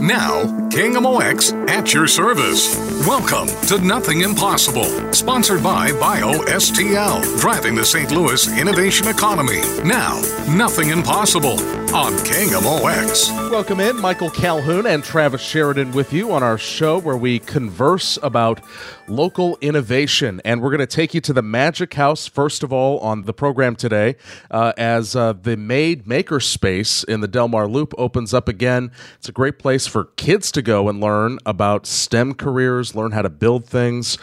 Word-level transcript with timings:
Now, 0.00 0.42
KMOX 0.70 1.68
at 1.68 1.94
your 1.94 2.08
service. 2.08 2.76
Welcome 3.06 3.46
to 3.68 3.78
Nothing 3.78 4.22
Impossible, 4.22 5.12
sponsored 5.12 5.62
by 5.62 5.92
BioSTL, 5.92 7.40
driving 7.40 7.76
the 7.76 7.84
St. 7.84 8.10
Louis 8.10 8.58
innovation 8.58 9.06
economy. 9.06 9.60
Now, 9.84 10.20
Nothing 10.48 10.90
Impossible 10.90 11.60
on 11.94 12.12
KMOX. 12.24 13.50
Welcome 13.52 13.78
in, 13.78 14.00
Michael 14.00 14.30
Calhoun 14.30 14.84
and 14.84 15.04
Travis 15.04 15.40
Sheridan 15.40 15.92
with 15.92 16.12
you 16.12 16.32
on 16.32 16.42
our 16.42 16.58
show 16.58 16.98
where 16.98 17.16
we 17.16 17.38
converse 17.38 18.18
about 18.20 18.60
local 19.06 19.56
innovation. 19.60 20.40
And 20.44 20.60
we're 20.60 20.70
going 20.70 20.80
to 20.80 20.86
take 20.86 21.14
you 21.14 21.20
to 21.20 21.32
the 21.32 21.42
Magic 21.42 21.94
House, 21.94 22.26
first 22.26 22.64
of 22.64 22.72
all, 22.72 22.98
on 22.98 23.22
the 23.22 23.32
program 23.32 23.76
today, 23.76 24.16
uh, 24.50 24.72
as 24.76 25.14
uh, 25.14 25.34
the 25.34 25.56
Made 25.56 26.06
Maker 26.08 26.40
Space 26.40 27.04
in 27.04 27.20
the 27.20 27.28
Delmar 27.28 27.68
Loop 27.68 27.94
opens 27.96 28.34
up 28.34 28.48
again. 28.48 28.90
It's 29.18 29.28
a 29.28 29.32
great 29.32 29.60
place 29.60 29.83
for 29.86 30.04
kids 30.16 30.52
to 30.52 30.62
go 30.62 30.88
and 30.88 31.00
learn 31.00 31.38
about 31.46 31.86
STEM 31.86 32.34
careers, 32.34 32.94
learn 32.94 33.12
how 33.12 33.22
to 33.22 33.28
build 33.28 33.66
things, 33.66 34.18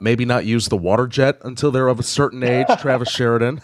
maybe 0.00 0.24
not 0.24 0.44
use 0.44 0.68
the 0.68 0.76
water 0.76 1.06
jet 1.06 1.38
until 1.42 1.70
they're 1.70 1.88
of 1.88 2.00
a 2.00 2.04
certain 2.04 2.42
age. 2.42 2.66
Travis 2.80 3.10
Sheridan. 3.10 3.60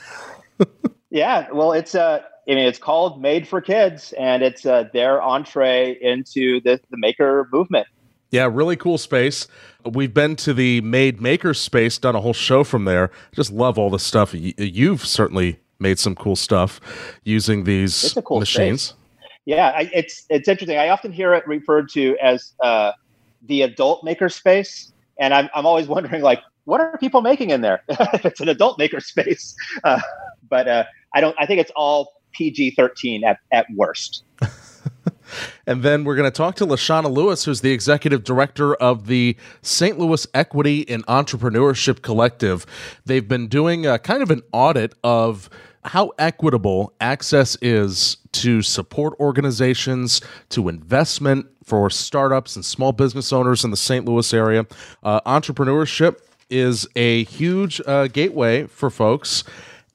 yeah, 1.10 1.50
well, 1.52 1.72
it's 1.72 1.94
uh, 1.94 2.22
I 2.48 2.54
mean, 2.54 2.66
it's 2.66 2.78
called 2.78 3.20
Made 3.20 3.46
for 3.46 3.60
Kids, 3.60 4.12
and 4.18 4.42
it's 4.42 4.66
uh, 4.66 4.88
their 4.92 5.22
entree 5.22 5.96
into 6.00 6.60
the, 6.60 6.80
the 6.90 6.96
maker 6.96 7.48
movement. 7.52 7.86
Yeah, 8.30 8.48
really 8.50 8.76
cool 8.76 8.98
space. 8.98 9.46
We've 9.84 10.12
been 10.12 10.36
to 10.36 10.54
the 10.54 10.80
Made 10.80 11.20
Maker 11.20 11.54
space, 11.54 11.98
done 11.98 12.16
a 12.16 12.20
whole 12.20 12.32
show 12.32 12.64
from 12.64 12.86
there. 12.86 13.10
Just 13.32 13.52
love 13.52 13.78
all 13.78 13.90
the 13.90 13.98
stuff. 13.98 14.32
You've 14.34 15.04
certainly 15.04 15.60
made 15.78 15.98
some 15.98 16.14
cool 16.14 16.36
stuff 16.36 16.80
using 17.24 17.64
these 17.64 18.16
cool 18.24 18.40
machines. 18.40 18.82
Space. 18.82 19.01
Yeah, 19.44 19.72
I, 19.74 19.90
it's 19.92 20.24
it's 20.30 20.48
interesting. 20.48 20.78
I 20.78 20.88
often 20.88 21.12
hear 21.12 21.34
it 21.34 21.46
referred 21.46 21.88
to 21.90 22.16
as 22.22 22.54
uh, 22.62 22.92
the 23.42 23.62
adult 23.62 24.04
maker 24.04 24.28
space, 24.28 24.92
and 25.18 25.34
I'm 25.34 25.48
I'm 25.54 25.66
always 25.66 25.86
wondering 25.88 26.22
like, 26.22 26.40
what 26.64 26.80
are 26.80 26.96
people 26.98 27.22
making 27.22 27.50
in 27.50 27.60
there? 27.60 27.82
it's 27.88 28.40
an 28.40 28.48
adult 28.48 28.78
maker 28.78 29.00
space, 29.00 29.54
uh, 29.84 30.00
but 30.48 30.68
uh, 30.68 30.84
I 31.14 31.20
don't. 31.20 31.36
I 31.38 31.46
think 31.46 31.60
it's 31.60 31.72
all 31.74 32.14
PG 32.32 32.72
13 32.76 33.24
at, 33.24 33.38
at 33.50 33.66
worst. 33.74 34.24
and 35.66 35.82
then 35.82 36.04
we're 36.04 36.16
going 36.16 36.30
to 36.30 36.34
talk 36.34 36.54
to 36.56 36.64
Lashana 36.64 37.12
Lewis, 37.12 37.44
who's 37.44 37.60
the 37.60 37.72
executive 37.72 38.24
director 38.24 38.74
of 38.76 39.06
the 39.06 39.36
St. 39.60 39.98
Louis 39.98 40.26
Equity 40.32 40.88
and 40.88 41.04
Entrepreneurship 41.06 42.00
Collective. 42.00 42.64
They've 43.04 43.26
been 43.26 43.48
doing 43.48 43.86
a 43.86 43.98
kind 43.98 44.22
of 44.22 44.30
an 44.30 44.40
audit 44.52 44.94
of 45.04 45.50
how 45.84 46.12
equitable 46.18 46.94
access 47.00 47.58
is 47.60 48.16
to 48.32 48.62
support 48.62 49.18
organizations, 49.20 50.20
to 50.50 50.68
investment 50.68 51.46
for 51.64 51.90
startups 51.90 52.56
and 52.56 52.64
small 52.64 52.92
business 52.92 53.32
owners 53.32 53.64
in 53.64 53.70
the 53.70 53.76
St. 53.76 54.04
Louis 54.04 54.32
area. 54.34 54.66
Uh, 55.02 55.20
entrepreneurship 55.22 56.18
is 56.50 56.86
a 56.96 57.24
huge 57.24 57.80
uh, 57.86 58.08
gateway 58.08 58.66
for 58.66 58.90
folks 58.90 59.44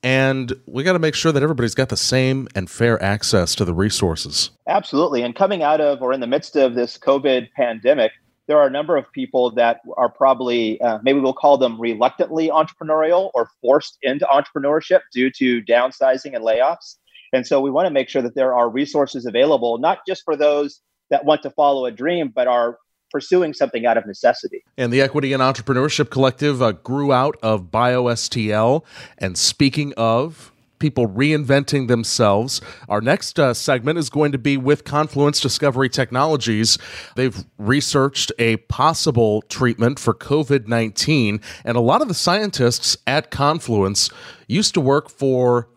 and 0.03 0.53
we 0.67 0.83
got 0.83 0.93
to 0.93 0.99
make 0.99 1.15
sure 1.15 1.31
that 1.31 1.43
everybody's 1.43 1.75
got 1.75 1.89
the 1.89 1.97
same 1.97 2.47
and 2.55 2.69
fair 2.69 3.01
access 3.03 3.55
to 3.55 3.65
the 3.65 3.73
resources. 3.73 4.51
Absolutely. 4.67 5.21
And 5.21 5.35
coming 5.35 5.63
out 5.63 5.81
of 5.81 6.01
or 6.01 6.13
in 6.13 6.19
the 6.19 6.27
midst 6.27 6.55
of 6.55 6.75
this 6.75 6.97
COVID 6.97 7.49
pandemic, 7.55 8.11
there 8.47 8.57
are 8.57 8.67
a 8.67 8.71
number 8.71 8.95
of 8.95 9.11
people 9.11 9.51
that 9.51 9.81
are 9.97 10.07
probably, 10.07 10.79
uh, 10.81 10.99
maybe 11.03 11.19
we'll 11.19 11.33
call 11.33 11.57
them 11.57 11.79
reluctantly 11.79 12.49
entrepreneurial 12.49 13.31
or 13.33 13.49
forced 13.61 13.97
into 14.01 14.25
entrepreneurship 14.27 15.01
due 15.11 15.29
to 15.31 15.61
downsizing 15.63 16.33
and 16.35 16.45
layoffs. 16.45 16.95
And 17.33 17.45
so 17.45 17.59
we 17.59 17.69
want 17.69 17.87
to 17.87 17.91
make 17.91 18.09
sure 18.09 18.21
that 18.21 18.35
there 18.35 18.53
are 18.53 18.69
resources 18.69 19.25
available, 19.25 19.77
not 19.77 19.99
just 20.07 20.23
for 20.23 20.35
those 20.35 20.81
that 21.09 21.25
want 21.25 21.43
to 21.43 21.49
follow 21.51 21.85
a 21.85 21.91
dream, 21.91 22.31
but 22.33 22.47
are 22.47 22.77
pursuing 23.11 23.53
something 23.53 23.85
out 23.85 23.97
of 23.97 24.05
necessity. 24.05 24.63
And 24.77 24.91
the 24.91 25.01
Equity 25.01 25.33
and 25.33 25.41
Entrepreneurship 25.41 26.09
Collective 26.09 26.61
uh, 26.61 26.73
grew 26.73 27.13
out 27.13 27.37
of 27.41 27.71
BioSTL. 27.71 28.83
And 29.17 29.37
speaking 29.37 29.93
of 29.95 30.51
people 30.79 31.07
reinventing 31.07 31.87
themselves. 31.87 32.61
Our 32.87 33.01
next 33.01 33.39
uh, 33.39 33.53
segment 33.53 33.97
is 33.97 34.09
going 34.09 34.31
to 34.31 34.37
be 34.37 34.57
with 34.57 34.83
Confluence 34.83 35.39
Discovery 35.39 35.89
Technologies. 35.89 36.77
They've 37.15 37.43
researched 37.57 38.31
a 38.37 38.57
possible 38.57 39.41
treatment 39.43 39.99
for 39.99 40.13
COVID 40.13 40.67
19, 40.67 41.41
and 41.65 41.77
a 41.77 41.81
lot 41.81 42.01
of 42.01 42.07
the 42.07 42.13
scientists 42.13 42.97
at 43.07 43.31
Confluence 43.31 44.09
used 44.47 44.73
to 44.75 44.81
work 44.81 45.09
for 45.09 45.69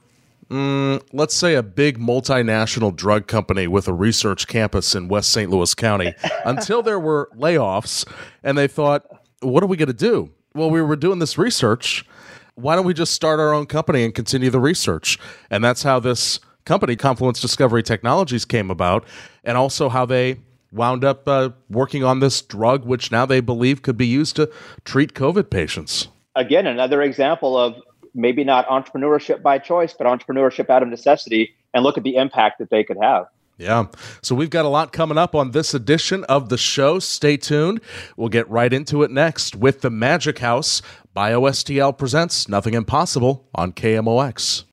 mm, 0.51 1.03
let's 1.13 1.35
say 1.35 1.55
a 1.55 1.63
big 1.63 1.99
multinational 1.99 2.95
drug 2.95 3.27
company 3.27 3.67
with 3.67 3.89
a 3.89 3.93
research 3.93 4.47
campus 4.47 4.95
in 4.95 5.09
West 5.09 5.31
St. 5.31 5.51
Louis 5.51 5.75
County 5.75 6.15
until 6.45 6.83
there 6.83 7.01
were 7.01 7.31
layoffs 7.37 8.07
and 8.43 8.59
they 8.59 8.69
thought, 8.69 9.07
what 9.41 9.63
are 9.63 9.67
we 9.67 9.77
going 9.77 9.87
to 9.87 9.93
do? 9.93 10.31
Well, 10.55 10.71
we 10.71 10.83
were 10.83 10.97
doing 10.97 11.21
this 11.21 11.39
research. 11.39 12.05
Why 12.57 12.75
don't 12.75 12.85
we 12.85 12.93
just 12.93 13.13
start 13.15 13.41
our 13.41 13.55
own 13.55 13.67
company 13.67 14.05
and 14.05 14.15
continue 14.15 14.51
the 14.51 14.61
research? 14.61 15.19
And 15.49 15.65
that's 15.65 15.83
how 15.83 16.01
this 16.01 16.41
company, 16.65 16.97
Confluence 16.97 17.41
Discovery 17.41 17.83
Technologies, 17.83 18.45
came 18.45 18.71
about, 18.71 19.05
and 19.45 19.57
also 19.57 19.89
how 19.89 20.05
they 20.05 20.41
wound 20.73 21.05
up 21.05 21.27
uh, 21.27 21.51
working 21.69 22.05
on 22.05 22.21
this 22.21 22.43
drug, 22.43 22.85
which 22.85 23.11
now 23.11 23.25
they 23.25 23.41
believe 23.41 23.83
could 23.83 23.97
be 23.97 24.07
used 24.07 24.37
to 24.37 24.51
treat 24.85 25.15
COVID 25.15 25.51
patients. 25.51 26.09
Again, 26.37 26.67
another 26.67 27.03
example 27.03 27.57
of 27.59 27.77
maybe 28.15 28.45
not 28.45 28.67
entrepreneurship 28.69 29.43
by 29.43 29.59
choice, 29.59 29.93
but 29.93 30.07
entrepreneurship 30.07 30.71
out 30.71 30.83
of 30.83 30.89
necessity, 30.89 31.55
and 31.75 31.85
look 31.85 31.97
at 31.97 32.05
the 32.05 32.17
impact 32.17 32.59
that 32.59 32.71
they 32.71 32.85
could 32.85 32.99
have. 33.01 33.27
Yeah. 33.61 33.89
So 34.23 34.35
we've 34.35 34.51
got 34.51 34.65
a 34.65 34.69
lot 34.69 34.91
coming 34.91 35.19
up 35.19 35.35
on 35.35 35.51
this 35.51 35.75
edition 35.75 36.25
of 36.25 36.49
the 36.49 36.57
show. 36.57 36.99
Stay 36.99 37.37
tuned. 37.37 37.83
We'll 38.17 38.31
get 38.31 38.49
right 38.49 38.73
into 38.73 39.03
it 39.03 39.11
next 39.11 39.55
with 39.55 39.83
the 39.83 39.91
Magic 39.91 40.39
House. 40.39 40.81
BioSTL 41.15 41.99
presents 41.99 42.49
Nothing 42.49 42.73
Impossible 42.73 43.47
on 43.55 43.73
KMOX. 43.73 44.65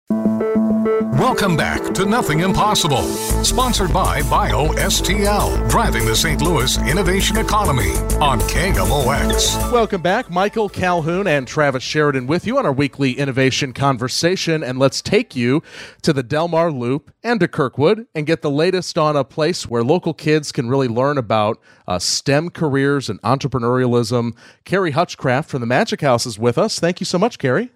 Welcome 0.87 1.57
back 1.57 1.93
to 1.95 2.05
Nothing 2.05 2.39
Impossible, 2.39 3.03
sponsored 3.43 3.91
by 3.91 4.21
BioSTL, 4.21 5.69
driving 5.69 6.05
the 6.05 6.15
St. 6.15 6.41
Louis 6.41 6.77
innovation 6.89 7.35
economy 7.35 7.91
on 8.21 8.39
KMOX. 8.39 9.69
Welcome 9.69 10.01
back. 10.01 10.29
Michael 10.29 10.69
Calhoun 10.69 11.27
and 11.27 11.45
Travis 11.45 11.83
Sheridan 11.83 12.25
with 12.25 12.47
you 12.47 12.57
on 12.57 12.65
our 12.65 12.71
weekly 12.71 13.11
innovation 13.19 13.73
conversation. 13.73 14.63
And 14.63 14.79
let's 14.79 15.01
take 15.01 15.35
you 15.35 15.61
to 16.03 16.13
the 16.13 16.23
Delmar 16.23 16.71
Loop 16.71 17.13
and 17.21 17.41
to 17.41 17.49
Kirkwood 17.49 18.07
and 18.15 18.25
get 18.25 18.41
the 18.41 18.49
latest 18.49 18.97
on 18.97 19.17
a 19.17 19.25
place 19.25 19.67
where 19.67 19.83
local 19.83 20.13
kids 20.13 20.53
can 20.53 20.69
really 20.69 20.87
learn 20.87 21.17
about 21.17 21.59
uh, 21.85 21.99
STEM 21.99 22.51
careers 22.51 23.09
and 23.09 23.21
entrepreneurialism. 23.23 24.37
Carrie 24.63 24.91
Hutchcraft 24.91 25.49
from 25.49 25.59
the 25.59 25.67
Magic 25.67 25.99
House 25.99 26.25
is 26.25 26.39
with 26.39 26.57
us. 26.57 26.79
Thank 26.79 27.01
you 27.01 27.05
so 27.05 27.19
much, 27.19 27.39
Carrie. 27.39 27.71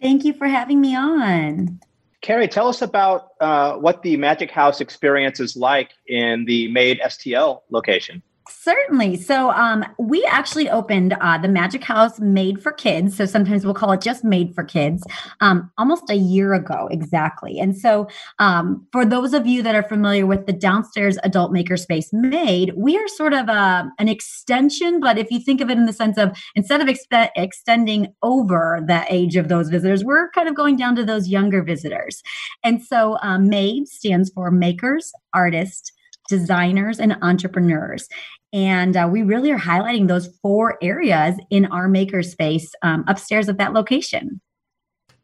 Thank 0.00 0.24
you 0.24 0.32
for 0.32 0.46
having 0.46 0.80
me 0.80 0.94
on. 0.94 1.80
Carrie, 2.20 2.48
tell 2.48 2.68
us 2.68 2.82
about 2.82 3.28
uh, 3.40 3.74
what 3.76 4.02
the 4.02 4.16
Magic 4.16 4.50
House 4.50 4.80
experience 4.80 5.40
is 5.40 5.56
like 5.56 5.90
in 6.06 6.44
the 6.44 6.68
Made 6.68 7.00
STL 7.00 7.62
location. 7.70 8.22
Certainly. 8.50 9.18
So 9.18 9.50
um, 9.50 9.84
we 9.98 10.24
actually 10.24 10.68
opened 10.68 11.14
uh, 11.20 11.38
the 11.38 11.48
Magic 11.48 11.84
House 11.84 12.18
Made 12.18 12.60
for 12.60 12.72
Kids. 12.72 13.16
So 13.16 13.24
sometimes 13.24 13.64
we'll 13.64 13.74
call 13.74 13.92
it 13.92 14.00
just 14.00 14.24
Made 14.24 14.54
for 14.54 14.64
Kids 14.64 15.04
um, 15.40 15.70
almost 15.78 16.10
a 16.10 16.16
year 16.16 16.52
ago, 16.54 16.88
exactly. 16.90 17.60
And 17.60 17.76
so 17.76 18.08
um, 18.38 18.86
for 18.90 19.04
those 19.04 19.34
of 19.34 19.46
you 19.46 19.62
that 19.62 19.74
are 19.74 19.84
familiar 19.84 20.26
with 20.26 20.46
the 20.46 20.52
downstairs 20.52 21.16
adult 21.22 21.52
makerspace 21.52 22.12
Made, 22.12 22.72
we 22.76 22.98
are 22.98 23.08
sort 23.08 23.32
of 23.32 23.48
a, 23.48 23.52
uh, 23.52 23.84
an 23.98 24.08
extension. 24.08 25.00
But 25.00 25.16
if 25.16 25.30
you 25.30 25.38
think 25.38 25.60
of 25.60 25.70
it 25.70 25.78
in 25.78 25.86
the 25.86 25.92
sense 25.92 26.18
of 26.18 26.36
instead 26.54 26.80
of 26.80 26.88
expe- 26.88 27.30
extending 27.36 28.08
over 28.22 28.80
the 28.84 29.04
age 29.08 29.36
of 29.36 29.48
those 29.48 29.68
visitors, 29.68 30.04
we're 30.04 30.30
kind 30.30 30.48
of 30.48 30.54
going 30.56 30.76
down 30.76 30.96
to 30.96 31.04
those 31.04 31.28
younger 31.28 31.62
visitors. 31.62 32.22
And 32.64 32.82
so 32.82 33.16
um, 33.22 33.48
Made 33.48 33.86
stands 33.86 34.30
for 34.34 34.50
makers, 34.50 35.12
artists, 35.32 35.92
designers 36.30 37.00
and 37.00 37.16
entrepreneurs. 37.22 38.08
And 38.52 38.96
uh, 38.96 39.08
we 39.10 39.22
really 39.22 39.50
are 39.52 39.58
highlighting 39.58 40.08
those 40.08 40.28
four 40.42 40.76
areas 40.82 41.36
in 41.50 41.66
our 41.66 41.88
makerspace 41.88 42.70
um, 42.82 43.04
upstairs 43.06 43.48
at 43.48 43.58
that 43.58 43.72
location. 43.72 44.40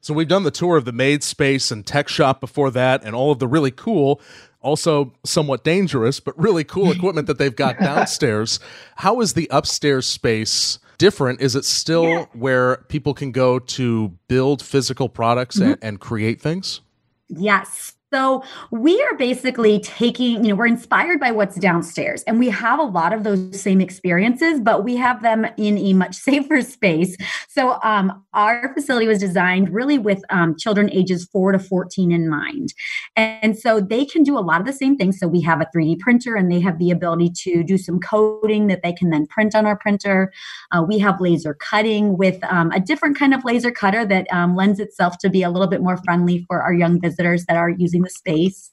So 0.00 0.14
we've 0.14 0.28
done 0.28 0.44
the 0.44 0.52
tour 0.52 0.76
of 0.76 0.84
the 0.84 0.92
Made 0.92 1.24
Space 1.24 1.72
and 1.72 1.84
Tech 1.84 2.08
Shop 2.08 2.40
before 2.40 2.70
that, 2.70 3.02
and 3.02 3.16
all 3.16 3.32
of 3.32 3.40
the 3.40 3.48
really 3.48 3.72
cool, 3.72 4.20
also 4.60 5.12
somewhat 5.24 5.64
dangerous, 5.64 6.20
but 6.20 6.38
really 6.38 6.62
cool 6.62 6.90
equipment 6.92 7.26
that 7.26 7.38
they've 7.38 7.56
got 7.56 7.80
downstairs. 7.80 8.60
How 8.94 9.20
is 9.20 9.32
the 9.32 9.48
upstairs 9.50 10.06
space 10.06 10.78
different? 10.98 11.40
Is 11.40 11.56
it 11.56 11.64
still 11.64 12.04
yeah. 12.04 12.26
where 12.34 12.76
people 12.88 13.14
can 13.14 13.32
go 13.32 13.58
to 13.58 14.16
build 14.28 14.62
physical 14.62 15.08
products 15.08 15.56
mm-hmm. 15.56 15.72
and, 15.72 15.78
and 15.82 16.00
create 16.00 16.40
things? 16.40 16.82
Yes. 17.28 17.95
So 18.12 18.44
we 18.70 19.02
are 19.02 19.16
basically 19.16 19.80
taking, 19.80 20.44
you 20.44 20.50
know, 20.50 20.54
we're 20.54 20.66
inspired 20.66 21.18
by 21.18 21.32
what's 21.32 21.56
downstairs 21.56 22.22
and 22.22 22.38
we 22.38 22.48
have 22.50 22.78
a 22.78 22.84
lot 22.84 23.12
of 23.12 23.24
those 23.24 23.60
same 23.60 23.80
experiences, 23.80 24.60
but 24.60 24.84
we 24.84 24.94
have 24.94 25.22
them 25.22 25.44
in 25.56 25.76
a 25.76 25.92
much 25.92 26.14
safer 26.26 26.62
space. 26.62 27.16
So 27.48 27.80
um, 27.82 28.24
our 28.32 28.72
facility 28.74 29.08
was 29.08 29.18
designed 29.18 29.70
really 29.74 29.98
with 29.98 30.22
um, 30.30 30.54
children 30.56 30.88
ages 30.92 31.28
four 31.32 31.50
to 31.50 31.58
14 31.58 32.12
in 32.12 32.28
mind. 32.28 32.74
And 33.16 33.58
so 33.58 33.80
they 33.80 34.04
can 34.04 34.22
do 34.22 34.38
a 34.38 34.40
lot 34.40 34.60
of 34.60 34.68
the 34.68 34.72
same 34.72 34.96
things. 34.96 35.18
So 35.18 35.26
we 35.26 35.40
have 35.40 35.60
a 35.60 35.66
3D 35.74 35.98
printer 35.98 36.36
and 36.36 36.50
they 36.50 36.60
have 36.60 36.78
the 36.78 36.92
ability 36.92 37.32
to 37.42 37.64
do 37.64 37.76
some 37.76 37.98
coding 37.98 38.68
that 38.68 38.84
they 38.84 38.92
can 38.92 39.10
then 39.10 39.26
print 39.26 39.56
on 39.56 39.66
our 39.66 39.76
printer. 39.76 40.32
Uh, 40.70 40.84
we 40.86 41.00
have 41.00 41.20
laser 41.20 41.54
cutting 41.54 42.16
with 42.16 42.38
um, 42.44 42.70
a 42.70 42.78
different 42.78 43.18
kind 43.18 43.34
of 43.34 43.44
laser 43.44 43.72
cutter 43.72 44.06
that 44.06 44.32
um, 44.32 44.54
lends 44.54 44.78
itself 44.78 45.18
to 45.18 45.28
be 45.28 45.42
a 45.42 45.50
little 45.50 45.66
bit 45.66 45.82
more 45.82 45.96
friendly 45.96 46.44
for 46.46 46.62
our 46.62 46.72
young 46.72 47.00
visitors 47.00 47.44
that 47.46 47.56
are 47.56 47.70
using 47.70 47.95
the 48.02 48.10
space. 48.10 48.72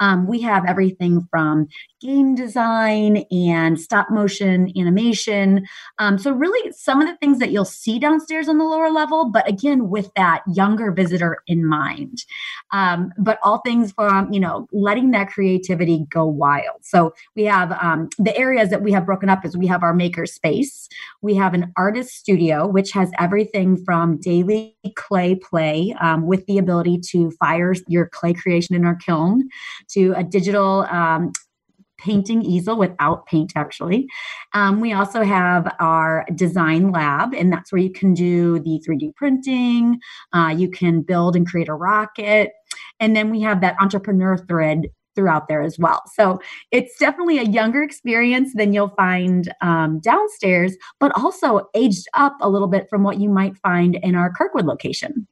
Um, 0.00 0.26
we 0.26 0.40
have 0.42 0.64
everything 0.66 1.26
from 1.30 1.68
game 2.00 2.34
design 2.34 3.24
and 3.30 3.80
stop 3.80 4.08
motion 4.10 4.72
animation. 4.76 5.66
Um, 5.98 6.18
so, 6.18 6.32
really, 6.32 6.72
some 6.72 7.00
of 7.00 7.08
the 7.08 7.16
things 7.16 7.38
that 7.38 7.50
you'll 7.50 7.64
see 7.64 7.98
downstairs 7.98 8.48
on 8.48 8.58
the 8.58 8.64
lower 8.64 8.90
level, 8.90 9.30
but 9.30 9.48
again, 9.48 9.88
with 9.88 10.10
that 10.14 10.42
younger 10.46 10.92
visitor 10.92 11.38
in 11.46 11.66
mind. 11.66 12.24
Um, 12.72 13.12
but 13.18 13.38
all 13.42 13.58
things 13.58 13.92
from, 13.92 14.32
you 14.32 14.40
know, 14.40 14.68
letting 14.72 15.10
that 15.12 15.30
creativity 15.30 16.06
go 16.10 16.26
wild. 16.26 16.82
So, 16.82 17.14
we 17.34 17.44
have 17.44 17.72
um, 17.72 18.08
the 18.18 18.36
areas 18.36 18.70
that 18.70 18.82
we 18.82 18.92
have 18.92 19.06
broken 19.06 19.28
up 19.28 19.44
is 19.44 19.56
we 19.56 19.66
have 19.66 19.82
our 19.82 19.94
maker 19.94 20.26
space, 20.26 20.88
we 21.22 21.34
have 21.34 21.54
an 21.54 21.72
artist 21.76 22.10
studio, 22.10 22.66
which 22.66 22.92
has 22.92 23.10
everything 23.18 23.82
from 23.84 24.18
daily 24.18 24.76
clay 24.94 25.34
play 25.34 25.94
um, 26.00 26.26
with 26.26 26.46
the 26.46 26.58
ability 26.58 26.98
to 26.98 27.30
fire 27.32 27.74
your 27.86 28.08
clay 28.08 28.32
creation 28.32 28.74
in 28.74 28.84
our 28.84 28.96
kiln 28.96 29.48
to 29.90 30.12
a 30.16 30.24
digital 30.24 30.86
um, 30.90 31.32
painting 31.98 32.42
easel 32.42 32.76
without 32.76 33.26
paint 33.26 33.52
actually. 33.56 34.06
Um, 34.54 34.80
we 34.80 34.92
also 34.92 35.22
have 35.22 35.74
our 35.80 36.24
design 36.34 36.92
lab 36.92 37.34
and 37.34 37.52
that's 37.52 37.72
where 37.72 37.82
you 37.82 37.90
can 37.90 38.14
do 38.14 38.60
the 38.60 38.80
3d 38.88 39.14
printing. 39.16 39.98
Uh, 40.32 40.54
you 40.56 40.70
can 40.70 41.02
build 41.02 41.36
and 41.36 41.46
create 41.46 41.68
a 41.68 41.74
rocket. 41.74 42.52
And 43.00 43.14
then 43.14 43.30
we 43.30 43.40
have 43.42 43.60
that 43.60 43.76
entrepreneur 43.80 44.38
thread 44.38 44.86
throughout 45.14 45.48
there 45.48 45.62
as 45.62 45.78
well. 45.80 46.00
So 46.14 46.38
it's 46.70 46.96
definitely 46.96 47.38
a 47.38 47.42
younger 47.42 47.82
experience 47.82 48.52
than 48.54 48.72
you'll 48.72 48.94
find 48.96 49.52
um, 49.60 49.98
downstairs 49.98 50.76
but 51.00 51.10
also 51.16 51.68
aged 51.74 52.06
up 52.14 52.36
a 52.40 52.48
little 52.48 52.68
bit 52.68 52.88
from 52.88 53.02
what 53.02 53.18
you 53.18 53.28
might 53.28 53.56
find 53.56 53.96
in 53.96 54.14
our 54.14 54.32
kirkwood 54.32 54.66
location 54.66 55.26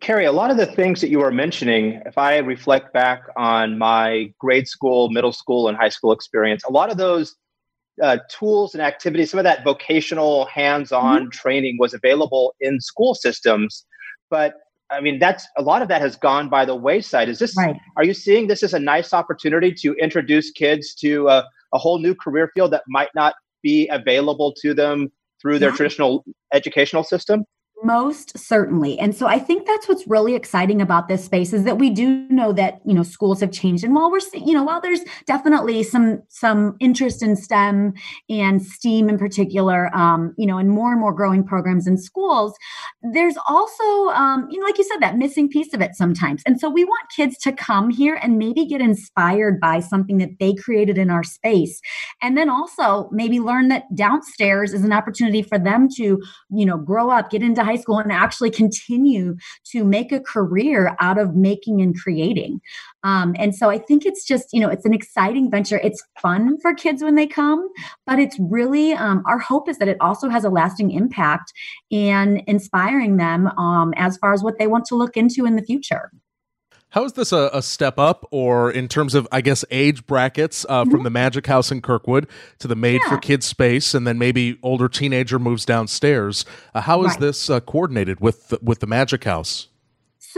Carrie, 0.00 0.24
a 0.24 0.32
lot 0.32 0.50
of 0.50 0.56
the 0.56 0.66
things 0.66 1.00
that 1.00 1.08
you 1.08 1.18
were 1.18 1.30
mentioning, 1.30 2.02
if 2.06 2.18
I 2.18 2.38
reflect 2.38 2.92
back 2.92 3.22
on 3.36 3.78
my 3.78 4.32
grade 4.38 4.68
school, 4.68 5.10
middle 5.10 5.32
school, 5.32 5.68
and 5.68 5.76
high 5.76 5.88
school 5.88 6.12
experience, 6.12 6.64
a 6.64 6.72
lot 6.72 6.90
of 6.90 6.96
those 6.96 7.36
uh, 8.02 8.18
tools 8.30 8.74
and 8.74 8.82
activities, 8.82 9.30
some 9.30 9.38
of 9.38 9.44
that 9.44 9.64
vocational 9.64 10.46
hands 10.46 10.92
on 10.92 11.22
mm-hmm. 11.22 11.30
training 11.30 11.76
was 11.78 11.94
available 11.94 12.54
in 12.60 12.80
school 12.80 13.14
systems. 13.14 13.84
But 14.30 14.54
I 14.90 15.00
mean, 15.00 15.18
that's 15.18 15.46
a 15.56 15.62
lot 15.62 15.82
of 15.82 15.88
that 15.88 16.00
has 16.00 16.16
gone 16.16 16.48
by 16.48 16.64
the 16.64 16.74
wayside. 16.74 17.28
Is 17.28 17.38
this, 17.38 17.54
right. 17.56 17.76
are 17.96 18.04
you 18.04 18.14
seeing 18.14 18.46
this 18.46 18.62
as 18.62 18.72
a 18.72 18.78
nice 18.78 19.12
opportunity 19.12 19.72
to 19.74 19.94
introduce 19.94 20.50
kids 20.50 20.94
to 20.96 21.28
a, 21.28 21.44
a 21.74 21.78
whole 21.78 21.98
new 21.98 22.14
career 22.14 22.50
field 22.54 22.72
that 22.72 22.84
might 22.88 23.10
not 23.14 23.34
be 23.62 23.88
available 23.88 24.54
to 24.62 24.72
them 24.72 25.12
through 25.40 25.58
their 25.58 25.70
yeah. 25.70 25.76
traditional 25.76 26.24
educational 26.54 27.04
system? 27.04 27.44
Most 27.84 28.36
certainly. 28.36 28.98
And 28.98 29.14
so 29.14 29.28
I 29.28 29.38
think 29.38 29.64
that's 29.64 29.88
what's 29.88 30.06
really 30.08 30.34
exciting 30.34 30.82
about 30.82 31.06
this 31.06 31.24
space 31.24 31.52
is 31.52 31.62
that 31.62 31.78
we 31.78 31.90
do 31.90 32.26
know 32.28 32.52
that, 32.52 32.80
you 32.84 32.92
know, 32.92 33.04
schools 33.04 33.40
have 33.40 33.52
changed. 33.52 33.84
And 33.84 33.94
while 33.94 34.10
we're, 34.10 34.18
you 34.34 34.52
know, 34.52 34.64
while 34.64 34.80
there's 34.80 35.00
definitely 35.26 35.84
some, 35.84 36.20
some 36.28 36.76
interest 36.80 37.22
in 37.22 37.36
STEM 37.36 37.94
and 38.28 38.60
STEAM 38.60 39.08
in 39.08 39.16
particular, 39.16 39.94
um, 39.96 40.34
you 40.36 40.44
know, 40.44 40.58
and 40.58 40.70
more 40.70 40.90
and 40.90 41.00
more 41.00 41.12
growing 41.12 41.44
programs 41.44 41.86
in 41.86 41.96
schools, 41.98 42.52
there's 43.12 43.36
also, 43.48 44.08
um, 44.10 44.48
you 44.50 44.58
know, 44.58 44.66
like 44.66 44.76
you 44.78 44.84
said, 44.84 44.98
that 45.00 45.16
missing 45.16 45.48
piece 45.48 45.72
of 45.72 45.80
it 45.80 45.94
sometimes. 45.94 46.42
And 46.46 46.58
so 46.58 46.68
we 46.68 46.84
want 46.84 47.08
kids 47.14 47.38
to 47.38 47.52
come 47.52 47.90
here 47.90 48.18
and 48.20 48.38
maybe 48.38 48.66
get 48.66 48.80
inspired 48.80 49.60
by 49.60 49.78
something 49.78 50.18
that 50.18 50.40
they 50.40 50.52
created 50.52 50.98
in 50.98 51.10
our 51.10 51.22
space. 51.22 51.80
And 52.22 52.36
then 52.36 52.50
also 52.50 53.08
maybe 53.12 53.38
learn 53.38 53.68
that 53.68 53.84
downstairs 53.94 54.72
is 54.72 54.82
an 54.82 54.92
opportunity 54.92 55.42
for 55.42 55.60
them 55.60 55.88
to, 55.96 56.20
you 56.50 56.66
know, 56.66 56.76
grow 56.76 57.10
up, 57.10 57.30
get 57.30 57.42
into 57.42 57.67
high 57.68 57.76
school 57.76 57.98
and 57.98 58.10
actually 58.10 58.50
continue 58.50 59.36
to 59.72 59.84
make 59.84 60.10
a 60.12 60.20
career 60.20 60.96
out 61.00 61.18
of 61.18 61.34
making 61.34 61.80
and 61.80 61.98
creating. 61.98 62.60
Um, 63.04 63.34
and 63.38 63.54
so 63.54 63.68
I 63.70 63.78
think 63.78 64.06
it's 64.06 64.24
just, 64.24 64.46
you 64.52 64.60
know, 64.60 64.68
it's 64.68 64.84
an 64.84 64.94
exciting 64.94 65.50
venture. 65.50 65.78
It's 65.78 66.02
fun 66.20 66.58
for 66.60 66.74
kids 66.74 67.02
when 67.02 67.14
they 67.14 67.26
come, 67.26 67.68
but 68.06 68.18
it's 68.18 68.36
really 68.40 68.92
um, 68.92 69.22
our 69.26 69.38
hope 69.38 69.68
is 69.68 69.78
that 69.78 69.88
it 69.88 69.98
also 70.00 70.28
has 70.28 70.44
a 70.44 70.50
lasting 70.50 70.90
impact 70.90 71.52
in 71.90 72.42
inspiring 72.46 73.18
them 73.18 73.48
um, 73.58 73.92
as 73.96 74.16
far 74.16 74.32
as 74.32 74.42
what 74.42 74.58
they 74.58 74.66
want 74.66 74.84
to 74.86 74.94
look 74.94 75.16
into 75.16 75.44
in 75.44 75.56
the 75.56 75.62
future. 75.62 76.10
How 76.90 77.04
is 77.04 77.12
this 77.12 77.32
a, 77.32 77.50
a, 77.52 77.60
step 77.60 77.98
up, 77.98 78.26
or 78.30 78.70
in 78.70 78.88
terms 78.88 79.14
of, 79.14 79.28
I 79.30 79.42
guess, 79.42 79.64
age 79.70 80.06
brackets 80.06 80.64
uh, 80.68 80.82
mm-hmm. 80.82 80.90
from 80.90 81.02
the 81.02 81.10
Magic 81.10 81.46
House 81.46 81.70
in 81.70 81.82
Kirkwood 81.82 82.26
to 82.60 82.68
the 82.68 82.74
Made 82.74 83.00
yeah. 83.04 83.10
for 83.10 83.18
Kids 83.18 83.44
space, 83.44 83.92
and 83.92 84.06
then 84.06 84.18
maybe 84.18 84.58
older 84.62 84.88
teenager 84.88 85.38
moves 85.38 85.66
downstairs? 85.66 86.46
Uh, 86.74 86.80
how 86.80 87.04
is 87.04 87.10
right. 87.12 87.20
this 87.20 87.50
uh, 87.50 87.60
coordinated 87.60 88.20
with 88.20 88.48
the, 88.48 88.58
with 88.62 88.80
the 88.80 88.86
Magic 88.86 89.24
House? 89.24 89.68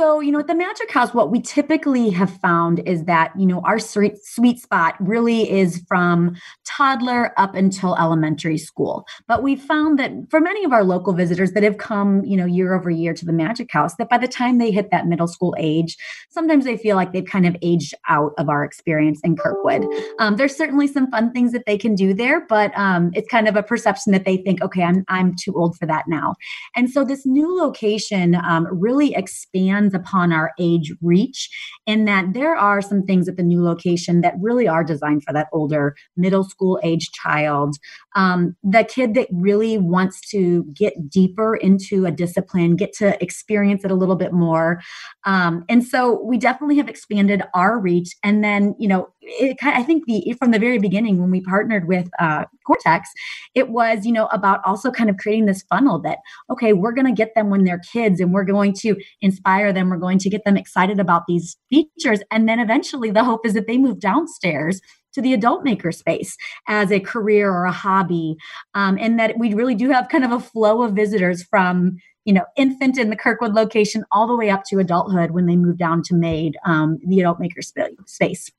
So, 0.01 0.21
you 0.21 0.33
know, 0.33 0.39
at 0.39 0.47
the 0.47 0.55
Magic 0.55 0.91
House, 0.91 1.13
what 1.13 1.31
we 1.31 1.43
typically 1.43 2.09
have 2.09 2.31
found 2.39 2.79
is 2.89 3.05
that, 3.05 3.39
you 3.39 3.45
know, 3.45 3.61
our 3.67 3.79
sweet, 3.79 4.17
spot 4.59 4.95
really 4.99 5.51
is 5.51 5.85
from 5.87 6.37
toddler 6.67 7.39
up 7.39 7.55
until 7.55 7.95
elementary 7.97 8.57
school. 8.57 9.05
But 9.29 9.43
we 9.43 9.57
found 9.57 9.99
that 9.99 10.13
for 10.31 10.41
many 10.41 10.65
of 10.65 10.73
our 10.73 10.85
local 10.85 11.13
visitors 11.13 11.53
that 11.53 11.63
have 11.63 11.77
come, 11.77 12.25
you 12.25 12.35
know, 12.35 12.47
year 12.47 12.73
over 12.73 12.89
year 12.89 13.13
to 13.13 13.27
the 13.27 13.33
Magic 13.35 13.71
House, 13.71 13.97
that 13.97 14.09
by 14.09 14.17
the 14.17 14.27
time 14.27 14.57
they 14.57 14.71
hit 14.71 14.91
that 14.91 15.07
middle 15.07 15.29
school 15.29 15.55
age, 15.59 15.99
sometimes 16.31 16.65
they 16.65 16.79
feel 16.79 16.97
like 16.97 17.13
they've 17.13 17.23
kind 17.23 17.47
of 17.47 17.55
aged 17.61 17.93
out 18.09 18.33
of 18.39 18.49
our 18.49 18.65
experience 18.65 19.21
in 19.23 19.37
Kirkwood. 19.37 19.85
Um, 20.19 20.37
there's 20.37 20.57
certainly 20.57 20.87
some 20.87 21.11
fun 21.11 21.31
things 21.33 21.53
that 21.53 21.67
they 21.67 21.77
can 21.77 21.95
do 21.95 22.15
there, 22.15 22.47
but 22.47 22.73
um, 22.75 23.11
it's 23.13 23.29
kind 23.29 23.47
of 23.47 23.55
a 23.55 23.63
perception 23.63 24.13
that 24.13 24.25
they 24.25 24.39
think, 24.39 24.63
okay, 24.63 24.83
I'm, 24.83 25.05
I'm 25.09 25.37
too 25.37 25.53
old 25.55 25.77
for 25.77 25.85
that 25.85 26.05
now. 26.09 26.37
And 26.75 26.89
so 26.89 27.05
this 27.05 27.27
new 27.27 27.55
location 27.55 28.35
um, 28.35 28.67
really 28.71 29.15
expands 29.15 29.90
depends 29.91 30.09
upon 30.09 30.33
our 30.33 30.53
age 30.59 30.93
reach, 31.03 31.49
in 31.87 32.05
that 32.05 32.33
there 32.33 32.57
are 32.57 32.83
some 32.83 33.03
things 33.03 33.29
at 33.29 33.37
the 33.37 33.43
new 33.43 33.63
location 33.63 34.21
that 34.21 34.35
really 34.41 34.69
are 34.69 34.85
designed 34.85 35.23
for 35.25 35.33
that 35.33 35.49
older 35.53 35.95
middle 36.17 36.45
school 36.45 36.79
age 36.83 37.11
child. 37.13 37.77
Um, 38.17 38.57
the 38.63 38.85
kid 38.85 39.15
that 39.15 39.29
really 39.33 39.79
wants 39.79 40.21
to 40.31 40.65
get 40.75 41.09
deeper 41.09 41.57
into 41.57 42.07
a 42.07 42.11
discipline, 42.11 42.77
get 42.77 42.93
to 42.95 43.23
experience 43.23 43.85
it 43.85 43.91
a 43.91 43.95
little 43.95 44.17
bit 44.17 44.33
more. 44.33 44.81
Um, 45.25 45.65
and 45.69 45.85
so 45.85 46.23
we 46.25 46.39
definitely 46.39 46.77
have 46.77 46.89
expanded 46.89 47.43
our 47.55 47.79
reach. 47.79 48.17
And 48.23 48.43
then, 48.43 48.75
you 48.79 48.89
know, 48.89 49.09
it, 49.23 49.57
I 49.63 49.83
think 49.83 50.07
the 50.07 50.35
from 50.39 50.51
the 50.51 50.59
very 50.59 50.79
beginning 50.79 51.19
when 51.19 51.31
we 51.31 51.41
partnered 51.41 51.87
with 51.87 52.11
uh, 52.19 52.45
Cortex, 52.67 53.11
it 53.55 53.69
was 53.69 54.07
you 54.07 54.13
know 54.13 54.27
about 54.27 54.61
also 54.65 54.91
kind 54.91 55.11
of 55.11 55.17
creating 55.19 55.47
this 55.47 55.63
funnel 55.63 55.99
that 56.01 56.19
okay, 56.51 56.73
we're 56.73 56.93
going 56.93 57.07
to 57.07 57.13
get 57.13 57.35
them 57.35 57.51
when 57.51 57.65
they're 57.65 57.81
kids, 57.93 58.21
and 58.21 58.33
we're 58.33 58.45
going 58.45 58.73
to 58.75 58.97
inspire 59.21 59.73
them. 59.73 59.91
We're 59.91 59.99
going 59.99 60.19
to 60.21 60.31
get 60.31 60.45
them 60.45 60.57
excited 60.57 60.99
about 60.99 61.27
these 61.27 61.57
features, 61.69 62.21
and 62.31 62.49
then 62.49 62.59
eventually 62.61 63.11
the 63.11 63.25
hope 63.25 63.45
is 63.45 63.55
that 63.55 63.67
they 63.67 63.79
move 63.79 64.01
downstairs 64.01 64.81
to 65.13 65.21
the 65.21 65.35
adult 65.35 65.65
maker 65.65 65.91
space 65.91 66.37
as 66.69 66.93
a 66.93 67.01
career 67.01 67.51
or 67.51 67.65
a 67.65 67.73
hobby. 67.73 68.37
Um, 68.75 68.97
and 69.01 69.19
that 69.19 69.39
we 69.39 69.55
really 69.55 69.75
do 69.75 69.91
have 69.91 70.09
kind 70.09 70.25
of 70.25 70.31
a 70.31 70.39
flow 70.39 70.83
of 70.83 70.93
visitors 70.93 71.43
from 71.43 71.97
you 72.25 72.35
know, 72.35 72.45
infant 72.57 72.99
in 72.99 73.11
the 73.11 73.17
Kirkwood 73.17 73.55
location 73.55 74.05
all 74.13 74.27
the 74.27 74.37
way 74.37 74.51
up 74.51 74.65
to 74.65 74.79
adulthood 74.79 75.31
when 75.31 75.47
they 75.47 75.57
move 75.57 75.79
down 75.79 76.03
to 76.03 76.15
Made, 76.15 76.57
um, 76.65 76.99
the 77.05 77.19
adult 77.21 77.41
maker 77.41 77.63
sp- 77.65 77.97
space. 78.07 78.51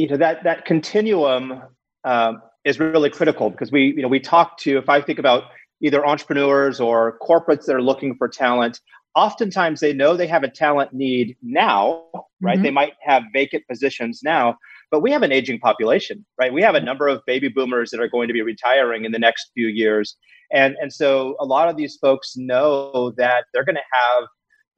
You 0.00 0.08
know 0.08 0.16
that 0.16 0.44
that 0.44 0.64
continuum 0.64 1.62
uh, 2.04 2.32
is 2.64 2.80
really 2.80 3.10
critical 3.10 3.50
because 3.50 3.70
we 3.70 3.94
you 3.96 4.02
know 4.02 4.08
we 4.08 4.20
talk 4.20 4.58
to 4.58 4.78
if 4.78 4.88
I 4.88 5.00
think 5.00 5.18
about 5.18 5.44
either 5.82 6.06
entrepreneurs 6.06 6.80
or 6.80 7.18
corporates 7.20 7.64
that 7.66 7.74
are 7.74 7.82
looking 7.82 8.14
for 8.14 8.28
talent, 8.28 8.80
oftentimes 9.14 9.80
they 9.80 9.92
know 9.92 10.16
they 10.16 10.26
have 10.26 10.42
a 10.42 10.48
talent 10.50 10.92
need 10.92 11.36
now, 11.42 12.04
right? 12.40 12.56
Mm-hmm. 12.56 12.62
They 12.62 12.70
might 12.70 12.94
have 13.02 13.22
vacant 13.32 13.64
positions 13.68 14.20
now, 14.22 14.56
but 14.90 15.00
we 15.00 15.10
have 15.10 15.22
an 15.22 15.32
aging 15.32 15.58
population, 15.58 16.24
right? 16.38 16.52
We 16.52 16.62
have 16.62 16.74
a 16.74 16.80
number 16.80 17.08
of 17.08 17.22
baby 17.26 17.48
boomers 17.48 17.90
that 17.90 18.00
are 18.00 18.08
going 18.08 18.28
to 18.28 18.34
be 18.34 18.42
retiring 18.42 19.04
in 19.04 19.12
the 19.12 19.18
next 19.18 19.50
few 19.54 19.68
years. 19.68 20.16
And, 20.52 20.76
and 20.80 20.92
so 20.92 21.36
a 21.40 21.44
lot 21.44 21.68
of 21.68 21.76
these 21.76 21.96
folks 21.96 22.36
know 22.36 23.12
that 23.16 23.44
they're 23.52 23.64
going 23.64 23.76
to 23.76 23.82
have, 23.92 24.24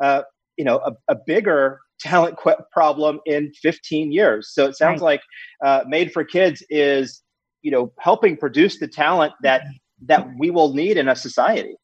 uh, 0.02 0.22
you 0.56 0.64
know, 0.64 0.78
a, 0.78 0.92
a 1.08 1.16
bigger 1.26 1.80
talent 2.00 2.36
qu- 2.36 2.54
problem 2.72 3.20
in 3.26 3.52
15 3.62 4.12
years. 4.12 4.50
So 4.52 4.66
it 4.66 4.76
sounds 4.76 5.00
right. 5.00 5.06
like 5.06 5.22
uh, 5.64 5.84
Made 5.86 6.12
for 6.12 6.24
Kids 6.24 6.62
is, 6.68 7.22
you 7.62 7.70
know, 7.70 7.92
helping 7.98 8.36
produce 8.36 8.78
the 8.78 8.88
talent 8.88 9.32
that 9.42 9.62
that 10.06 10.28
we 10.36 10.50
will 10.50 10.74
need 10.74 10.96
in 10.96 11.08
a 11.08 11.14
society. 11.14 11.76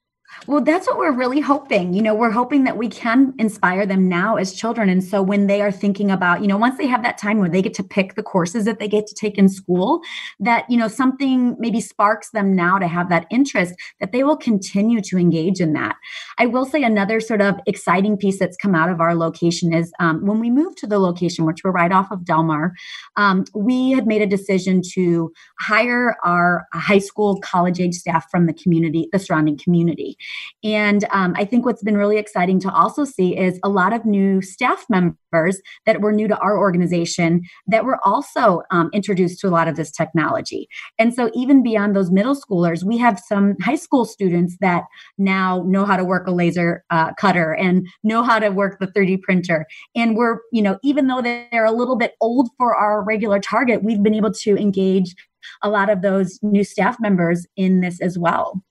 Well, 0.47 0.63
that's 0.63 0.87
what 0.87 0.99
we're 0.99 1.13
really 1.13 1.41
hoping. 1.41 1.93
You 1.93 2.01
know, 2.01 2.15
we're 2.15 2.31
hoping 2.31 2.65
that 2.65 2.77
we 2.77 2.89
can 2.89 3.35
inspire 3.39 3.85
them 3.85 4.09
now 4.09 4.37
as 4.37 4.53
children. 4.53 4.89
And 4.89 5.03
so 5.03 5.21
when 5.21 5.47
they 5.47 5.61
are 5.61 5.71
thinking 5.71 6.11
about, 6.11 6.41
you 6.41 6.47
know, 6.47 6.57
once 6.57 6.79
they 6.79 6.87
have 6.87 7.03
that 7.03 7.19
time 7.19 7.39
where 7.39 7.49
they 7.49 7.61
get 7.61 7.75
to 7.75 7.83
pick 7.83 8.15
the 8.15 8.23
courses 8.23 8.65
that 8.65 8.79
they 8.79 8.89
get 8.89 9.07
to 9.09 9.15
take 9.15 9.37
in 9.37 9.49
school, 9.49 10.01
that, 10.41 10.65
you 10.71 10.79
know, 10.79 10.89
something 10.89 11.57
maybe 11.59 11.81
sparks 11.81 12.31
them 12.31 12.55
now 12.55 12.79
to 12.79 12.87
have 12.87 13.09
that 13.09 13.27
interest, 13.31 13.75
that 14.01 14.13
they 14.13 14.23
will 14.23 14.37
continue 14.37 15.01
to 15.03 15.19
engage 15.19 15.61
in 15.61 15.73
that. 15.73 15.97
I 16.39 16.47
will 16.47 16.65
say 16.65 16.83
another 16.83 17.21
sort 17.21 17.43
of 17.43 17.57
exciting 17.67 18.17
piece 18.17 18.39
that's 18.39 18.57
come 18.57 18.75
out 18.75 18.91
of 18.91 19.01
our 19.01 19.15
location 19.15 19.73
is 19.73 19.93
um, 19.99 20.25
when 20.25 20.41
we 20.41 20.51
moved 20.51 20.79
to 20.79 20.87
the 20.87 20.99
location, 20.99 21.47
which 21.47 21.61
we're 21.65 21.73
right 21.73 21.93
off 21.93 22.11
of 22.11 22.25
Delmar, 22.25 22.73
um, 23.17 23.45
we 23.55 23.91
had 23.91 24.07
made 24.07 24.23
a 24.23 24.27
decision 24.27 24.83
to 24.93 25.33
hire 25.61 26.17
our 26.25 26.67
high 26.73 26.99
school 26.99 27.41
college 27.41 27.81
age 27.81 27.95
staff 27.95 28.31
from 28.31 28.47
the 28.47 28.55
community, 28.55 29.09
the 29.13 29.19
surrounding 29.19 29.59
community. 29.59 30.17
And 30.65 31.05
um, 31.11 31.35
I 31.37 31.45
think 31.45 31.65
what's 31.65 31.83
been 31.83 31.97
really 31.97 32.19
exciting 32.19 32.61
to 32.61 32.73
also 32.73 33.05
see 33.05 33.37
is 33.37 33.59
a 33.63 33.69
lot 33.69 33.93
of 33.93 34.05
new 34.05 34.43
staff 34.43 34.85
members 34.89 35.61
that 35.87 36.01
were 36.01 36.13
new 36.13 36.29
to 36.29 36.39
our 36.39 36.59
organization 36.59 37.43
that 37.67 37.85
were 37.85 37.99
also 38.05 38.63
um, 38.71 38.91
introduced 38.93 39.41
to 39.41 39.49
a 39.49 39.51
lot 39.51 39.69
of 39.69 39.77
this 39.77 39.91
technology. 39.91 40.69
And 40.99 41.15
so, 41.15 41.31
even 41.35 41.63
beyond 41.63 41.95
those 41.95 42.11
middle 42.11 42.35
schoolers, 42.35 42.85
we 42.85 42.99
have 42.99 43.19
some 43.19 43.57
high 43.61 43.77
school 43.77 44.05
students 44.05 44.57
that 44.61 44.85
now 45.17 45.65
know 45.67 45.85
how 45.85 45.97
to 45.97 46.05
work 46.05 46.27
a 46.27 46.31
laser 46.31 46.85
uh, 46.91 47.13
cutter 47.15 47.55
and 47.55 47.87
know 48.03 48.23
how 48.23 48.39
to 48.39 48.51
work 48.51 48.79
the 48.79 48.87
3D 48.87 49.23
printer. 49.23 49.67
And 49.95 50.17
we're, 50.17 50.39
you 50.53 50.63
know, 50.63 50.79
even 50.83 51.07
though 51.07 51.23
they're 51.23 51.65
a 51.65 51.73
little 51.73 51.97
bit 51.97 52.15
old 52.21 52.49
for 52.57 52.75
our 52.75 53.03
regular 53.03 53.41
target, 53.41 53.83
we've 53.83 54.03
been 54.03 54.15
able 54.15 54.33
to 54.33 54.57
engage 54.57 55.15
a 55.63 55.69
lot 55.69 55.91
of 55.91 56.03
those 56.03 56.39
new 56.43 56.65
staff 56.65 56.97
members 57.01 57.47
in 57.57 57.81
this 57.81 58.01
as 58.01 58.19
well. 58.19 58.63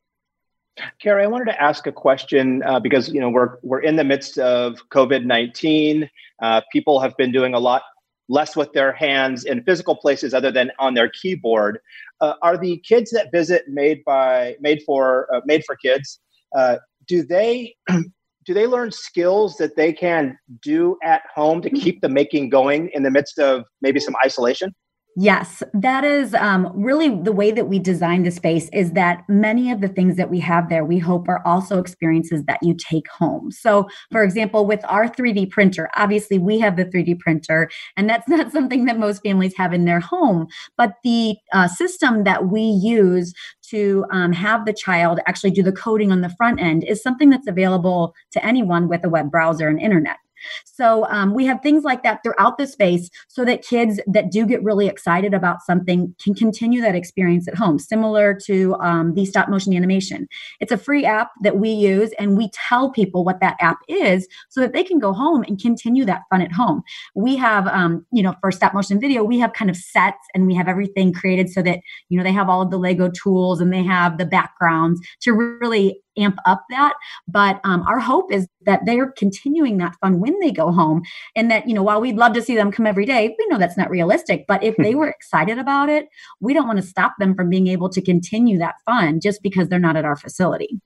Carrie, 1.02 1.24
I 1.24 1.28
wanted 1.28 1.46
to 1.46 1.62
ask 1.62 1.88
a 1.88 1.92
question 1.92 2.64
uh, 2.64 2.80
because 2.80 3.10
you 3.10 3.20
know 3.20 3.30
we're 3.30 3.58
we're 3.64 3.80
in 3.80 3.96
the 3.96 4.04
midst 4.04 4.38
of 4.38 4.78
COVID 4.90 5.26
nineteen. 5.26 6.10
Uh, 6.42 6.62
people 6.72 7.00
have 7.00 7.16
been 7.18 7.32
doing 7.32 7.54
a 7.54 7.60
lot 7.60 7.84
less 8.30 8.56
with 8.56 8.72
their 8.74 8.92
hands 8.92 9.46
in 9.46 9.64
physical 9.64 9.96
places 9.96 10.34
other 10.34 10.52
than 10.52 10.72
on 10.80 10.94
their 10.94 11.10
keyboard. 11.10 11.80
Uh, 12.20 12.34
are 12.42 12.58
the 12.58 12.78
kids 12.80 13.12
that 13.12 13.32
visit 13.32 13.68
made 13.68 14.04
by 14.06 14.56
made 14.60 14.82
for 14.86 15.28
uh, 15.34 15.42
made 15.46 15.64
for 15.66 15.76
kids? 15.76 16.20
Uh, 16.56 16.78
do 17.08 17.24
they 17.24 17.76
do 18.46 18.54
they 18.54 18.68
learn 18.68 18.92
skills 18.92 19.58
that 19.58 19.76
they 19.76 19.92
can 19.92 20.38
do 20.62 20.98
at 21.04 21.22
home 21.34 21.62
to 21.62 21.70
keep 21.70 22.02
the 22.02 22.10
making 22.10 22.50
going 22.50 22.90
in 22.94 23.04
the 23.04 23.12
midst 23.12 23.40
of 23.40 23.66
maybe 23.82 24.00
some 24.00 24.16
isolation? 24.26 24.74
Yes, 25.20 25.64
that 25.74 26.04
is 26.04 26.36
um, 26.36 26.72
really 26.76 27.10
the 27.10 27.32
way 27.32 27.50
that 27.50 27.68
we 27.68 27.80
design 27.80 28.22
the 28.22 28.30
space 28.30 28.70
is 28.72 28.92
that 28.92 29.24
many 29.28 29.72
of 29.72 29.82
the 29.82 29.88
things 29.88 30.16
that 30.16 30.30
we 30.30 30.40
have 30.42 30.70
there, 30.70 30.86
we 30.86 31.00
hope 31.00 31.28
are 31.28 31.42
also 31.44 31.80
experiences 31.80 32.44
that 32.44 32.60
you 32.62 32.76
take 32.76 33.10
home. 33.10 33.50
So, 33.50 33.88
for 34.12 34.22
example, 34.22 34.68
with 34.68 34.80
our 34.86 35.08
3D 35.08 35.50
printer, 35.50 35.90
obviously 35.96 36.38
we 36.38 36.60
have 36.60 36.76
the 36.76 36.86
3D 36.86 37.18
printer, 37.18 37.68
and 37.96 38.08
that's 38.08 38.28
not 38.30 38.52
something 38.52 38.86
that 38.86 39.00
most 39.00 39.24
families 39.24 39.56
have 39.58 39.74
in 39.74 39.86
their 39.86 40.02
home. 40.02 40.46
But 40.78 40.94
the 41.04 41.36
uh, 41.52 41.68
system 41.68 42.24
that 42.26 42.50
we 42.50 42.62
use 42.62 43.34
to 43.72 44.06
um, 44.12 44.34
have 44.34 44.68
the 44.68 44.74
child 44.74 45.20
actually 45.26 45.50
do 45.50 45.64
the 45.64 45.72
coding 45.72 46.12
on 46.12 46.22
the 46.22 46.30
front 46.38 46.62
end 46.62 46.84
is 46.84 47.02
something 47.02 47.32
that's 47.32 47.48
available 47.48 48.14
to 48.34 48.46
anyone 48.46 48.88
with 48.88 49.04
a 49.04 49.10
web 49.10 49.32
browser 49.32 49.68
and 49.68 49.82
internet. 49.82 50.18
So 50.66 51.06
um, 51.10 51.34
we 51.34 51.46
have 51.46 51.62
things 51.62 51.84
like 51.84 52.04
that 52.04 52.22
throughout 52.24 52.58
the 52.58 52.68
space 52.68 53.10
so 53.28 53.46
that 53.46 53.64
kids 53.64 54.00
that 54.08 54.32
do 54.32 54.46
get 54.46 54.64
really 54.64 54.88
excited 54.88 55.34
about 55.34 55.62
something 55.62 56.14
can 56.22 56.34
continue 56.34 56.82
that 56.82 56.96
experience 56.96 57.48
at 57.48 57.56
home, 57.56 57.80
similar 57.80 58.34
to 58.46 58.76
um, 58.76 59.14
the 59.14 59.26
stop 59.26 59.50
motion 59.50 59.74
animation. 59.76 60.28
It's 60.60 60.72
a 60.72 60.78
free 60.78 61.06
app 61.06 61.32
that 61.42 61.58
we 61.58 61.70
use 61.70 62.12
and 62.20 62.38
we 62.38 62.50
tell 62.68 62.92
people 62.92 63.24
what 63.24 63.40
that 63.42 63.58
app 63.60 63.78
is 63.88 64.28
so 64.50 64.62
that 64.62 64.74
they 64.74 64.84
can 64.84 65.00
go 65.00 65.14
home 65.14 65.44
and 65.44 65.60
continue 65.60 66.06
that 66.06 66.22
fun 66.30 66.42
at 66.42 66.52
home. 66.52 66.84
We 67.16 67.36
have, 67.38 67.68
um, 67.68 68.06
you 68.12 68.24
know, 68.24 68.36
for 68.42 68.52
stop 68.52 68.74
motion 68.74 69.00
video, 69.00 69.24
we 69.24 69.40
have 69.40 69.54
kind 69.54 69.70
of 69.70 69.78
sets 69.78 70.18
and 70.34 70.48
we 70.48 70.56
have 70.56 70.68
everything 70.68 71.14
created 71.14 71.50
so 71.50 71.62
that, 71.64 71.80
you 72.10 72.18
know, 72.18 72.24
they 72.24 72.32
have 72.32 72.50
all 72.50 72.62
of 72.62 72.72
the 72.72 72.80
Lego 72.80 73.10
tools 73.10 73.62
and 73.62 73.74
they 73.74 73.84
have 73.84 74.18
the 74.18 74.26
backgrounds 74.26 75.02
to 75.22 75.34
really 75.34 76.02
amp 76.18 76.38
up 76.46 76.64
that. 76.70 76.94
But 77.28 77.60
um, 77.64 77.84
our 77.84 78.00
hope 78.00 78.32
is 78.32 78.48
that 78.66 78.82
they're 78.86 79.12
continuing 79.12 79.78
that 79.78 79.96
fun 80.02 80.20
when 80.20 80.40
they 80.40 80.52
go 80.52 80.72
home. 80.72 81.04
And 81.36 81.50
that, 81.52 81.68
you 81.68 81.74
know, 81.74 81.84
while 81.84 82.02
we'd 82.02 82.18
love 82.18 82.34
to 82.34 82.42
see 82.42 82.56
them 82.56 82.72
come 82.72 82.88
every 82.88 83.06
day, 83.06 83.36
we 83.38 83.48
know 83.48 83.58
that's 83.58 83.78
not 83.78 83.90
realistic. 83.90 84.46
But 84.48 84.64
if 84.64 84.76
they 84.78 84.96
were 84.96 85.10
excited 85.10 85.58
about 85.58 85.90
it, 85.90 86.08
we 86.40 86.54
don't 86.54 86.68
want 86.68 86.78
to 86.80 86.86
stop 86.86 87.14
them 87.20 87.36
from 87.36 87.50
being 87.50 87.68
able 87.68 87.90
to 87.90 88.02
continue 88.02 88.58
that 88.60 88.76
fun 88.86 89.20
just 89.20 89.42
because 89.42 89.70
they're 89.70 89.80
not 89.80 89.98
at 89.98 90.06
our 90.06 90.16
facility. 90.16 90.80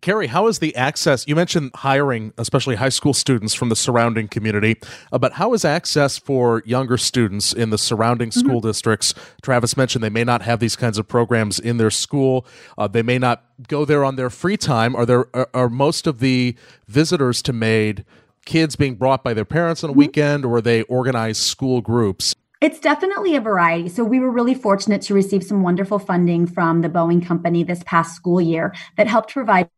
Carrie, 0.00 0.28
how 0.28 0.46
is 0.46 0.58
the 0.58 0.74
access? 0.76 1.26
You 1.26 1.34
mentioned 1.34 1.70
hiring, 1.74 2.32
especially 2.38 2.76
high 2.76 2.88
school 2.88 3.14
students 3.14 3.54
from 3.54 3.68
the 3.68 3.76
surrounding 3.76 4.28
community, 4.28 4.76
uh, 5.12 5.18
but 5.18 5.34
how 5.34 5.54
is 5.54 5.64
access 5.64 6.18
for 6.18 6.62
younger 6.64 6.96
students 6.96 7.52
in 7.52 7.70
the 7.70 7.78
surrounding 7.78 8.30
mm-hmm. 8.30 8.40
school 8.40 8.60
districts? 8.60 9.14
Travis 9.42 9.76
mentioned 9.76 10.04
they 10.04 10.10
may 10.10 10.24
not 10.24 10.42
have 10.42 10.60
these 10.60 10.76
kinds 10.76 10.98
of 10.98 11.08
programs 11.08 11.58
in 11.58 11.78
their 11.78 11.90
school. 11.90 12.46
Uh, 12.76 12.86
they 12.86 13.02
may 13.02 13.18
not 13.18 13.44
go 13.66 13.84
there 13.84 14.04
on 14.04 14.16
their 14.16 14.30
free 14.30 14.56
time. 14.56 14.94
Are 14.94 15.06
there 15.06 15.26
are, 15.34 15.48
are 15.54 15.68
most 15.68 16.06
of 16.06 16.20
the 16.20 16.56
visitors 16.86 17.42
to 17.42 17.52
Made 17.52 18.04
kids 18.44 18.76
being 18.76 18.94
brought 18.94 19.22
by 19.22 19.34
their 19.34 19.44
parents 19.44 19.84
on 19.84 19.90
a 19.90 19.92
mm-hmm. 19.92 19.98
weekend, 19.98 20.44
or 20.44 20.56
are 20.56 20.60
they 20.60 20.82
organized 20.82 21.42
school 21.42 21.80
groups? 21.80 22.34
It's 22.60 22.80
definitely 22.80 23.36
a 23.36 23.40
variety. 23.40 23.88
So 23.88 24.02
we 24.02 24.18
were 24.18 24.30
really 24.30 24.54
fortunate 24.54 25.00
to 25.02 25.14
receive 25.14 25.44
some 25.44 25.62
wonderful 25.62 26.00
funding 26.00 26.44
from 26.46 26.80
the 26.80 26.88
Boeing 26.88 27.24
Company 27.24 27.62
this 27.62 27.84
past 27.84 28.16
school 28.16 28.40
year 28.40 28.74
that 28.96 29.06
helped 29.06 29.32
provide 29.32 29.70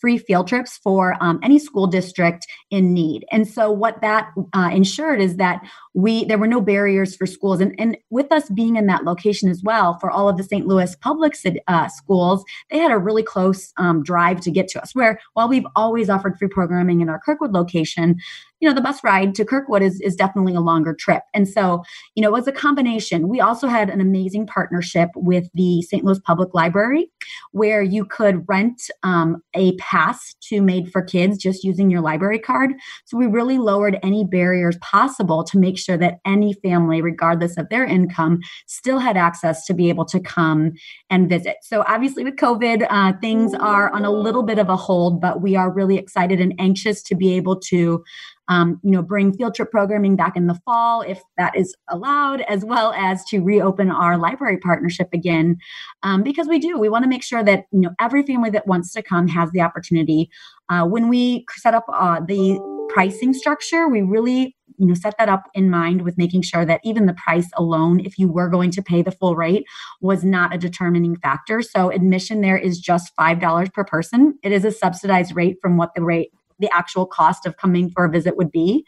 free 0.00 0.18
field 0.18 0.48
trips 0.48 0.76
for 0.78 1.16
um, 1.20 1.38
any 1.44 1.60
school 1.60 1.86
district 1.86 2.44
in 2.68 2.92
need. 2.92 3.24
And 3.30 3.46
so 3.46 3.70
what 3.70 4.00
that 4.00 4.32
uh, 4.52 4.70
ensured 4.72 5.20
is 5.20 5.36
that 5.36 5.62
we 5.96 6.26
there 6.26 6.36
were 6.36 6.46
no 6.46 6.60
barriers 6.60 7.16
for 7.16 7.24
schools, 7.26 7.58
and, 7.58 7.74
and 7.78 7.96
with 8.10 8.30
us 8.30 8.50
being 8.50 8.76
in 8.76 8.86
that 8.86 9.04
location 9.04 9.48
as 9.48 9.62
well 9.64 9.98
for 9.98 10.10
all 10.10 10.28
of 10.28 10.36
the 10.36 10.44
St. 10.44 10.66
Louis 10.66 10.94
public 10.96 11.34
uh, 11.66 11.88
schools, 11.88 12.44
they 12.70 12.78
had 12.78 12.92
a 12.92 12.98
really 12.98 13.22
close 13.22 13.72
um, 13.78 14.02
drive 14.02 14.40
to 14.42 14.50
get 14.50 14.68
to 14.68 14.82
us. 14.82 14.94
Where 14.94 15.18
while 15.32 15.48
we've 15.48 15.66
always 15.74 16.10
offered 16.10 16.38
free 16.38 16.48
programming 16.48 17.00
in 17.00 17.08
our 17.08 17.18
Kirkwood 17.18 17.52
location, 17.52 18.18
you 18.60 18.68
know, 18.68 18.74
the 18.74 18.80
bus 18.80 19.04
ride 19.04 19.34
to 19.34 19.44
Kirkwood 19.44 19.82
is, 19.82 20.00
is 20.00 20.16
definitely 20.16 20.54
a 20.54 20.60
longer 20.60 20.94
trip. 20.94 21.22
And 21.34 21.48
so, 21.48 21.82
you 22.14 22.22
know, 22.22 22.28
it 22.28 22.32
was 22.32 22.48
a 22.48 22.52
combination. 22.52 23.28
We 23.28 23.40
also 23.40 23.68
had 23.68 23.90
an 23.90 24.00
amazing 24.00 24.46
partnership 24.46 25.10
with 25.14 25.48
the 25.54 25.82
St. 25.82 26.04
Louis 26.04 26.18
Public 26.20 26.54
Library 26.54 27.10
where 27.52 27.82
you 27.82 28.04
could 28.04 28.44
rent 28.48 28.90
um, 29.02 29.42
a 29.54 29.76
pass 29.76 30.34
to 30.48 30.62
Made 30.62 30.90
for 30.90 31.02
Kids 31.02 31.36
just 31.36 31.64
using 31.64 31.90
your 31.90 32.00
library 32.00 32.38
card. 32.38 32.72
So 33.04 33.18
we 33.18 33.26
really 33.26 33.58
lowered 33.58 33.98
any 34.02 34.24
barriers 34.24 34.78
possible 34.78 35.44
to 35.44 35.58
make 35.58 35.78
sure 35.86 35.96
that 35.98 36.18
any 36.24 36.52
family, 36.52 37.00
regardless 37.00 37.56
of 37.56 37.68
their 37.68 37.84
income, 37.84 38.40
still 38.66 38.98
had 38.98 39.16
access 39.16 39.64
to 39.66 39.74
be 39.74 39.88
able 39.88 40.04
to 40.06 40.20
come 40.20 40.72
and 41.10 41.28
visit. 41.28 41.56
So 41.62 41.84
obviously 41.86 42.24
with 42.24 42.36
COVID, 42.36 42.86
uh, 42.90 43.12
things 43.20 43.54
are 43.54 43.90
on 43.90 44.04
a 44.04 44.10
little 44.10 44.42
bit 44.42 44.58
of 44.58 44.68
a 44.68 44.76
hold, 44.76 45.20
but 45.20 45.40
we 45.40 45.56
are 45.56 45.72
really 45.72 45.96
excited 45.96 46.40
and 46.40 46.54
anxious 46.58 47.02
to 47.04 47.14
be 47.14 47.34
able 47.34 47.58
to 47.60 48.04
um, 48.48 48.80
you 48.82 48.92
know, 48.92 49.02
bring 49.02 49.32
field 49.36 49.54
trip 49.54 49.70
programming 49.70 50.16
back 50.16 50.36
in 50.36 50.46
the 50.46 50.54
fall 50.64 51.02
if 51.02 51.20
that 51.36 51.56
is 51.56 51.74
allowed, 51.88 52.42
as 52.42 52.64
well 52.64 52.92
as 52.92 53.24
to 53.26 53.40
reopen 53.40 53.90
our 53.90 54.16
library 54.16 54.58
partnership 54.58 55.08
again, 55.12 55.58
um, 56.02 56.22
because 56.22 56.46
we 56.46 56.58
do. 56.58 56.78
We 56.78 56.88
want 56.88 57.02
to 57.02 57.08
make 57.08 57.24
sure 57.24 57.42
that 57.42 57.64
you 57.72 57.80
know 57.80 57.90
every 58.00 58.22
family 58.22 58.50
that 58.50 58.66
wants 58.66 58.92
to 58.92 59.02
come 59.02 59.26
has 59.28 59.50
the 59.50 59.60
opportunity. 59.60 60.30
Uh, 60.68 60.84
when 60.86 61.08
we 61.08 61.44
set 61.56 61.74
up 61.74 61.86
uh, 61.92 62.20
the 62.20 62.58
pricing 62.88 63.34
structure, 63.34 63.88
we 63.88 64.02
really 64.02 64.55
you 64.78 64.86
know 64.86 64.94
set 64.94 65.14
that 65.18 65.28
up 65.28 65.48
in 65.54 65.70
mind 65.70 66.02
with 66.02 66.18
making 66.18 66.42
sure 66.42 66.64
that 66.64 66.80
even 66.84 67.06
the 67.06 67.14
price 67.14 67.48
alone 67.56 68.00
if 68.00 68.18
you 68.18 68.30
were 68.30 68.48
going 68.48 68.70
to 68.70 68.82
pay 68.82 69.02
the 69.02 69.10
full 69.10 69.36
rate 69.36 69.64
was 70.00 70.24
not 70.24 70.54
a 70.54 70.58
determining 70.58 71.16
factor 71.16 71.62
so 71.62 71.90
admission 71.90 72.40
there 72.40 72.58
is 72.58 72.78
just 72.78 73.14
$5 73.16 73.72
per 73.72 73.84
person 73.84 74.38
it 74.42 74.52
is 74.52 74.64
a 74.64 74.72
subsidized 74.72 75.34
rate 75.34 75.56
from 75.60 75.76
what 75.76 75.94
the 75.94 76.02
rate 76.02 76.30
the 76.58 76.70
actual 76.72 77.06
cost 77.06 77.46
of 77.46 77.56
coming 77.56 77.90
for 77.90 78.04
a 78.04 78.10
visit 78.10 78.36
would 78.36 78.50
be. 78.50 78.84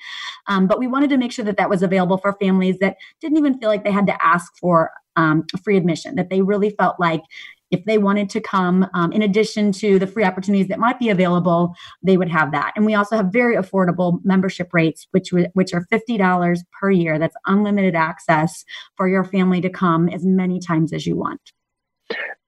Um, 0.46 0.66
but 0.66 0.78
we 0.78 0.86
wanted 0.86 1.10
to 1.10 1.18
make 1.18 1.32
sure 1.32 1.44
that 1.44 1.56
that 1.58 1.68
was 1.68 1.82
available 1.82 2.16
for 2.16 2.32
families 2.40 2.78
that 2.78 2.96
didn't 3.20 3.36
even 3.36 3.58
feel 3.58 3.68
like 3.68 3.84
they 3.84 3.90
had 3.90 4.06
to 4.06 4.24
ask 4.24 4.56
for 4.58 4.90
um, 5.16 5.44
free 5.62 5.76
admission, 5.76 6.14
that 6.14 6.30
they 6.30 6.42
really 6.42 6.70
felt 6.70 6.98
like 6.98 7.22
if 7.70 7.84
they 7.84 7.98
wanted 7.98 8.30
to 8.30 8.40
come, 8.40 8.86
um, 8.94 9.12
in 9.12 9.22
addition 9.22 9.72
to 9.72 9.98
the 9.98 10.06
free 10.06 10.24
opportunities 10.24 10.68
that 10.68 10.78
might 10.78 10.98
be 10.98 11.10
available, 11.10 11.74
they 12.02 12.16
would 12.16 12.30
have 12.30 12.52
that. 12.52 12.72
And 12.76 12.86
we 12.86 12.94
also 12.94 13.16
have 13.16 13.26
very 13.26 13.56
affordable 13.56 14.20
membership 14.24 14.72
rates, 14.72 15.06
which 15.10 15.30
which 15.52 15.74
are 15.74 15.86
fifty 15.90 16.16
dollars 16.16 16.64
per 16.80 16.90
year. 16.90 17.18
That's 17.18 17.36
unlimited 17.46 17.94
access 17.94 18.64
for 18.96 19.08
your 19.08 19.24
family 19.24 19.60
to 19.60 19.70
come 19.70 20.08
as 20.08 20.24
many 20.24 20.60
times 20.60 20.92
as 20.92 21.06
you 21.06 21.16
want. 21.16 21.52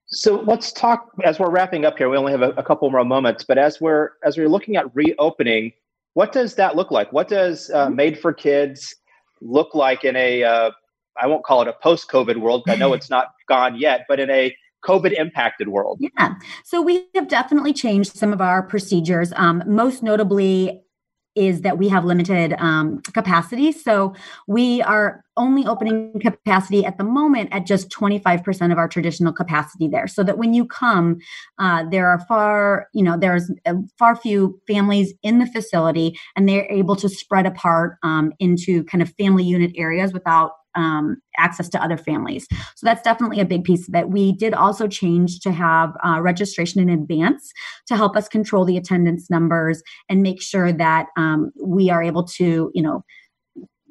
So 0.07 0.41
let's 0.41 0.73
talk 0.73 1.11
as 1.23 1.39
we're 1.39 1.51
wrapping 1.51 1.85
up 1.85 1.99
here. 1.99 2.09
We 2.09 2.17
only 2.17 2.33
have 2.33 2.43
a, 2.43 2.51
a 2.51 2.63
couple 2.63 2.91
more 2.91 3.05
moments, 3.05 3.45
but 3.45 3.59
as 3.59 3.81
we're 3.81 4.11
as 4.25 4.37
we're 4.37 4.49
looking 4.49 4.77
at 4.77 4.93
reopening, 4.95 5.73
what 6.15 6.33
does 6.33 6.55
that 6.57 6.77
look 6.77 6.91
like? 6.91 7.13
What 7.13 7.29
does 7.29 7.71
uh, 7.71 7.87
mm-hmm. 7.87 7.97
Made 7.97 8.19
for 8.19 8.33
Kids 8.33 8.95
look 9.41 9.75
like 9.75 10.05
in 10.05 10.17
a 10.17 10.43
uh, 10.43 10.71
I 11.21 11.27
won't 11.27 11.45
call 11.45 11.63
it 11.63 11.69
a 11.69 11.75
post-COVID 11.83 12.39
world. 12.39 12.63
I 12.69 12.77
know 12.77 12.93
it's 12.93 13.11
not 13.11 13.29
gone 13.49 13.79
yet, 13.79 14.07
but 14.09 14.19
in 14.19 14.31
a 14.31 14.57
COVID 14.85 15.13
impacted 15.13 15.69
world? 15.69 15.99
Yeah. 16.01 16.35
So 16.65 16.81
we 16.81 17.07
have 17.15 17.29
definitely 17.29 17.73
changed 17.73 18.17
some 18.17 18.33
of 18.33 18.41
our 18.41 18.63
procedures. 18.63 19.33
Um, 19.37 19.63
most 19.67 20.03
notably, 20.03 20.83
is 21.37 21.61
that 21.61 21.79
we 21.79 21.89
have 21.89 22.05
limited 22.05 22.55
um, 22.59 23.01
capacity. 23.15 23.71
So 23.71 24.15
we 24.49 24.83
are 24.83 25.23
only 25.37 25.65
opening 25.65 26.19
capacity 26.21 26.85
at 26.85 26.99
the 26.99 27.05
moment 27.05 27.51
at 27.53 27.67
just 27.67 27.89
25% 27.91 28.73
of 28.73 28.79
our 28.79 28.89
traditional 28.89 29.33
capacity 29.33 29.87
there. 29.87 30.09
So 30.09 30.25
that 30.25 30.39
when 30.39 30.55
you 30.55 30.67
come, 30.67 31.19
uh, 31.59 31.85
there 31.89 32.09
are 32.09 32.19
far, 32.27 32.89
you 32.93 33.03
know, 33.03 33.17
there's 33.17 33.51
far 33.99 34.17
few 34.17 34.61
families 34.67 35.15
in 35.23 35.39
the 35.39 35.47
facility 35.47 36.19
and 36.37 36.49
they're 36.49 36.71
able 36.71 36.97
to 36.97 37.09
spread 37.09 37.47
apart 37.47 37.97
um, 38.03 38.33
into 38.41 38.85
kind 38.85 39.01
of 39.01 39.15
family 39.15 39.45
unit 39.45 39.73
areas 39.77 40.13
without 40.13 40.53
um, 40.75 41.17
access 41.39 41.69
to 41.71 41.83
other 41.83 41.97
families. 41.97 42.47
So 42.77 42.85
that's 42.85 43.03
definitely 43.03 43.41
a 43.41 43.45
big 43.45 43.65
piece 43.65 43.89
of 43.89 43.95
it. 43.95 44.09
We 44.09 44.33
did 44.33 44.55
also 44.55 44.89
change 44.89 45.41
to 45.41 45.53
have 45.53 45.93
uh, 46.05 46.21
registration 46.21 46.81
in 46.81 46.91
advance 46.91 47.53
to 47.89 47.97
help 47.97 48.17
us 48.17 48.29
control 48.29 48.65
the 48.65 48.77
attendance 48.77 49.31
numbers 49.31 49.83
and 50.09 50.23
make 50.23 50.41
sure 50.43 50.73
that 50.73 51.07
um, 51.17 51.51
we 51.63 51.91
are 51.91 52.03
able 52.03 52.25
to, 52.25 52.71
you 52.75 52.83
know, 52.83 53.05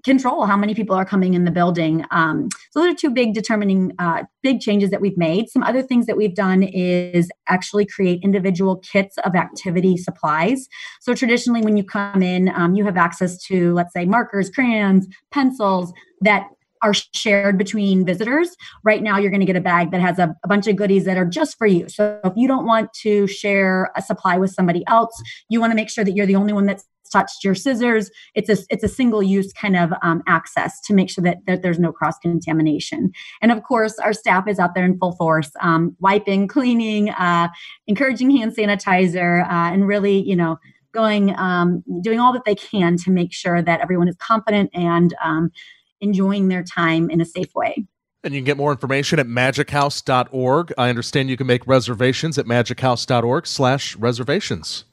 control 0.03 0.45
how 0.45 0.57
many 0.57 0.73
people 0.73 0.95
are 0.95 1.05
coming 1.05 1.33
in 1.33 1.45
the 1.45 1.51
building. 1.51 2.05
Um, 2.11 2.49
so 2.71 2.81
those 2.81 2.93
are 2.93 2.95
two 2.95 3.09
big 3.09 3.33
determining 3.33 3.91
uh, 3.99 4.23
big 4.41 4.59
changes 4.59 4.91
that 4.91 5.01
we've 5.01 5.17
made. 5.17 5.49
Some 5.49 5.63
other 5.63 5.81
things 5.81 6.05
that 6.05 6.17
we've 6.17 6.35
done 6.35 6.63
is 6.63 7.29
actually 7.47 7.85
create 7.85 8.21
individual 8.23 8.77
kits 8.77 9.17
of 9.19 9.35
activity 9.35 9.97
supplies. 9.97 10.67
So 11.01 11.13
traditionally, 11.13 11.61
when 11.61 11.77
you 11.77 11.83
come 11.83 12.23
in, 12.23 12.49
um, 12.49 12.75
you 12.75 12.85
have 12.85 12.97
access 12.97 13.41
to 13.45 13.73
let's 13.73 13.93
say 13.93 14.05
markers, 14.05 14.49
crayons, 14.49 15.07
pencils 15.31 15.93
that 16.21 16.47
are 16.81 16.93
shared 17.13 17.57
between 17.57 18.05
visitors. 18.05 18.55
Right 18.83 19.03
now, 19.03 19.17
you're 19.17 19.31
going 19.31 19.41
to 19.41 19.45
get 19.45 19.55
a 19.55 19.61
bag 19.61 19.91
that 19.91 20.01
has 20.01 20.19
a, 20.19 20.35
a, 20.43 20.47
bunch 20.47 20.67
of 20.67 20.75
goodies 20.75 21.05
that 21.05 21.17
are 21.17 21.25
just 21.25 21.57
for 21.57 21.67
you. 21.67 21.89
So 21.89 22.19
if 22.23 22.33
you 22.35 22.47
don't 22.47 22.65
want 22.65 22.93
to 23.01 23.27
share 23.27 23.91
a 23.95 24.01
supply 24.01 24.37
with 24.37 24.51
somebody 24.51 24.83
else, 24.87 25.21
you 25.49 25.59
want 25.59 25.71
to 25.71 25.75
make 25.75 25.89
sure 25.89 26.03
that 26.03 26.13
you're 26.13 26.25
the 26.25 26.35
only 26.35 26.53
one 26.53 26.65
that's 26.65 26.85
touched 27.11 27.43
your 27.43 27.55
scissors. 27.55 28.11
It's 28.35 28.49
a 28.49 28.57
it's 28.69 28.83
a 28.83 28.87
single 28.87 29.23
use 29.23 29.51
kind 29.53 29.75
of 29.75 29.91
um, 30.03 30.21
access 30.27 30.79
to 30.81 30.93
make 30.93 31.09
sure 31.09 31.23
that, 31.23 31.37
that 31.47 31.63
there's 31.63 31.79
no 31.79 31.91
cross 31.91 32.17
contamination. 32.19 33.11
And 33.41 33.51
of 33.51 33.63
course, 33.63 33.97
our 33.99 34.13
staff 34.13 34.47
is 34.47 34.59
out 34.59 34.75
there 34.75 34.85
in 34.85 34.97
full 34.99 35.13
force, 35.13 35.51
um, 35.61 35.95
wiping, 35.99 36.47
cleaning, 36.47 37.09
uh, 37.09 37.49
encouraging 37.87 38.29
hand 38.29 38.55
sanitizer, 38.55 39.43
uh, 39.43 39.73
and 39.73 39.87
really, 39.87 40.21
you 40.21 40.35
know 40.35 40.57
going 40.91 41.35
um, 41.37 41.83
doing 42.01 42.19
all 42.19 42.33
that 42.33 42.45
they 42.45 42.55
can 42.55 42.97
to 42.97 43.11
make 43.11 43.31
sure 43.31 43.61
that 43.61 43.79
everyone 43.79 44.07
is 44.07 44.15
confident 44.17 44.69
and 44.73 45.15
um, 45.23 45.51
enjoying 46.01 46.47
their 46.47 46.63
time 46.63 47.09
in 47.09 47.21
a 47.21 47.25
safe 47.25 47.53
way. 47.55 47.85
And 48.23 48.33
you 48.33 48.41
can 48.41 48.45
get 48.45 48.57
more 48.57 48.71
information 48.71 49.19
at 49.19 49.27
magichouse.org. 49.27 50.73
I 50.77 50.89
understand 50.89 51.29
you 51.29 51.37
can 51.37 51.47
make 51.47 51.65
reservations 51.65 52.37
at 52.37 52.45
magichouse.org 52.45 53.47
slash 53.47 53.95
reservations. 53.95 54.83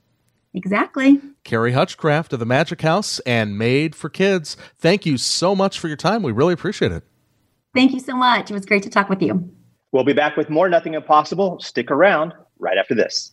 Exactly. 0.55 1.21
Carrie 1.45 1.73
Hutchcraft 1.73 2.33
of 2.33 2.39
the 2.39 2.47
Magic 2.47 2.81
House 2.83 3.19
and 3.21 3.59
Made 3.59 3.95
for 3.95 4.09
Kids. 4.09 4.57
Thank 4.79 5.05
you 5.05 5.19
so 5.19 5.55
much 5.55 5.79
for 5.79 5.89
your 5.89 5.99
time. 5.99 6.23
We 6.23 6.33
really 6.33 6.55
appreciate 6.55 6.93
it. 6.93 7.05
Thank 7.75 7.93
you 7.93 8.01
so 8.01 8.17
much. 8.17 8.51
It 8.51 8.55
was 8.55 8.65
great 8.65 8.83
to 8.85 8.91
talk 8.91 9.11
with 9.11 9.21
you. 9.21 9.51
We'll 9.93 10.05
be 10.05 10.15
back 10.15 10.37
with 10.37 10.49
more 10.49 10.69
Nothing 10.69 10.95
Impossible. 10.95 11.61
Stick 11.61 11.91
around 11.91 12.33
right 12.59 12.79
after 12.79 12.95
this. 12.95 13.33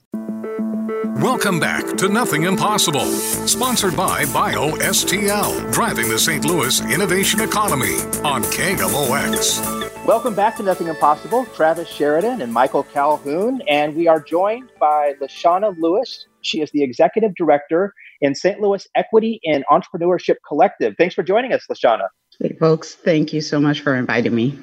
Welcome 1.18 1.60
back 1.60 1.96
to 1.98 2.10
Nothing 2.10 2.44
Impossible, 2.44 3.06
sponsored 3.06 3.96
by 3.96 4.26
BioSTL, 4.26 5.72
driving 5.72 6.10
the 6.10 6.18
St. 6.18 6.44
Louis 6.44 6.82
innovation 6.92 7.40
economy 7.40 7.94
on 8.24 8.42
KMOX. 8.46 10.06
Welcome 10.08 10.34
back 10.34 10.58
to 10.58 10.64
Nothing 10.64 10.88
Impossible. 10.88 11.46
Travis 11.56 11.88
Sheridan 11.88 12.42
and 12.42 12.52
Michael 12.52 12.82
Calhoun, 12.82 13.62
and 13.70 13.96
we 13.96 14.08
are 14.08 14.20
joined 14.20 14.70
by 14.80 15.14
Lashana 15.22 15.76
Lewis. 15.78 16.26
She 16.42 16.62
is 16.62 16.72
the 16.72 16.82
executive 16.82 17.36
director 17.36 17.94
in 18.22 18.34
St. 18.34 18.60
Louis 18.60 18.88
Equity 18.96 19.40
and 19.46 19.64
Entrepreneurship 19.70 20.38
Collective. 20.48 20.96
Thanks 20.98 21.14
for 21.14 21.22
joining 21.22 21.54
us, 21.54 21.64
Lashana. 21.72 22.08
Hey, 22.40 22.56
folks. 22.60 22.96
Thank 22.96 23.34
you 23.34 23.42
so 23.42 23.62
much 23.62 23.82
for 23.82 23.96
inviting 23.96 24.34
me. 24.34 24.58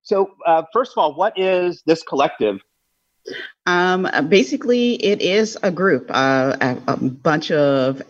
So, 0.00 0.30
uh, 0.46 0.62
first 0.72 0.92
of 0.92 0.98
all, 0.98 1.14
what 1.14 1.38
is 1.38 1.82
this 1.84 2.02
collective? 2.02 2.60
Um, 3.66 4.08
basically, 4.28 4.94
it 4.94 5.22
is 5.22 5.56
a 5.62 5.70
group, 5.70 6.10
uh, 6.10 6.56
a, 6.60 6.92
a, 6.92 6.96
bunch 6.96 7.50
of 7.50 8.02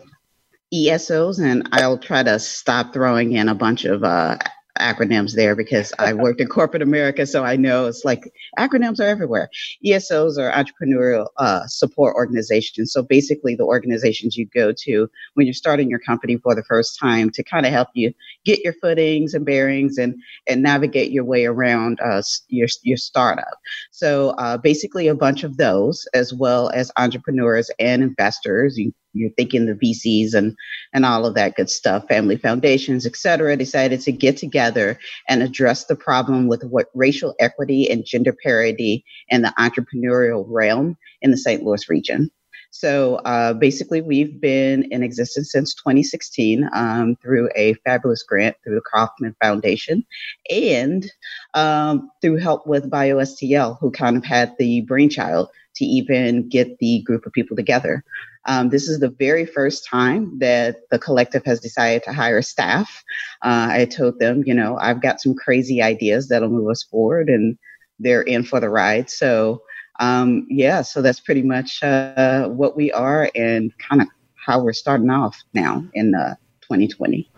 ESOs, 0.73 1.39
and 1.39 1.69
I'll 1.71 1.99
try 1.99 2.23
to 2.23 2.39
stop 2.39 2.93
throwing 2.93 3.33
in 3.33 3.49
a 3.49 3.55
bunch 3.55 3.85
of 3.85 4.03
uh, 4.03 4.37
acronyms 4.79 5.35
there 5.35 5.55
because 5.55 5.93
I 5.99 6.13
worked 6.13 6.41
in 6.41 6.47
corporate 6.47 6.81
America, 6.81 7.25
so 7.25 7.43
I 7.43 7.55
know 7.55 7.85
it's 7.85 8.03
like 8.03 8.31
acronyms 8.57 8.99
are 8.99 9.07
everywhere. 9.07 9.49
ESOs 9.85 10.37
are 10.37 10.51
entrepreneurial 10.51 11.27
uh, 11.37 11.67
support 11.67 12.15
organizations. 12.15 12.91
So 12.91 13.03
basically, 13.03 13.55
the 13.55 13.65
organizations 13.65 14.35
you 14.35 14.47
go 14.47 14.73
to 14.79 15.09
when 15.35 15.45
you're 15.45 15.53
starting 15.53 15.89
your 15.89 15.99
company 15.99 16.37
for 16.37 16.55
the 16.55 16.63
first 16.63 16.97
time 16.99 17.29
to 17.31 17.43
kind 17.43 17.65
of 17.65 17.71
help 17.71 17.89
you 17.93 18.13
get 18.45 18.63
your 18.63 18.73
footings 18.81 19.33
and 19.33 19.45
bearings 19.45 19.97
and 19.97 20.15
and 20.47 20.63
navigate 20.63 21.11
your 21.11 21.23
way 21.23 21.45
around 21.45 21.99
uh, 22.01 22.21
your 22.47 22.67
your 22.83 22.97
startup. 22.97 23.59
So 23.91 24.31
uh, 24.31 24.57
basically, 24.57 25.07
a 25.07 25.15
bunch 25.15 25.43
of 25.43 25.57
those, 25.57 26.07
as 26.13 26.33
well 26.33 26.69
as 26.73 26.91
entrepreneurs 26.97 27.69
and 27.79 28.01
investors. 28.01 28.77
You 28.77 28.93
you're 29.13 29.29
thinking 29.31 29.65
the 29.65 29.73
VCs 29.73 30.33
and 30.33 30.55
and 30.93 31.05
all 31.05 31.25
of 31.25 31.35
that 31.35 31.55
good 31.55 31.69
stuff, 31.69 32.07
family 32.07 32.37
foundations, 32.37 33.05
et 33.05 33.15
cetera, 33.15 33.55
decided 33.55 34.01
to 34.01 34.11
get 34.11 34.37
together 34.37 34.99
and 35.29 35.41
address 35.41 35.85
the 35.85 35.95
problem 35.95 36.47
with 36.47 36.63
what 36.63 36.89
racial 36.93 37.35
equity 37.39 37.89
and 37.89 38.05
gender 38.05 38.35
parity 38.43 39.05
in 39.29 39.41
the 39.41 39.53
entrepreneurial 39.57 40.45
realm 40.47 40.97
in 41.21 41.31
the 41.31 41.37
St. 41.37 41.63
Louis 41.63 41.89
region. 41.89 42.29
So 42.75 43.17
uh, 43.17 43.53
basically, 43.53 44.01
we've 44.01 44.41
been 44.41 44.91
in 44.91 45.03
existence 45.03 45.51
since 45.51 45.75
2016 45.75 46.67
um, 46.73 47.15
through 47.17 47.49
a 47.55 47.75
fabulous 47.85 48.23
grant 48.23 48.57
through 48.63 48.73
the 48.73 48.81
Kauffman 48.91 49.35
Foundation 49.43 50.03
and 50.49 51.05
um, 51.53 52.09
through 52.19 52.37
help 52.37 52.65
with 52.65 52.89
BioSTL, 52.89 53.77
who 53.79 53.91
kind 53.91 54.17
of 54.17 54.25
had 54.25 54.55
the 54.57 54.81
brainchild 54.81 55.49
to 55.75 55.85
even 55.85 56.49
get 56.49 56.79
the 56.79 57.03
group 57.03 57.27
of 57.27 57.33
people 57.33 57.55
together. 57.55 58.03
Um, 58.45 58.69
this 58.69 58.87
is 58.87 58.99
the 58.99 59.09
very 59.09 59.45
first 59.45 59.87
time 59.87 60.37
that 60.39 60.89
the 60.91 60.99
collective 60.99 61.45
has 61.45 61.59
decided 61.59 62.03
to 62.03 62.13
hire 62.13 62.41
staff. 62.41 63.03
Uh, 63.41 63.67
I 63.71 63.85
told 63.85 64.19
them, 64.19 64.43
you 64.45 64.53
know, 64.53 64.77
I've 64.77 65.01
got 65.01 65.21
some 65.21 65.33
crazy 65.33 65.81
ideas 65.81 66.27
that'll 66.27 66.49
move 66.49 66.69
us 66.69 66.83
forward, 66.83 67.29
and 67.29 67.57
they're 67.99 68.21
in 68.23 68.43
for 68.43 68.59
the 68.59 68.69
ride. 68.69 69.09
So, 69.09 69.61
um, 69.99 70.45
yeah, 70.49 70.81
so 70.81 71.01
that's 71.01 71.19
pretty 71.19 71.43
much 71.43 71.81
uh, 71.83 72.47
what 72.49 72.75
we 72.75 72.91
are 72.91 73.29
and 73.35 73.71
kind 73.77 74.01
of 74.01 74.07
how 74.35 74.61
we're 74.61 74.73
starting 74.73 75.09
off 75.09 75.41
now 75.53 75.85
in 75.93 76.13
uh, 76.15 76.35
2020. 76.61 77.29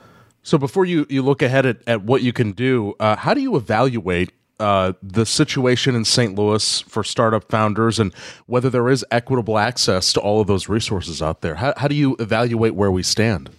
So 0.41 0.57
before 0.57 0.85
you, 0.85 1.05
you 1.09 1.21
look 1.21 1.41
ahead 1.41 1.65
at, 1.65 1.81
at 1.87 2.03
what 2.03 2.21
you 2.21 2.31
can 2.31 2.51
do, 2.51 2.93
uh, 2.99 3.15
how 3.15 3.33
do 3.33 3.41
you 3.41 3.55
evaluate 3.55 4.31
uh, 4.59 4.93
the 5.03 5.25
situation 5.25 5.95
in 5.95 6.05
St. 6.05 6.35
Louis 6.35 6.81
for 6.81 7.03
startup 7.03 7.49
founders 7.49 7.99
and 7.99 8.13
whether 8.45 8.69
there 8.69 8.89
is 8.89 9.05
equitable 9.11 9.57
access 9.57 10.13
to 10.13 10.19
all 10.19 10.39
of 10.41 10.47
those 10.47 10.69
resources 10.69 11.21
out 11.21 11.41
there. 11.41 11.55
How, 11.55 11.73
how 11.77 11.87
do 11.87 11.95
you 11.95 12.15
evaluate 12.19 12.75
where 12.75 12.91
we 12.91 13.03
stand? 13.03 13.49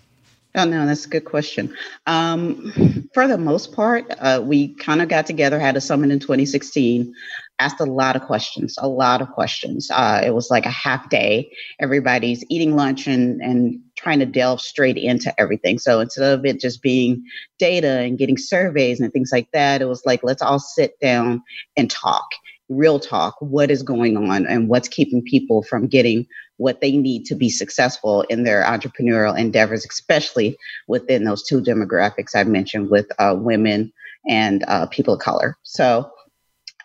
Oh, 0.54 0.64
no, 0.64 0.86
that's 0.86 1.04
a 1.04 1.08
good 1.08 1.26
question. 1.26 1.76
Um, 2.06 2.72
for 3.12 3.28
the 3.28 3.36
most 3.36 3.72
part, 3.72 4.06
uh, 4.18 4.40
we 4.42 4.68
kind 4.68 5.02
of 5.02 5.08
got 5.08 5.26
together, 5.26 5.60
had 5.60 5.76
a 5.76 5.82
summit 5.82 6.10
in 6.10 6.18
2016, 6.18 7.14
asked 7.58 7.80
a 7.80 7.84
lot 7.84 8.16
of 8.16 8.22
questions, 8.22 8.74
a 8.78 8.88
lot 8.88 9.22
of 9.22 9.30
questions. 9.30 9.90
Uh, 9.90 10.20
it 10.24 10.34
was 10.34 10.50
like 10.50 10.66
a 10.66 10.70
half 10.70 11.08
day. 11.08 11.50
Everybody's 11.80 12.44
eating 12.50 12.76
lunch 12.76 13.06
and, 13.06 13.40
and 13.40 13.80
trying 13.96 14.18
to 14.18 14.26
delve 14.26 14.60
straight 14.60 14.98
into 14.98 15.32
everything. 15.40 15.78
So 15.78 16.00
instead 16.00 16.38
of 16.38 16.44
it 16.44 16.60
just 16.60 16.82
being 16.82 17.24
data 17.58 18.00
and 18.00 18.18
getting 18.18 18.36
surveys 18.36 19.00
and 19.00 19.12
things 19.12 19.30
like 19.32 19.50
that, 19.52 19.80
it 19.80 19.86
was 19.86 20.04
like, 20.04 20.20
let's 20.22 20.42
all 20.42 20.58
sit 20.58 20.98
down 21.00 21.42
and 21.76 21.90
talk 21.90 22.26
real 22.68 22.98
talk 22.98 23.36
what 23.40 23.70
is 23.70 23.82
going 23.82 24.16
on 24.16 24.46
and 24.46 24.68
what's 24.68 24.88
keeping 24.88 25.22
people 25.22 25.62
from 25.62 25.86
getting 25.86 26.26
what 26.56 26.80
they 26.80 26.96
need 26.96 27.24
to 27.24 27.34
be 27.34 27.48
successful 27.48 28.22
in 28.22 28.42
their 28.42 28.64
entrepreneurial 28.64 29.38
endeavors 29.38 29.86
especially 29.88 30.56
within 30.88 31.24
those 31.24 31.44
two 31.44 31.60
demographics 31.60 32.34
I've 32.34 32.48
mentioned 32.48 32.90
with 32.90 33.06
uh, 33.20 33.36
women 33.38 33.92
and 34.28 34.64
uh, 34.66 34.86
people 34.86 35.14
of 35.14 35.20
color 35.20 35.56
so 35.62 36.10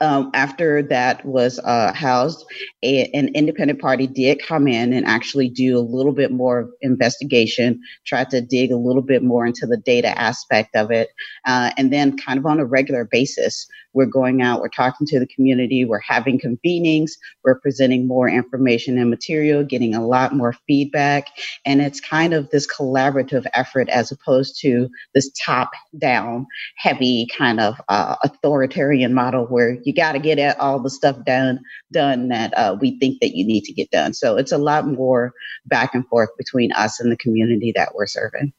um, 0.02 0.32
after 0.34 0.84
that 0.84 1.24
was 1.26 1.60
uh, 1.64 1.94
housed, 1.94 2.46
a, 2.84 3.06
an 3.14 3.30
independent 3.30 3.80
party 3.80 4.08
did 4.08 4.42
come 4.42 4.68
in 4.68 4.94
and 4.94 5.06
actually 5.06 5.50
do 5.50 5.78
a 5.78 5.80
little 5.80 6.12
bit 6.12 6.32
more 6.32 6.70
investigation, 6.82 7.80
tried 8.06 8.30
to 8.32 8.42
dig 8.42 8.72
a 8.72 8.78
little 8.78 9.04
bit 9.04 9.24
more 9.24 9.46
into 9.46 9.68
the 9.68 9.78
data 9.78 10.18
aspect 10.20 10.76
of 10.76 10.92
it, 10.92 11.10
uh, 11.46 11.72
and 11.78 11.94
then 11.94 12.18
kind 12.18 12.40
of 12.40 12.46
on 12.46 12.60
a 12.60 12.66
regular 12.66 13.06
basis, 13.06 13.68
we're 13.94 14.06
going 14.06 14.42
out, 14.42 14.62
we're 14.62 14.70
talking 14.70 15.06
to 15.08 15.20
the 15.20 15.28
community, 15.28 15.86
we're 15.86 16.00
having 16.00 16.40
convenings, 16.40 17.12
we're 17.44 17.60
presenting 17.60 18.08
more 18.08 18.30
information 18.30 18.98
and 18.98 19.10
material, 19.10 19.64
getting 19.64 19.94
a 19.94 20.06
lot 20.06 20.34
more 20.34 20.54
feedback. 20.68 21.28
And 21.66 21.82
it's 21.82 22.00
kind 22.00 22.34
of 22.34 22.50
this 22.50 22.68
collaborative 22.68 23.46
effort 23.54 23.90
as 23.90 24.12
opposed 24.12 24.60
to 24.62 24.90
this 25.14 25.30
top 25.46 25.72
down, 25.98 26.48
heavy 26.78 27.28
kind 27.38 27.60
of 27.60 27.76
uh, 27.90 28.16
authoritarian 28.24 29.14
model 29.14 29.46
where 29.46 29.78
you 29.84 29.90
got 29.93 30.13
to 30.13 30.19
get 30.19 30.60
all 30.60 30.80
the 30.80 30.89
stuff 30.89 31.17
done, 31.25 31.60
done 31.91 32.30
that 32.30 32.54
uh, 32.58 32.77
we 32.80 32.99
think 32.99 33.19
that 33.21 33.36
you 33.36 33.45
need 33.45 33.63
to 33.65 33.73
get 33.73 33.89
done. 33.91 34.13
So 34.13 34.38
it's 34.38 34.51
a 34.51 34.58
lot 34.58 34.88
more 34.88 35.34
back 35.65 35.93
and 35.93 36.08
forth 36.08 36.30
between 36.38 36.71
us 36.73 36.99
and 36.99 37.12
the 37.12 37.17
community 37.17 37.71
that 37.75 37.95
we're 37.95 38.08
serving. 38.08 38.54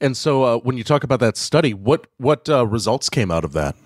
And 0.00 0.16
so, 0.16 0.44
uh, 0.44 0.58
when 0.58 0.78
you 0.78 0.84
talk 0.84 1.04
about 1.04 1.20
that 1.20 1.36
study, 1.36 1.74
what 1.74 2.06
what 2.16 2.48
uh, 2.48 2.66
results 2.66 3.10
came 3.10 3.30
out 3.30 3.44
of 3.44 3.52
that? 3.52 3.76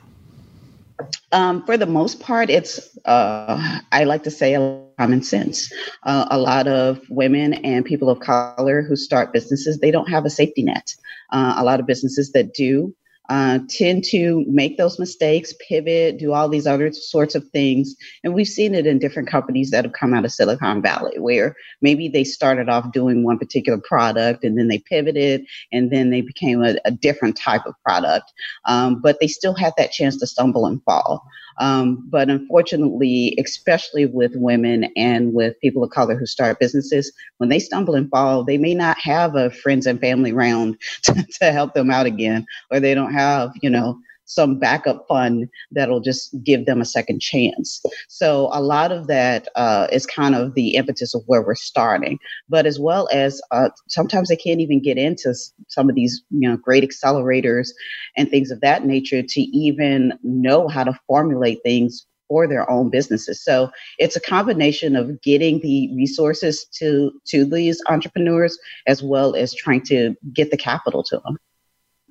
Um, 1.32 1.64
for 1.66 1.76
the 1.76 1.86
most 1.86 2.20
part, 2.20 2.50
it's 2.50 2.96
uh, 3.04 3.80
I 3.90 4.04
like 4.04 4.22
to 4.22 4.30
say 4.30 4.54
common 4.98 5.22
sense. 5.22 5.72
Uh, 6.04 6.26
a 6.30 6.38
lot 6.38 6.68
of 6.68 7.00
women 7.10 7.54
and 7.54 7.84
people 7.84 8.08
of 8.08 8.20
color 8.20 8.82
who 8.82 8.94
start 8.94 9.32
businesses, 9.32 9.78
they 9.78 9.90
don't 9.90 10.08
have 10.08 10.24
a 10.24 10.30
safety 10.30 10.62
net. 10.62 10.94
Uh, 11.30 11.54
a 11.56 11.64
lot 11.64 11.80
of 11.80 11.86
businesses 11.86 12.30
that 12.32 12.54
do 12.54 12.94
uh, 13.28 13.58
tend 13.68 14.04
to 14.04 14.44
make 14.46 14.76
those 14.76 14.98
mistakes, 14.98 15.54
pivot, 15.66 16.18
do 16.18 16.32
all 16.32 16.48
these 16.48 16.66
other 16.66 16.92
sorts 16.92 17.34
of 17.34 17.48
things. 17.48 17.94
And 18.22 18.34
we've 18.34 18.46
seen 18.46 18.74
it 18.74 18.86
in 18.86 18.98
different 18.98 19.28
companies 19.28 19.70
that 19.70 19.84
have 19.84 19.94
come 19.94 20.12
out 20.12 20.24
of 20.24 20.32
Silicon 20.32 20.82
Valley, 20.82 21.18
where 21.18 21.56
maybe 21.80 22.08
they 22.08 22.24
started 22.24 22.68
off 22.68 22.92
doing 22.92 23.24
one 23.24 23.38
particular 23.38 23.78
product 23.78 24.44
and 24.44 24.58
then 24.58 24.68
they 24.68 24.78
pivoted 24.78 25.46
and 25.72 25.90
then 25.90 26.10
they 26.10 26.20
became 26.20 26.62
a, 26.62 26.76
a 26.84 26.90
different 26.90 27.36
type 27.36 27.64
of 27.66 27.74
product. 27.82 28.32
Um, 28.66 29.00
but 29.00 29.18
they 29.20 29.28
still 29.28 29.54
had 29.54 29.72
that 29.78 29.92
chance 29.92 30.18
to 30.18 30.26
stumble 30.26 30.66
and 30.66 30.82
fall. 30.84 31.26
Um, 31.58 32.04
but 32.08 32.28
unfortunately, 32.30 33.36
especially 33.44 34.06
with 34.06 34.32
women 34.34 34.90
and 34.96 35.32
with 35.34 35.60
people 35.60 35.84
of 35.84 35.90
color 35.90 36.16
who 36.16 36.26
start 36.26 36.58
businesses, 36.58 37.12
when 37.38 37.48
they 37.48 37.58
stumble 37.58 37.94
and 37.94 38.10
fall, 38.10 38.44
they 38.44 38.58
may 38.58 38.74
not 38.74 38.98
have 38.98 39.36
a 39.36 39.50
friends 39.50 39.86
and 39.86 40.00
family 40.00 40.32
round 40.32 40.76
to, 41.02 41.26
to 41.40 41.52
help 41.52 41.74
them 41.74 41.90
out 41.90 42.06
again, 42.06 42.46
or 42.70 42.80
they 42.80 42.94
don't 42.94 43.12
have, 43.12 43.50
you 43.62 43.70
know, 43.70 43.98
some 44.24 44.58
backup 44.58 45.04
fund 45.08 45.48
that'll 45.70 46.00
just 46.00 46.34
give 46.42 46.66
them 46.66 46.80
a 46.80 46.84
second 46.84 47.20
chance. 47.20 47.82
So 48.08 48.48
a 48.52 48.60
lot 48.60 48.92
of 48.92 49.06
that 49.06 49.48
uh, 49.54 49.88
is 49.92 50.06
kind 50.06 50.34
of 50.34 50.54
the 50.54 50.74
impetus 50.74 51.14
of 51.14 51.22
where 51.26 51.42
we're 51.42 51.54
starting. 51.54 52.18
But 52.48 52.66
as 52.66 52.78
well 52.78 53.08
as 53.12 53.40
uh, 53.50 53.70
sometimes 53.88 54.28
they 54.28 54.36
can't 54.36 54.60
even 54.60 54.82
get 54.82 54.98
into 54.98 55.34
some 55.68 55.88
of 55.88 55.94
these 55.94 56.22
you 56.30 56.48
know 56.48 56.56
great 56.56 56.84
accelerators 56.84 57.68
and 58.16 58.30
things 58.30 58.50
of 58.50 58.60
that 58.60 58.84
nature 58.84 59.22
to 59.22 59.40
even 59.40 60.18
know 60.22 60.68
how 60.68 60.84
to 60.84 60.98
formulate 61.06 61.60
things 61.62 62.06
for 62.28 62.46
their 62.48 62.68
own 62.70 62.90
businesses. 62.90 63.44
So 63.44 63.70
it's 63.98 64.16
a 64.16 64.20
combination 64.20 64.96
of 64.96 65.20
getting 65.22 65.60
the 65.60 65.94
resources 65.94 66.66
to 66.78 67.12
to 67.26 67.44
these 67.44 67.82
entrepreneurs 67.88 68.58
as 68.86 69.02
well 69.02 69.34
as 69.34 69.54
trying 69.54 69.82
to 69.82 70.16
get 70.32 70.50
the 70.50 70.56
capital 70.56 71.02
to 71.04 71.20
them. 71.24 71.38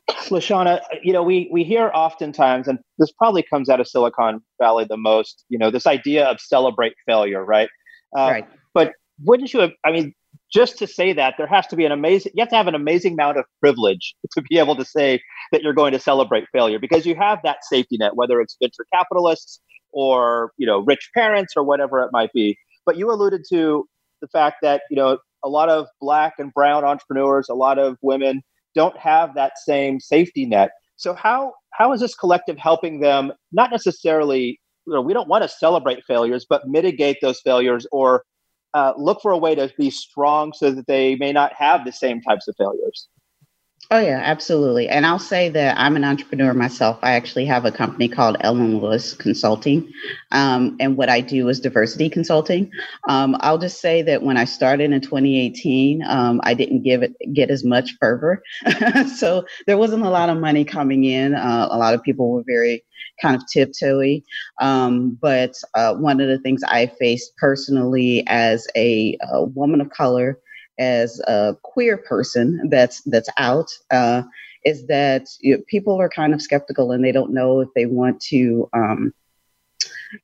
Lashana, 0.09 0.81
you 1.01 1.13
know, 1.13 1.23
we 1.23 1.49
we 1.51 1.63
hear 1.63 1.89
oftentimes, 1.93 2.67
and 2.67 2.79
this 2.97 3.11
probably 3.11 3.43
comes 3.43 3.69
out 3.69 3.79
of 3.79 3.87
Silicon 3.87 4.41
Valley 4.59 4.85
the 4.87 4.97
most. 4.97 5.45
You 5.49 5.57
know, 5.57 5.71
this 5.71 5.87
idea 5.87 6.25
of 6.25 6.39
celebrate 6.41 6.93
failure, 7.05 7.43
right? 7.43 7.69
Uh, 8.17 8.29
right. 8.31 8.47
But 8.73 8.93
wouldn't 9.23 9.53
you 9.53 9.61
have? 9.61 9.71
I 9.85 9.91
mean, 9.91 10.13
just 10.53 10.77
to 10.79 10.87
say 10.87 11.13
that, 11.13 11.35
there 11.37 11.47
has 11.47 11.67
to 11.67 11.75
be 11.75 11.85
an 11.85 11.91
amazing. 11.91 12.33
You 12.35 12.41
have 12.41 12.49
to 12.49 12.55
have 12.55 12.67
an 12.67 12.75
amazing 12.75 13.13
amount 13.13 13.37
of 13.37 13.45
privilege 13.61 14.15
to 14.33 14.41
be 14.41 14.57
able 14.57 14.75
to 14.75 14.85
say 14.85 15.21
that 15.51 15.61
you're 15.61 15.73
going 15.73 15.93
to 15.93 15.99
celebrate 15.99 16.45
failure 16.51 16.79
because 16.79 17.05
you 17.05 17.15
have 17.15 17.39
that 17.43 17.63
safety 17.63 17.97
net, 17.97 18.15
whether 18.15 18.41
it's 18.41 18.57
venture 18.61 18.85
capitalists 18.93 19.61
or 19.91 20.51
you 20.57 20.67
know 20.67 20.79
rich 20.79 21.09
parents 21.15 21.53
or 21.55 21.63
whatever 21.63 22.01
it 22.01 22.09
might 22.11 22.31
be. 22.33 22.57
But 22.85 22.97
you 22.97 23.09
alluded 23.09 23.43
to 23.51 23.87
the 24.21 24.27
fact 24.27 24.57
that 24.63 24.81
you 24.89 24.97
know 24.97 25.19
a 25.43 25.49
lot 25.49 25.69
of 25.69 25.87
black 26.01 26.33
and 26.39 26.53
brown 26.53 26.83
entrepreneurs, 26.83 27.47
a 27.49 27.55
lot 27.55 27.79
of 27.79 27.97
women 28.01 28.41
don't 28.75 28.97
have 28.97 29.35
that 29.35 29.57
same 29.57 29.99
safety 29.99 30.45
net. 30.45 30.71
So 30.95 31.13
how 31.13 31.53
how 31.71 31.93
is 31.93 32.01
this 32.01 32.15
collective 32.15 32.57
helping 32.57 32.99
them 32.99 33.33
not 33.51 33.71
necessarily 33.71 34.59
you 34.85 34.93
know, 34.93 35.01
we 35.01 35.13
don't 35.13 35.27
want 35.29 35.43
to 35.43 35.49
celebrate 35.49 36.03
failures, 36.05 36.45
but 36.47 36.67
mitigate 36.67 37.17
those 37.21 37.39
failures 37.41 37.87
or 37.91 38.23
uh, 38.73 38.93
look 38.97 39.21
for 39.21 39.31
a 39.31 39.37
way 39.37 39.55
to 39.55 39.71
be 39.77 39.89
strong 39.89 40.51
so 40.53 40.71
that 40.71 40.87
they 40.87 41.15
may 41.15 41.31
not 41.31 41.53
have 41.53 41.85
the 41.85 41.91
same 41.91 42.21
types 42.21 42.47
of 42.47 42.55
failures. 42.57 43.07
Oh 43.91 43.99
yeah, 43.99 44.21
absolutely. 44.23 44.87
And 44.87 45.05
I'll 45.05 45.19
say 45.19 45.49
that 45.49 45.77
I'm 45.77 45.95
an 45.95 46.03
entrepreneur 46.03 46.53
myself. 46.53 46.97
I 47.03 47.11
actually 47.13 47.45
have 47.45 47.65
a 47.65 47.71
company 47.71 48.07
called 48.07 48.37
Ellen 48.39 48.79
Lewis 48.79 49.13
Consulting, 49.13 49.91
um, 50.31 50.77
and 50.79 50.97
what 50.97 51.09
I 51.09 51.21
do 51.21 51.47
is 51.49 51.59
diversity 51.59 52.09
consulting. 52.09 52.71
Um, 53.07 53.35
I'll 53.41 53.57
just 53.57 53.81
say 53.81 54.01
that 54.03 54.23
when 54.23 54.37
I 54.37 54.45
started 54.45 54.91
in 54.91 55.01
2018, 55.01 56.01
um, 56.07 56.41
I 56.43 56.53
didn't 56.53 56.81
give 56.83 57.03
it 57.03 57.13
get 57.33 57.51
as 57.51 57.63
much 57.63 57.95
fervor, 57.99 58.41
so 59.15 59.45
there 59.67 59.77
wasn't 59.77 60.05
a 60.05 60.09
lot 60.09 60.29
of 60.29 60.37
money 60.39 60.65
coming 60.65 61.03
in. 61.03 61.35
Uh, 61.35 61.67
a 61.69 61.77
lot 61.77 61.93
of 61.93 62.01
people 62.01 62.31
were 62.31 62.43
very 62.47 62.83
kind 63.21 63.35
of 63.35 63.43
tiptoey. 63.53 64.23
Um, 64.61 65.17
but 65.21 65.53
uh, 65.75 65.93
one 65.95 66.19
of 66.19 66.27
the 66.27 66.39
things 66.39 66.61
I 66.67 66.87
faced 66.87 67.35
personally 67.37 68.23
as 68.27 68.67
a, 68.75 69.17
a 69.31 69.43
woman 69.43 69.81
of 69.81 69.89
color 69.89 70.39
as 70.79 71.19
a 71.27 71.55
queer 71.63 71.97
person 71.97 72.69
that's 72.69 73.01
that's 73.01 73.29
out 73.37 73.69
uh, 73.91 74.23
is 74.65 74.87
that 74.87 75.27
you 75.41 75.57
know, 75.57 75.63
people 75.67 75.99
are 75.99 76.09
kind 76.09 76.33
of 76.33 76.41
skeptical 76.41 76.91
and 76.91 77.03
they 77.03 77.11
don't 77.11 77.33
know 77.33 77.59
if 77.59 77.69
they 77.75 77.85
want 77.85 78.19
to 78.21 78.69
um, 78.73 79.13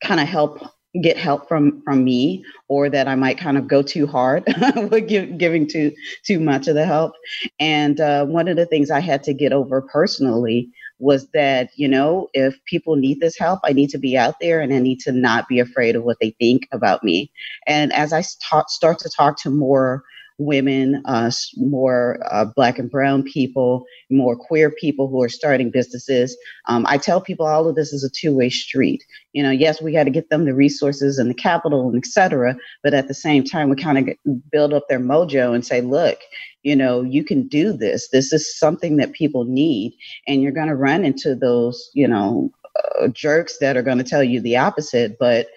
kind 0.01 0.19
of 0.19 0.27
help 0.27 0.59
get 1.01 1.17
help 1.17 1.47
from 1.47 1.81
from 1.83 2.03
me 2.03 2.43
or 2.67 2.89
that 2.89 3.07
I 3.07 3.15
might 3.15 3.37
kind 3.37 3.57
of 3.57 3.67
go 3.67 3.83
too 3.83 4.07
hard 4.07 4.43
with 4.75 5.07
give, 5.07 5.37
giving 5.37 5.67
too 5.67 5.91
too 6.25 6.39
much 6.39 6.67
of 6.67 6.75
the 6.75 6.85
help. 6.85 7.13
And 7.59 7.99
uh, 8.01 8.25
one 8.25 8.47
of 8.47 8.55
the 8.55 8.65
things 8.65 8.89
I 8.89 8.99
had 8.99 9.23
to 9.23 9.33
get 9.33 9.53
over 9.53 9.81
personally 9.81 10.69
was 10.97 11.29
that 11.29 11.69
you 11.75 11.87
know 11.87 12.29
if 12.33 12.55
people 12.65 12.95
need 12.95 13.19
this 13.19 13.37
help, 13.37 13.59
I 13.63 13.73
need 13.73 13.89
to 13.91 13.99
be 13.99 14.17
out 14.17 14.35
there 14.41 14.61
and 14.61 14.73
I 14.73 14.79
need 14.79 14.99
to 15.01 15.11
not 15.11 15.47
be 15.47 15.59
afraid 15.59 15.95
of 15.95 16.03
what 16.03 16.17
they 16.19 16.31
think 16.39 16.67
about 16.71 17.03
me. 17.03 17.31
And 17.67 17.93
as 17.93 18.11
I 18.11 18.21
start 18.21 18.69
start 18.69 18.99
to 18.99 19.09
talk 19.09 19.39
to 19.41 19.51
more 19.51 20.03
women, 20.39 21.03
uh, 21.05 21.29
more 21.57 22.19
uh, 22.31 22.45
black 22.55 22.79
and 22.79 22.89
brown 22.89 23.21
people, 23.21 23.85
more 24.09 24.35
queer 24.35 24.71
people 24.71 25.07
who 25.07 25.21
are 25.21 25.29
starting 25.29 25.69
businesses. 25.69 26.35
Um, 26.65 26.85
I 26.87 26.97
tell 26.97 27.21
people 27.21 27.45
all 27.45 27.67
of 27.67 27.75
this 27.75 27.93
is 27.93 28.03
a 28.03 28.09
two 28.09 28.35
way 28.35 28.49
street. 28.49 29.03
You 29.33 29.43
know, 29.43 29.51
yes, 29.51 29.81
we 29.81 29.91
got 29.91 30.05
to 30.05 30.09
get 30.09 30.29
them 30.29 30.45
the 30.45 30.55
resources 30.55 31.19
and 31.19 31.29
the 31.29 31.35
capital 31.35 31.89
and 31.89 31.97
et 31.97 32.05
cetera, 32.05 32.55
but 32.81 32.93
at 32.93 33.07
the 33.07 33.13
same 33.13 33.43
time, 33.43 33.69
we 33.69 33.75
kind 33.75 34.09
of 34.09 34.15
build 34.51 34.73
up 34.73 34.87
their 34.87 34.99
mojo 34.99 35.53
and 35.53 35.65
say, 35.65 35.81
look, 35.81 36.17
you 36.63 36.75
know, 36.75 37.03
you 37.03 37.23
can 37.23 37.47
do 37.47 37.73
this. 37.73 38.09
This 38.09 38.33
is 38.33 38.57
something 38.57 38.97
that 38.97 39.13
people 39.13 39.45
need. 39.45 39.93
And 40.27 40.41
you're 40.41 40.51
going 40.51 40.67
to 40.67 40.75
run 40.75 41.05
into 41.05 41.35
those, 41.35 41.89
you 41.93 42.07
know, 42.07 42.49
uh, 43.01 43.09
jerks 43.09 43.57
that 43.59 43.77
are 43.77 43.83
going 43.83 43.97
to 43.97 44.03
tell 44.03 44.23
you 44.23 44.39
the 44.39 44.57
opposite, 44.57 45.17
but 45.19 45.47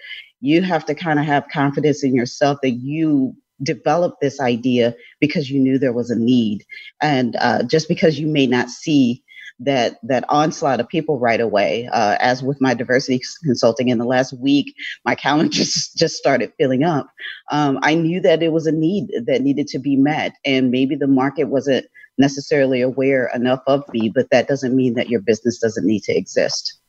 you 0.41 0.61
have 0.61 0.85
to 0.85 0.93
kind 0.93 1.19
of 1.19 1.25
have 1.25 1.47
confidence 1.47 2.03
in 2.03 2.13
yourself 2.13 2.59
that 2.61 2.71
you 2.71 3.33
developed 3.63 4.21
this 4.21 4.39
idea 4.39 4.95
because 5.19 5.49
you 5.49 5.59
knew 5.59 5.79
there 5.79 5.93
was 5.93 6.09
a 6.09 6.19
need. 6.19 6.63
And 7.01 7.35
uh, 7.39 7.63
just 7.63 7.87
because 7.87 8.19
you 8.19 8.27
may 8.27 8.47
not 8.47 8.69
see 8.69 9.23
that 9.59 9.97
that 10.03 10.25
onslaught 10.29 10.79
of 10.79 10.87
people 10.87 11.19
right 11.19 11.39
away 11.39 11.87
uh, 11.91 12.17
as 12.19 12.41
with 12.41 12.59
my 12.59 12.73
diversity 12.73 13.21
consulting 13.43 13.89
in 13.89 13.97
the 13.97 14.05
last 14.05 14.33
week 14.33 14.73
my 15.05 15.13
calendar 15.13 15.49
just 15.51 15.95
just 15.95 16.15
started 16.15 16.51
filling 16.57 16.83
up 16.83 17.07
um, 17.51 17.77
i 17.83 17.93
knew 17.93 18.19
that 18.19 18.41
it 18.41 18.51
was 18.51 18.65
a 18.65 18.71
need 18.71 19.07
that 19.25 19.41
needed 19.41 19.67
to 19.67 19.79
be 19.79 19.95
met. 19.95 20.33
And 20.43 20.71
maybe 20.71 20.95
the 20.95 21.07
market 21.07 21.45
wasn't 21.45 21.85
necessarily 22.17 22.81
aware 22.81 23.29
enough 23.33 23.61
of 23.67 23.83
me 23.93 24.09
but 24.09 24.29
that 24.31 24.47
doesn't 24.47 24.75
mean 24.75 24.95
that 24.95 25.09
your 25.09 25.21
business 25.21 25.59
doesn't 25.59 25.85
need 25.85 26.03
to 26.03 26.15
exist. 26.15 26.79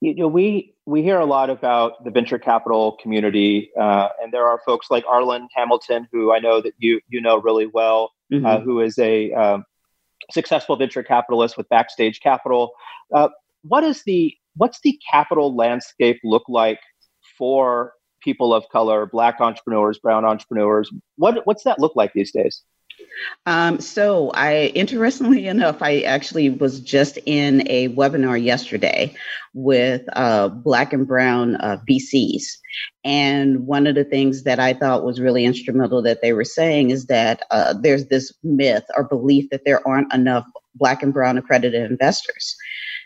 You 0.00 0.14
know, 0.14 0.28
we 0.28 0.74
we 0.88 1.02
hear 1.02 1.18
a 1.18 1.26
lot 1.26 1.50
about 1.50 2.02
the 2.02 2.10
venture 2.10 2.38
capital 2.38 2.96
community, 3.02 3.70
uh, 3.78 4.08
and 4.22 4.32
there 4.32 4.46
are 4.46 4.58
folks 4.64 4.90
like 4.90 5.04
Arlan 5.04 5.46
Hamilton, 5.54 6.08
who 6.10 6.32
I 6.32 6.38
know 6.38 6.62
that 6.62 6.72
you 6.78 7.00
you 7.08 7.20
know 7.20 7.36
really 7.38 7.66
well, 7.66 8.12
mm-hmm. 8.32 8.46
uh, 8.46 8.60
who 8.60 8.80
is 8.80 8.98
a 8.98 9.30
um, 9.34 9.64
successful 10.30 10.76
venture 10.76 11.02
capitalist 11.02 11.58
with 11.58 11.68
Backstage 11.68 12.20
Capital. 12.20 12.72
Uh, 13.14 13.28
what 13.62 13.84
is 13.84 14.02
the 14.04 14.34
what's 14.56 14.80
the 14.80 14.98
capital 15.10 15.54
landscape 15.54 16.20
look 16.24 16.44
like 16.48 16.80
for 17.36 17.92
people 18.22 18.54
of 18.54 18.66
color, 18.70 19.04
Black 19.04 19.42
entrepreneurs, 19.42 19.98
Brown 19.98 20.24
entrepreneurs? 20.24 20.90
What 21.16 21.46
what's 21.46 21.64
that 21.64 21.78
look 21.78 21.96
like 21.96 22.14
these 22.14 22.32
days? 22.32 22.62
Um, 23.46 23.80
so 23.80 24.30
I, 24.34 24.72
interestingly 24.74 25.46
enough, 25.46 25.82
I 25.82 26.00
actually 26.02 26.50
was 26.50 26.80
just 26.80 27.18
in 27.26 27.68
a 27.68 27.88
webinar 27.90 28.42
yesterday 28.42 29.14
with 29.54 30.02
uh, 30.14 30.48
Black 30.48 30.92
and 30.92 31.06
Brown 31.06 31.56
uh, 31.56 31.78
VCs, 31.88 32.44
and 33.04 33.66
one 33.66 33.86
of 33.86 33.94
the 33.94 34.04
things 34.04 34.44
that 34.44 34.58
I 34.58 34.74
thought 34.74 35.04
was 35.04 35.20
really 35.20 35.44
instrumental 35.44 36.02
that 36.02 36.20
they 36.22 36.32
were 36.32 36.44
saying 36.44 36.90
is 36.90 37.06
that 37.06 37.42
uh, 37.50 37.74
there's 37.80 38.06
this 38.06 38.32
myth 38.42 38.84
or 38.96 39.04
belief 39.04 39.48
that 39.50 39.64
there 39.64 39.86
aren't 39.86 40.12
enough 40.12 40.46
Black 40.74 41.02
and 41.02 41.12
Brown 41.12 41.38
accredited 41.38 41.90
investors. 41.90 42.56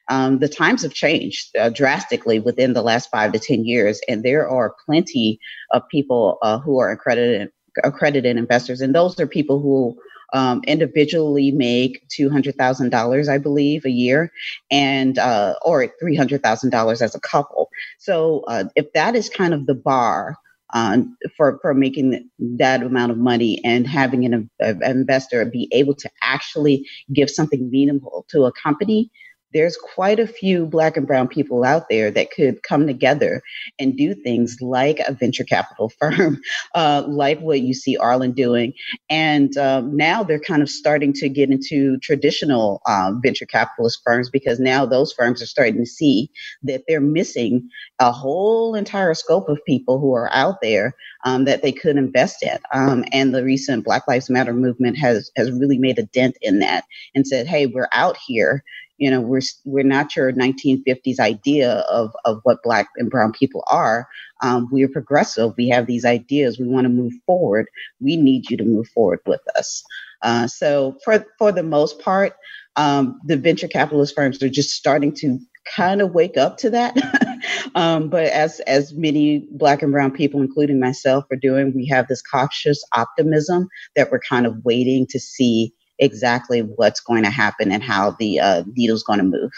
Um, 0.09 0.41
the 0.41 0.49
times 0.49 0.83
have 0.83 0.93
changed 0.93 1.57
uh, 1.57 1.71
drastically 1.71 2.41
within 2.41 2.73
the 2.73 2.83
last 2.83 3.11
five 3.11 3.33
to 3.33 3.39
10 3.39 3.65
years, 3.65 4.01
and 4.09 4.23
there 4.23 4.49
are 4.49 4.75
plenty 4.85 5.39
of 5.71 5.89
people 5.89 6.39
uh, 6.43 6.59
who 6.59 6.79
are 6.81 6.91
accredited 6.91 7.51
accredited 7.85 8.37
investors, 8.37 8.81
and 8.81 8.95
those 8.95 9.19
are 9.21 9.27
people 9.27 9.61
who 9.61 9.97
um, 10.33 10.63
individually 10.67 11.51
make 11.51 12.07
two 12.09 12.31
hundred 12.31 12.57
thousand 12.57 12.91
dollars, 12.91 13.29
I 13.29 13.39
believe, 13.39 13.85
a 13.85 13.91
year, 13.91 14.33
and 14.71 15.19
uh, 15.19 15.55
or 15.63 15.89
three 16.01 16.17
hundred 16.17 16.43
thousand 16.43 16.71
dollars 16.71 17.03
as 17.03 17.15
a 17.15 17.21
couple. 17.21 17.69
So 17.99 18.45
uh, 18.49 18.65
if 18.75 18.93
that 18.95 19.15
is 19.15 19.29
kind 19.29 19.55
of 19.55 19.67
the 19.67 19.75
bar. 19.75 20.37
Um, 20.75 21.19
for 21.37 21.59
for 21.61 21.75
making 21.75 22.31
that 22.39 22.83
amount 22.83 23.13
of 23.13 23.19
money 23.19 23.61
and 23.63 23.87
having 23.87 24.25
an, 24.25 24.49
an 24.59 24.83
investor 24.83 25.45
be 25.45 25.69
able 25.71 25.95
to 25.97 26.09
actually 26.23 26.89
give 27.13 27.29
something 27.29 27.71
meaningful 27.71 28.25
to 28.31 28.47
a 28.47 28.53
company, 28.53 29.11
there's 29.53 29.77
quite 29.77 30.19
a 30.19 30.27
few 30.27 30.67
black 30.67 30.97
and 30.97 31.07
brown 31.07 31.29
people 31.29 31.65
out 31.65 31.89
there 31.89 32.11
that 32.11 32.31
could 32.31 32.63
come 32.63 32.87
together 32.87 33.43
and 33.79 33.97
do 33.97 34.15
things 34.15 34.57
like 34.61 35.01
a 35.01 35.13
venture 35.13 35.45
capital 35.45 35.89
firm, 36.01 36.41
uh, 36.75 37.05
like 37.07 37.41
what 37.41 37.61
you 37.61 37.75
see 37.75 37.97
Arlan 37.99 38.35
doing. 38.35 38.73
And 39.11 39.57
um, 39.57 39.97
now 39.97 40.23
they're 40.23 40.41
kind 40.41 40.63
of 40.63 40.71
starting 40.71 41.13
to 41.15 41.29
get 41.29 41.51
into 41.51 41.99
traditional 41.99 42.81
um, 42.87 43.21
venture 43.23 43.47
capitalist 43.47 44.01
firms 44.05 44.31
because 44.31 44.59
now 44.59 44.87
those 44.87 45.13
firms 45.13 45.43
are 45.43 45.47
starting 45.47 45.79
to 45.79 45.87
see 45.87 46.31
that 46.63 46.83
they're 46.89 47.01
missing 47.01 47.69
a 47.99 48.13
whole 48.13 48.75
entire 48.75 49.15
scope 49.15 49.49
of 49.49 49.59
people 49.67 49.99
who 49.99 50.15
are 50.15 50.33
out 50.33 50.61
there 50.63 50.95
um, 51.25 51.45
that 51.45 51.63
they 51.63 51.73
could 51.73 51.97
invest 51.97 52.43
in. 52.43 52.59
Um, 52.75 53.05
and 53.13 53.35
the 53.35 53.45
recent 53.45 53.85
Black 53.85 54.07
Lives 54.09 54.31
Matter 54.31 54.53
movement 54.53 54.99
has 54.99 55.31
has 55.37 55.51
really 55.53 55.79
made 55.79 55.99
a 55.99 56.05
dent 56.05 56.37
in 56.41 56.59
that 56.61 56.85
and 57.15 57.27
said, 57.27 57.47
"Hey, 57.47 57.67
we're 57.67 57.89
out 57.93 58.17
here 58.17 58.65
you 59.03 59.11
know 59.11 59.21
we're 59.21 59.41
we're 59.65 59.83
not 59.85 60.15
your 60.15 60.33
1950s 60.33 61.19
idea 61.19 61.73
of 61.91 62.13
of 62.25 62.39
what 62.45 62.63
black 62.63 62.89
and 62.97 63.11
brown 63.11 63.33
people 63.33 63.65
are. 63.67 64.07
Um, 64.43 64.69
we 64.71 64.85
are 64.85 64.89
progressive. 64.89 65.55
We 65.59 65.69
have 65.71 65.87
these 65.87 66.05
ideas. 66.05 66.59
We 66.61 66.69
want 66.69 66.85
to 66.85 66.89
move 66.89 67.13
forward. 67.27 67.67
We 68.01 68.17
need 68.17 68.49
you 68.49 68.57
to 68.59 68.65
move 68.65 68.87
forward 68.95 69.21
with 69.27 69.41
us. 69.57 69.83
Uh, 70.23 70.47
so 70.47 70.99
for 71.05 71.27
for 71.39 71.51
the 71.51 71.65
most 71.65 71.99
part 72.01 72.35
um, 72.77 73.21
the 73.27 73.37
venture 73.37 73.69
capitalist 73.69 74.15
firms 74.15 74.41
are 74.43 74.49
just 74.49 74.71
starting 74.71 75.13
to 75.17 75.39
kind 75.77 76.01
of 76.01 76.13
wake 76.13 76.37
up 76.37 76.59
to 76.59 76.71
that. 76.71 76.97
Um, 77.75 78.09
but 78.09 78.27
as 78.27 78.61
as 78.61 78.93
many 78.93 79.49
black 79.51 79.83
and 79.83 79.91
brown 79.91 80.13
people 80.13 80.41
including 80.41 80.79
myself 80.79 81.25
are 81.33 81.37
doing 81.37 81.73
we 81.75 81.87
have 81.87 82.07
this 82.07 82.23
cautious 82.23 82.85
optimism 82.95 83.69
that 83.97 84.11
we're 84.13 84.21
kind 84.21 84.47
of 84.47 84.65
waiting 84.65 85.07
to 85.11 85.19
see 85.19 85.75
exactly 86.03 86.61
what's 86.61 87.01
going 87.01 87.23
to 87.23 87.31
happen 87.31 87.73
and 87.73 87.83
how 87.83 88.11
the 88.19 88.41
uh, 88.41 88.65
needle's 88.75 89.03
going 89.03 89.19
to 89.19 89.25
move. 89.25 89.53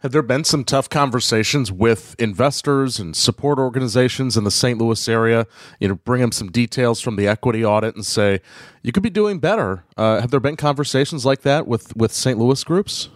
Have 0.00 0.10
there 0.10 0.22
been 0.22 0.42
some 0.42 0.64
tough 0.64 0.88
conversations 0.88 1.70
with 1.70 2.16
investors 2.18 2.98
and 2.98 3.14
support 3.14 3.60
organizations 3.60 4.36
in 4.36 4.42
the 4.42 4.50
St. 4.50 4.76
Louis 4.76 5.08
area? 5.08 5.46
You 5.78 5.86
know, 5.86 5.94
bring 5.94 6.20
them 6.20 6.32
some 6.32 6.50
details 6.50 7.00
from 7.00 7.14
the 7.14 7.28
equity 7.28 7.64
audit 7.64 7.94
and 7.94 8.04
say 8.04 8.40
you 8.82 8.90
could 8.90 9.04
be 9.04 9.10
doing 9.10 9.38
better. 9.38 9.84
Uh, 9.96 10.20
have 10.20 10.32
there 10.32 10.40
been 10.40 10.56
conversations 10.56 11.24
like 11.24 11.42
that 11.42 11.68
with 11.68 11.96
with 11.96 12.12
St. 12.12 12.36
Louis 12.36 12.64
groups? 12.64 13.10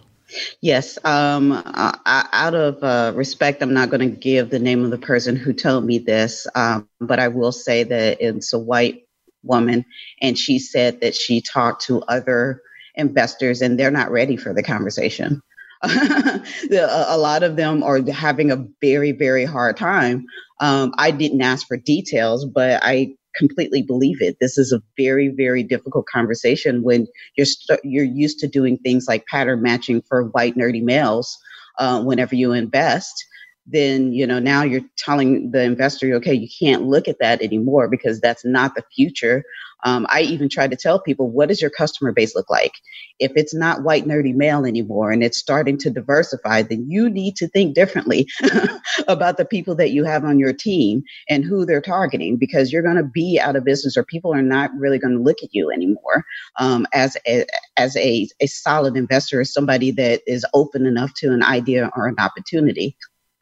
Yes. 0.61 0.97
Um, 1.03 1.51
uh, 1.51 1.93
out 2.05 2.53
of 2.53 2.81
uh, 2.83 3.11
respect, 3.15 3.61
I'm 3.61 3.73
not 3.73 3.89
going 3.89 4.09
to 4.09 4.15
give 4.15 4.49
the 4.49 4.59
name 4.59 4.83
of 4.83 4.91
the 4.91 4.97
person 4.97 5.35
who 5.35 5.53
told 5.53 5.85
me 5.85 5.99
this, 5.99 6.47
um, 6.55 6.87
but 6.99 7.19
I 7.19 7.27
will 7.29 7.51
say 7.51 7.83
that 7.83 8.17
it's 8.19 8.53
a 8.53 8.59
white 8.59 9.06
woman, 9.47 9.85
and 10.21 10.37
she 10.37 10.59
said 10.59 11.01
that 11.01 11.15
she 11.15 11.41
talked 11.41 11.83
to 11.85 12.01
other 12.03 12.61
investors 12.95 13.61
and 13.61 13.79
they're 13.79 13.91
not 13.91 14.11
ready 14.11 14.37
for 14.37 14.53
the 14.53 14.63
conversation. 14.63 15.41
a 15.83 17.17
lot 17.17 17.43
of 17.43 17.55
them 17.55 17.83
are 17.83 18.01
having 18.11 18.51
a 18.51 18.65
very, 18.81 19.11
very 19.11 19.45
hard 19.45 19.77
time. 19.77 20.25
Um, 20.59 20.93
I 20.97 21.11
didn't 21.11 21.41
ask 21.41 21.67
for 21.67 21.77
details, 21.77 22.45
but 22.45 22.81
I 22.83 23.13
completely 23.35 23.83
believe 23.83 24.21
it. 24.21 24.37
This 24.41 24.57
is 24.57 24.73
a 24.73 24.81
very, 24.97 25.29
very 25.29 25.63
difficult 25.63 26.07
conversation 26.07 26.81
when 26.81 27.07
you're 27.37 27.45
st- 27.45 27.79
you're 27.83 28.03
used 28.03 28.39
to 28.39 28.47
doing 28.47 28.77
things 28.77 29.05
like 29.07 29.27
pattern 29.27 29.61
matching 29.61 30.01
for 30.09 30.25
white 30.25 30.55
nerdy 30.55 30.81
males 30.81 31.37
uh, 31.77 32.01
whenever 32.03 32.35
you 32.35 32.53
invest, 32.53 33.25
then 33.67 34.13
you 34.13 34.25
know 34.25 34.39
now 34.39 34.63
you're 34.63 34.81
telling 34.97 35.51
the 35.51 35.61
investor 35.61 36.13
okay 36.15 36.33
you 36.33 36.47
can't 36.59 36.83
look 36.83 37.07
at 37.07 37.19
that 37.19 37.41
anymore 37.41 37.87
because 37.89 38.19
that's 38.19 38.45
not 38.45 38.75
the 38.75 38.83
future. 38.95 39.43
Um, 39.83 40.07
i 40.09 40.21
even 40.21 40.49
try 40.49 40.67
to 40.67 40.75
tell 40.75 40.99
people 40.99 41.29
what 41.29 41.49
does 41.49 41.61
your 41.61 41.69
customer 41.69 42.11
base 42.11 42.35
look 42.35 42.49
like? 42.49 42.73
If 43.19 43.31
it's 43.35 43.53
not 43.53 43.83
white 43.83 44.05
nerdy 44.05 44.33
male 44.33 44.65
anymore 44.65 45.11
and 45.11 45.23
it's 45.23 45.37
starting 45.37 45.77
to 45.79 45.91
diversify 45.91 46.63
then 46.63 46.89
you 46.89 47.09
need 47.09 47.35
to 47.35 47.47
think 47.47 47.75
differently 47.75 48.27
about 49.07 49.37
the 49.37 49.45
people 49.45 49.75
that 49.75 49.91
you 49.91 50.03
have 50.03 50.23
on 50.23 50.39
your 50.39 50.53
team 50.53 51.03
and 51.29 51.43
who 51.43 51.65
they're 51.65 51.81
targeting 51.81 52.37
because 52.37 52.71
you're 52.71 52.81
going 52.81 52.95
to 52.97 53.03
be 53.03 53.39
out 53.39 53.55
of 53.55 53.65
business 53.65 53.95
or 53.97 54.03
people 54.03 54.33
are 54.33 54.41
not 54.41 54.71
really 54.77 54.97
going 54.97 55.13
to 55.13 55.23
look 55.23 55.37
at 55.43 55.53
you 55.53 55.71
anymore 55.71 56.25
um, 56.59 56.87
as 56.93 57.15
a, 57.27 57.45
as 57.75 57.95
a, 57.97 58.27
a 58.39 58.47
solid 58.47 58.97
investor 58.97 59.41
as 59.41 59.53
somebody 59.53 59.91
that 59.91 60.21
is 60.25 60.45
open 60.53 60.85
enough 60.85 61.11
to 61.17 61.31
an 61.31 61.43
idea 61.43 61.91
or 61.95 62.07
an 62.07 62.15
opportunity 62.17 62.95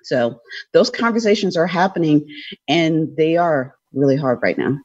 so 0.05 0.39
those 0.71 0.91
conversations 0.91 1.57
are 1.57 1.65
happening 1.65 2.27
and 2.67 3.15
they 3.17 3.37
are 3.37 3.75
really 3.91 4.15
hard 4.15 4.39
right 4.43 4.57
now. 4.57 4.77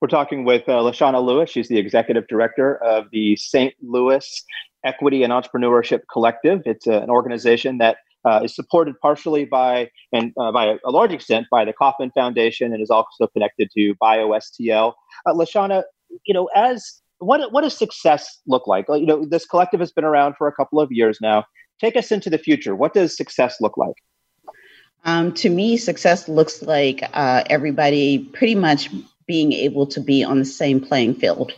We're 0.00 0.08
talking 0.08 0.44
with 0.44 0.62
uh, 0.68 0.72
Lashana 0.72 1.22
Lewis. 1.22 1.50
She's 1.50 1.68
the 1.68 1.78
executive 1.78 2.26
director 2.28 2.82
of 2.82 3.06
the 3.12 3.36
St. 3.36 3.74
Louis 3.82 4.44
Equity 4.84 5.22
and 5.22 5.32
Entrepreneurship 5.32 6.00
Collective. 6.10 6.62
It's 6.64 6.86
uh, 6.86 7.02
an 7.02 7.10
organization 7.10 7.76
that 7.78 7.98
uh, 8.24 8.40
is 8.42 8.54
supported 8.54 8.98
partially 9.00 9.44
by 9.44 9.90
and 10.12 10.32
uh, 10.40 10.50
by 10.50 10.64
a, 10.64 10.76
a, 10.86 10.90
large 10.90 11.12
extent 11.12 11.46
by 11.50 11.64
the 11.64 11.72
Kauffman 11.74 12.10
Foundation 12.12 12.72
and 12.72 12.82
is 12.82 12.90
also 12.90 13.26
connected 13.28 13.70
to 13.76 13.94
BioSTL. 14.02 14.94
Uh, 15.26 15.32
Lashana, 15.32 15.82
you 16.24 16.32
know, 16.32 16.48
as 16.54 17.02
what 17.18 17.52
what 17.52 17.62
does 17.62 17.76
success 17.76 18.40
look 18.46 18.66
like? 18.66 18.86
You 18.88 19.06
know, 19.06 19.24
this 19.24 19.44
collective 19.44 19.80
has 19.80 19.92
been 19.92 20.04
around 20.04 20.36
for 20.36 20.48
a 20.48 20.52
couple 20.52 20.80
of 20.80 20.90
years 20.90 21.18
now 21.20 21.44
take 21.80 21.96
us 21.96 22.12
into 22.12 22.30
the 22.30 22.38
future. 22.38 22.74
What 22.74 22.94
does 22.94 23.16
success 23.16 23.60
look 23.60 23.76
like? 23.76 23.96
Um, 25.04 25.32
to 25.34 25.48
me, 25.48 25.76
success 25.76 26.28
looks 26.28 26.62
like 26.62 27.02
uh, 27.12 27.44
everybody 27.48 28.18
pretty 28.18 28.56
much 28.56 28.90
being 29.26 29.52
able 29.52 29.86
to 29.86 30.00
be 30.00 30.24
on 30.24 30.38
the 30.38 30.44
same 30.44 30.80
playing 30.80 31.14
field. 31.14 31.52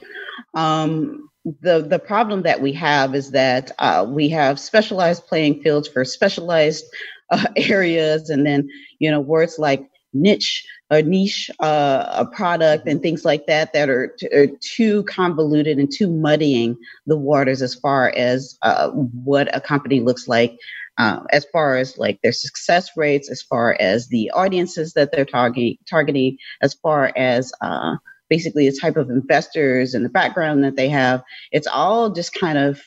Um, 0.55 1.31
the 1.61 1.81
the 1.81 1.99
problem 1.99 2.43
that 2.43 2.61
we 2.61 2.73
have 2.75 3.15
is 3.15 3.31
that 3.31 3.73
uh, 3.79 4.05
we 4.07 4.29
have 4.31 4.61
specialized 4.61 5.27
playing 5.27 5.63
fields 5.63 5.89
for 5.89 6.05
specialized 6.05 6.85
uh, 7.31 7.47
areas, 7.57 8.29
and 8.29 8.45
then 8.45 8.69
you 8.99 9.11
know 9.11 9.21
words 9.21 9.59
like 9.59 9.89
niche 10.13 10.67
a 10.91 11.03
niche 11.03 11.51
uh, 11.61 12.07
a 12.11 12.27
product 12.27 12.89
and 12.89 13.03
things 13.03 13.25
like 13.25 13.47
that 13.47 13.73
that 13.73 13.91
are, 13.91 14.15
t- 14.19 14.29
are, 14.29 14.47
too 14.61 15.03
convoluted 15.05 15.79
and 15.79 15.91
too 15.93 16.11
muddying 16.11 16.77
the 17.07 17.17
waters 17.17 17.61
as 17.61 17.75
far 17.75 18.13
as 18.17 18.59
uh, 18.63 18.89
what 18.91 19.55
a 19.55 19.61
company 19.61 20.01
looks 20.01 20.29
like 20.29 20.57
uh, 20.99 21.21
as 21.31 21.47
far 21.53 21.77
as 21.77 21.99
like 21.99 22.21
their 22.23 22.33
success 22.33 22.91
rates 22.97 23.31
as 23.31 23.43
far 23.43 23.77
as 23.79 24.09
the 24.09 24.31
audiences 24.31 24.95
that 24.95 25.13
they're 25.13 25.25
targeting 25.25 25.77
targeting 25.89 26.37
as 26.63 26.75
far 26.75 27.13
as 27.17 27.53
uh, 27.61 27.97
basically 28.29 28.69
the 28.69 28.77
type 28.77 28.97
of 28.97 29.11
investors 29.11 29.95
and 29.95 30.05
the 30.05 30.11
background 30.11 30.65
that 30.65 30.77
they 30.77 30.89
have. 30.89 31.23
It's 31.53 31.67
all 31.67 32.11
just 32.11 32.35
kind 32.35 32.59
of 32.59 32.81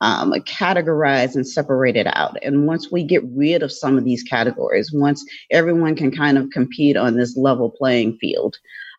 um, 0.00 0.32
categorized 0.32 1.34
and 1.34 1.46
separated 1.46 2.06
out. 2.14 2.36
And 2.42 2.66
once 2.66 2.90
we 2.90 3.02
get 3.02 3.24
rid 3.24 3.62
of 3.62 3.72
some 3.72 3.96
of 3.96 4.04
these 4.04 4.22
categories, 4.22 4.92
once 4.92 5.24
everyone 5.50 5.96
can 5.96 6.10
kind 6.10 6.38
of 6.38 6.50
compete 6.50 6.96
on 6.96 7.16
this 7.16 7.36
level 7.36 7.70
playing 7.70 8.18
field, 8.18 8.56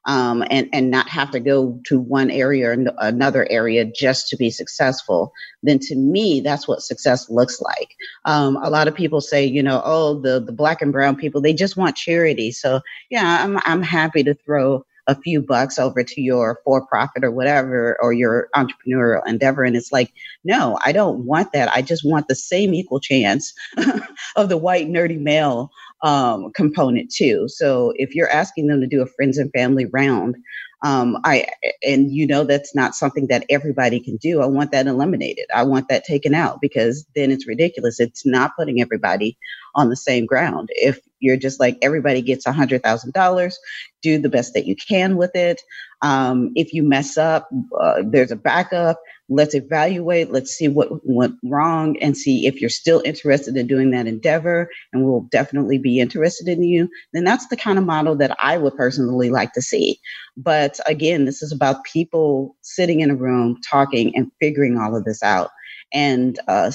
um, 0.08 0.44
and 0.50 0.70
and 0.72 0.90
not 0.90 1.10
have 1.10 1.32
to 1.32 1.40
go 1.40 1.80
to 1.86 2.00
one 2.00 2.32
area 2.32 2.70
or 2.70 2.78
another 3.00 3.46
area 3.52 3.86
just 3.86 4.30
to 4.30 4.38
be 4.38 4.50
successful, 4.50 5.34
then 5.64 5.80
to 5.80 5.96
me 5.96 6.40
that's 6.40 6.68
what 6.68 6.82
success 6.82 7.30
looks 7.30 7.62
like. 7.62 7.94
Um, 8.26 8.58
a 8.64 8.70
lot 8.70 8.88
of 8.88 8.96
people 8.96 9.20
say, 9.22 9.46
you 9.46 9.62
know, 9.62 9.82
oh 9.84 10.20
the 10.20 10.40
the 10.40 10.54
black 10.54 10.82
and 10.82 10.94
brown 10.94 11.18
people 11.18 11.42
they 11.42 11.54
just 11.54 11.78
want 11.78 11.98
charity. 11.98 12.52
So 12.52 12.82
yeah, 13.10 13.44
I'm 13.44 13.60
I'm 13.66 13.84
happy 13.84 14.24
to 14.24 14.34
throw 14.34 14.86
a 15.08 15.16
few 15.16 15.42
bucks 15.42 15.80
over 15.80 16.04
to 16.04 16.22
your 16.22 16.60
for 16.64 16.86
profit 16.86 17.24
or 17.24 17.32
whatever 17.32 17.98
or 18.02 18.14
your 18.14 18.50
entrepreneurial 18.56 19.26
endeavor 19.28 19.64
and 19.64 19.76
it's 19.76 19.92
like 19.92 20.12
no 20.44 20.78
i 20.86 20.92
don't 20.92 21.26
want 21.26 21.52
that 21.54 21.70
i 21.74 21.82
just 21.82 22.04
want 22.06 22.28
the 22.28 22.36
same 22.36 22.74
equal 22.74 23.00
chance 23.00 23.54
of 24.36 24.50
the 24.50 24.58
white 24.58 24.88
nerdy 24.88 25.20
male 25.20 25.70
um, 26.04 26.52
component 26.54 27.12
too. 27.12 27.48
So 27.50 27.94
if 27.96 28.16
you're 28.16 28.30
asking 28.30 28.68
them 28.68 28.82
to 28.82 28.88
do 28.88 29.02
a 29.02 29.08
friends 29.08 29.38
and 29.38 29.52
family 29.52 29.86
round, 29.86 30.38
um, 30.84 31.18
I 31.24 31.48
and 31.84 32.12
you 32.12 32.28
know 32.28 32.44
that's 32.44 32.76
not 32.76 32.94
something 32.96 33.28
that 33.28 33.46
everybody 33.50 34.00
can 34.00 34.18
do. 34.18 34.42
I 34.42 34.46
want 34.46 34.72
that 34.72 34.88
eliminated. 34.88 35.48
I 35.54 35.64
want 35.64 35.90
that 35.90 36.06
taken 36.06 36.36
out 36.36 36.62
because 36.62 37.06
then 37.16 37.32
it's 37.32 37.48
ridiculous. 37.48 38.00
It's 38.00 38.26
not 38.26 38.56
putting 38.56 38.80
everybody 38.80 39.38
on 39.78 39.90
the 39.90 39.98
same 39.98 40.28
ground. 40.28 40.70
If 40.74 41.00
you're 41.22 41.38
just 41.38 41.62
like 41.62 41.78
everybody 41.84 42.22
gets 42.22 42.48
a 42.48 42.54
hundred 42.54 42.84
thousand 42.84 43.14
dollars, 43.14 43.60
do 44.04 44.20
the 44.20 44.30
best 44.30 44.56
that 44.56 44.68
you 44.68 44.76
can 44.78 45.18
with 45.18 45.36
it. 45.36 45.62
Um, 46.04 46.52
if 46.56 46.74
you 46.74 46.84
mess 46.84 47.18
up, 47.18 47.50
uh, 47.80 48.04
there's 48.06 48.32
a 48.32 48.38
backup. 48.38 49.02
Let's 49.30 49.56
evaluate. 49.56 50.32
Let's 50.32 50.52
see 50.52 50.70
what 50.70 50.90
went 51.06 51.36
wrong 51.46 51.98
and 52.02 52.18
see 52.18 52.48
if 52.48 52.62
you're 52.62 52.70
still 52.72 53.02
interested 53.06 53.58
in 53.58 53.68
doing 53.68 53.92
that 53.92 54.08
endeavor 54.08 54.70
and 54.94 55.06
we'll 55.06 55.28
definitely 55.32 55.80
be 55.80 56.00
interested 56.02 56.50
in 56.50 56.64
you. 56.64 56.90
Then 57.14 57.26
that's 57.26 57.48
the 57.50 57.58
kind 57.58 57.80
of 57.80 57.86
model 57.86 58.16
that 58.18 58.38
i 58.42 58.58
would 58.58 58.78
personally 58.78 59.30
like 59.32 59.54
to 59.54 59.64
see. 59.64 60.00
But 60.38 60.80
again 60.88 61.26
this 61.26 61.44
is 61.44 61.54
about 61.54 61.86
people 61.86 62.56
sitting 62.62 63.02
in 63.02 63.12
a 63.12 63.16
room 63.16 63.60
talking 63.70 64.16
and 64.16 64.32
figuring 64.40 64.78
all 64.78 64.96
of 64.96 65.06
this 65.06 65.24
out 65.24 65.50
and 65.94 66.40
uh, 66.48 66.72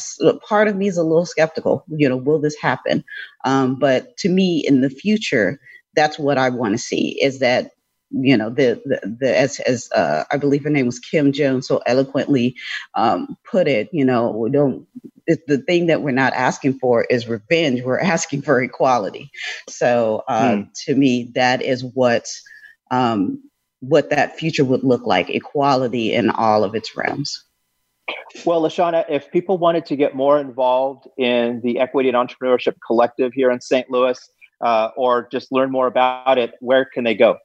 part 0.49 0.69
of 0.69 0.77
me 0.77 0.89
is 0.89 0.97
a 0.97 1.03
little 1.03 1.27
skeptical 1.27 1.85
you 1.89 2.09
know 2.09 2.17
will 2.17 2.41
this 2.41 2.57
happen 2.57 3.05
um, 3.45 3.79
but 3.79 4.17
to 4.17 4.29
me 4.29 4.65
in 4.67 4.81
the 4.81 4.91
future 4.91 5.61
that's 5.95 6.19
what 6.19 6.39
i 6.39 6.49
want 6.49 6.73
to 6.73 6.79
see 6.79 7.21
is 7.23 7.39
that 7.39 7.73
you 8.13 8.37
know 8.37 8.51
the 8.51 8.81
the, 8.85 9.17
the 9.21 9.39
as 9.39 9.59
as 9.61 9.91
uh, 9.93 10.25
I 10.31 10.37
believe 10.37 10.65
her 10.65 10.71
name 10.71 10.87
was 10.87 10.99
Kim 10.99 11.33
Jones 11.33 11.67
so 11.67 11.83
eloquently 11.87 12.55
um, 12.95 13.37
put 13.51 13.67
it. 13.67 13.89
You 13.93 14.05
know, 14.05 14.31
we 14.31 14.51
don't. 14.51 14.87
the 15.27 15.59
thing 15.59 15.87
that 15.87 16.03
we're 16.03 16.11
not 16.11 16.35
asking 16.35 16.79
for 16.79 17.05
is 17.05 17.29
revenge. 17.29 17.83
We're 17.83 18.01
asking 18.15 18.43
for 18.43 18.61
equality. 18.63 19.31
So 19.69 20.23
uh, 20.29 20.57
hmm. 20.57 20.63
to 20.85 20.95
me, 20.95 21.31
that 21.35 21.63
is 21.63 21.85
what 21.85 22.27
um, 22.91 23.43
what 23.81 24.11
that 24.11 24.39
future 24.39 24.65
would 24.65 24.85
look 24.85 25.07
like: 25.07 25.31
equality 25.31 26.13
in 26.13 26.31
all 26.31 26.65
of 26.65 26.75
its 26.75 26.97
realms. 26.97 27.45
Well, 28.45 28.63
Lashana, 28.63 29.05
if 29.09 29.31
people 29.31 29.59
wanted 29.59 29.87
to 29.87 29.97
get 29.97 30.15
more 30.15 30.41
involved 30.41 31.07
in 31.19 31.61
the 31.63 31.79
Equity 31.79 32.09
and 32.09 32.17
Entrepreneurship 32.17 32.75
Collective 32.85 33.33
here 33.33 33.51
in 33.51 33.61
St. 33.61 33.91
Louis, 33.91 34.19
uh, 34.63 34.91
or 34.97 35.29
just 35.31 35.53
learn 35.53 35.71
more 35.71 35.87
about 35.87 36.39
it, 36.39 36.55
where 36.61 36.85
can 36.85 37.05
they 37.05 37.15
go? 37.15 37.39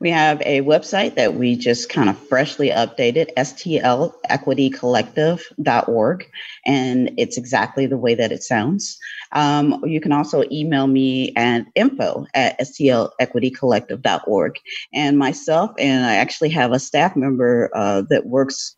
We 0.00 0.10
have 0.10 0.40
a 0.46 0.62
website 0.62 1.14
that 1.16 1.34
we 1.34 1.54
just 1.54 1.90
kind 1.90 2.08
of 2.08 2.16
freshly 2.16 2.70
updated, 2.70 3.28
stlequitycollective.org, 3.36 6.30
and 6.64 7.10
it's 7.18 7.36
exactly 7.36 7.84
the 7.86 7.98
way 7.98 8.14
that 8.14 8.32
it 8.32 8.42
sounds. 8.42 8.98
Um, 9.32 9.82
you 9.84 10.00
can 10.00 10.12
also 10.12 10.44
email 10.50 10.86
me 10.86 11.34
at 11.36 11.66
info 11.74 12.24
at 12.34 12.58
stlequitycollective.org. 12.60 14.58
And 14.94 15.18
myself, 15.18 15.72
and 15.78 16.06
I 16.06 16.14
actually 16.14 16.48
have 16.50 16.72
a 16.72 16.78
staff 16.78 17.14
member 17.14 17.70
uh, 17.74 18.04
that 18.08 18.24
works 18.24 18.74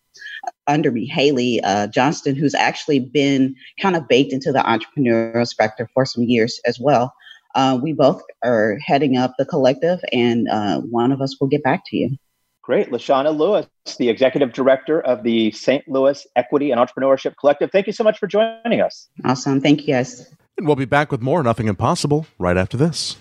under 0.70 0.90
me, 0.90 1.06
Haley 1.06 1.60
uh, 1.62 1.88
Johnston, 1.88 2.36
who's 2.36 2.54
actually 2.54 3.00
been 3.00 3.54
kind 3.80 3.96
of 3.96 4.08
baked 4.08 4.32
into 4.32 4.52
the 4.52 4.60
entrepreneurial 4.60 5.46
spectrum 5.46 5.88
for 5.92 6.06
some 6.06 6.24
years 6.24 6.60
as 6.64 6.78
well. 6.80 7.12
Uh, 7.54 7.78
we 7.82 7.92
both 7.92 8.22
are 8.44 8.78
heading 8.84 9.16
up 9.16 9.34
the 9.38 9.44
collective, 9.44 10.00
and 10.12 10.48
uh, 10.48 10.80
one 10.80 11.12
of 11.12 11.20
us 11.20 11.36
will 11.40 11.48
get 11.48 11.62
back 11.62 11.82
to 11.86 11.96
you. 11.96 12.16
Great. 12.62 12.90
Lashana 12.90 13.36
Lewis, 13.36 13.66
the 13.98 14.08
executive 14.08 14.52
director 14.52 15.00
of 15.00 15.24
the 15.24 15.50
St. 15.50 15.82
Louis 15.88 16.24
Equity 16.36 16.70
and 16.70 16.80
Entrepreneurship 16.80 17.34
Collective. 17.40 17.70
Thank 17.72 17.88
you 17.88 17.92
so 17.92 18.04
much 18.04 18.18
for 18.18 18.28
joining 18.28 18.80
us. 18.80 19.08
Awesome. 19.24 19.60
Thank 19.60 19.80
you, 19.80 19.94
guys. 19.94 20.32
And 20.56 20.66
we'll 20.66 20.76
be 20.76 20.84
back 20.84 21.10
with 21.10 21.20
more 21.20 21.42
Nothing 21.42 21.66
Impossible 21.66 22.26
right 22.38 22.56
after 22.56 22.76
this. 22.76 23.16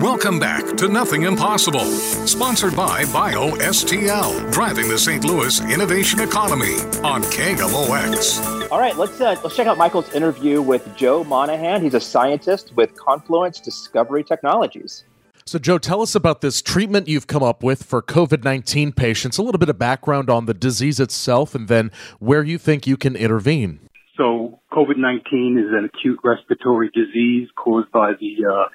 Welcome 0.00 0.38
back 0.38 0.78
to 0.78 0.88
Nothing 0.88 1.24
Impossible, 1.24 1.84
sponsored 1.84 2.74
by 2.74 3.02
BioSTL, 3.04 4.50
driving 4.50 4.88
the 4.88 4.98
St. 4.98 5.22
Louis 5.24 5.60
innovation 5.70 6.20
economy 6.20 6.76
on 7.04 7.22
KMOX. 7.24 8.70
All 8.70 8.78
right, 8.78 8.96
let's 8.96 9.20
uh, 9.20 9.38
let's 9.44 9.54
check 9.54 9.66
out 9.66 9.76
Michael's 9.76 10.10
interview 10.14 10.62
with 10.62 10.96
Joe 10.96 11.22
Monahan. 11.22 11.82
He's 11.82 11.92
a 11.92 12.00
scientist 12.00 12.74
with 12.76 12.94
Confluence 12.96 13.60
Discovery 13.60 14.24
Technologies. 14.24 15.04
So, 15.44 15.58
Joe, 15.58 15.76
tell 15.76 16.00
us 16.00 16.14
about 16.14 16.40
this 16.40 16.62
treatment 16.62 17.06
you've 17.06 17.26
come 17.26 17.42
up 17.42 17.62
with 17.62 17.82
for 17.82 18.00
COVID 18.00 18.42
19 18.42 18.92
patients, 18.92 19.36
a 19.36 19.42
little 19.42 19.58
bit 19.58 19.68
of 19.68 19.78
background 19.78 20.30
on 20.30 20.46
the 20.46 20.54
disease 20.54 20.98
itself, 20.98 21.54
and 21.54 21.68
then 21.68 21.90
where 22.20 22.42
you 22.42 22.56
think 22.56 22.86
you 22.86 22.96
can 22.96 23.16
intervene. 23.16 23.80
So, 24.16 24.60
COVID 24.72 24.96
19 24.96 25.58
is 25.58 25.74
an 25.74 25.84
acute 25.84 26.20
respiratory 26.24 26.88
disease 26.94 27.50
caused 27.54 27.92
by 27.92 28.12
the 28.18 28.46
uh, 28.50 28.68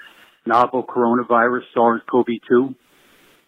novel 0.45 0.83
coronavirus, 0.83 1.61
SARS-CoV-2. 1.73 2.75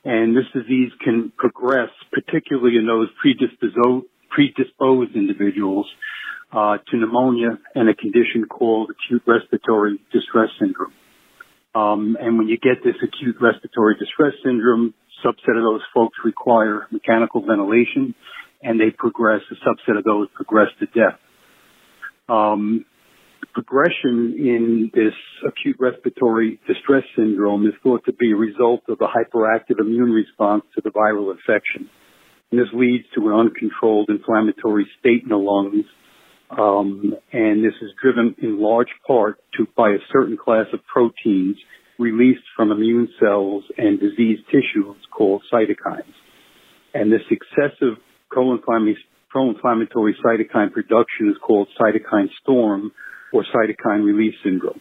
And 0.06 0.38
this 0.38 0.46
disease 0.54 0.92
can 1.04 1.32
progress, 1.38 1.90
particularly 2.12 2.78
in 2.78 2.88
those 2.88 3.10
predisposed, 3.22 4.06
predisposed 4.30 5.16
individuals, 5.16 5.88
uh, 6.52 6.78
to 6.90 6.98
pneumonia 6.98 7.60
and 7.76 7.90
a 7.90 7.94
condition 7.94 8.46
called 8.50 8.90
acute 8.92 9.22
respiratory 9.28 10.00
distress 10.14 10.50
syndrome. 10.60 10.94
Um, 11.76 12.18
and 12.20 12.38
when 12.38 12.48
you 12.48 12.58
get 12.58 12.84
this 12.84 12.96
acute 13.04 13.36
respiratory 13.42 13.96
distress 14.00 14.34
syndrome, 14.44 14.94
subset 15.24 15.58
of 15.58 15.64
those 15.64 15.82
folks 15.94 16.18
require 16.24 16.88
mechanical 16.92 17.46
ventilation, 17.46 18.16
and 18.62 18.80
they 18.80 18.90
progress. 18.90 19.42
A 19.52 19.56
subset 19.68 19.98
of 19.98 20.04
those 20.04 20.28
progress 20.34 20.70
to 20.80 20.86
death. 20.88 21.20
Um, 22.30 22.86
progression 23.54 24.36
in 24.38 24.91
this 24.93 25.13
acute 25.47 25.78
respiratory 25.80 26.60
distress 26.67 27.04
syndrome 27.15 27.65
is 27.65 27.73
thought 27.84 28.06
to 28.06 28.13
be 28.13 28.32
a 28.32 28.36
result 28.36 28.82
of 28.88 29.00
a 29.02 29.08
hyperactive 29.08 29.80
immune 29.80 30.12
response 30.12 30.63
to 30.76 30.82
the 30.82 30.89
viral 30.89 31.32
infection. 31.32 31.89
And 32.52 32.60
this 32.60 32.67
leads 32.73 33.06
to 33.15 33.28
an 33.28 33.34
uncontrolled 33.34 34.10
inflammatory 34.10 34.88
state 35.00 35.23
in 35.23 35.30
the 35.30 35.38
lungs. 35.38 35.86
Um, 36.50 37.13
and 37.34 37.63
this 37.63 37.73
is 37.82 37.91
driven 38.02 38.36
in 38.41 38.62
large 38.62 38.88
part 39.06 39.39
to, 39.58 39.67
by 39.76 39.89
a 39.89 40.00
certain 40.12 40.38
class 40.38 40.67
of 40.71 40.80
proteins 40.86 41.58
released 42.00 42.43
from 42.56 42.71
immune 42.71 43.10
cells 43.19 43.63
and 43.78 44.00
diseased 44.00 44.43
tissues 44.45 44.95
called 45.12 45.43
cytokines. 45.52 46.13
And 46.93 47.12
this 47.12 47.21
excessive 47.30 47.97
pro-inflammatory 48.30 50.15
cytokine 50.23 50.71
production 50.71 51.30
is 51.30 51.36
called 51.41 51.67
cytokine 51.80 52.30
storm, 52.41 52.91
or 53.34 53.44
cytokine 53.54 54.04
release 54.04 54.36
syndrome. 54.44 54.80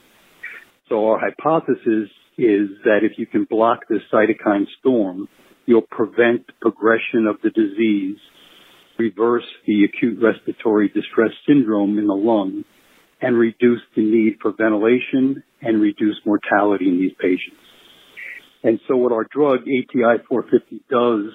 So 0.89 1.09
our 1.09 1.19
hypothesis 1.19 2.11
is 2.39 2.69
that 2.85 3.01
if 3.03 3.19
you 3.19 3.27
can 3.27 3.45
block 3.49 3.81
this 3.89 4.03
cytokine 4.13 4.67
storm, 4.79 5.29
you'll 5.67 5.83
prevent 5.83 6.47
progression 6.61 7.27
of 7.29 7.37
the 7.43 7.51
disease, 7.51 8.19
reverse 8.99 9.45
the 9.67 9.85
acute 9.85 10.19
respiratory 10.23 10.89
distress 10.89 11.31
syndrome 11.47 11.99
in 11.99 12.07
the 12.07 12.15
lung, 12.15 12.65
and 13.21 13.37
reduce 13.37 13.81
the 13.97 14.03
need 14.03 14.37
for 14.41 14.53
ventilation 14.53 15.43
and 15.63 15.81
reduce 15.81 16.17
mortality 16.25 16.89
in 16.89 17.01
these 17.01 17.15
patients. 17.19 17.61
And 18.63 18.79
so 18.87 18.97
what 18.97 19.13
our 19.13 19.27
drug 19.33 19.61
ATI 19.61 20.23
450 20.29 20.83
does 20.91 21.33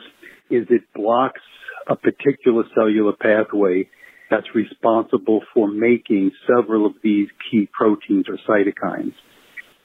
is 0.50 0.68
it 0.70 0.84
blocks 0.94 1.42
a 1.88 1.96
particular 1.96 2.64
cellular 2.76 3.14
pathway 3.14 3.90
that's 4.32 4.48
responsible 4.56 5.42
for 5.54 5.68
making 5.70 6.32
several 6.48 6.86
of 6.86 6.94
these 7.04 7.28
key 7.52 7.68
proteins 7.72 8.26
or 8.30 8.38
cytokines, 8.50 9.14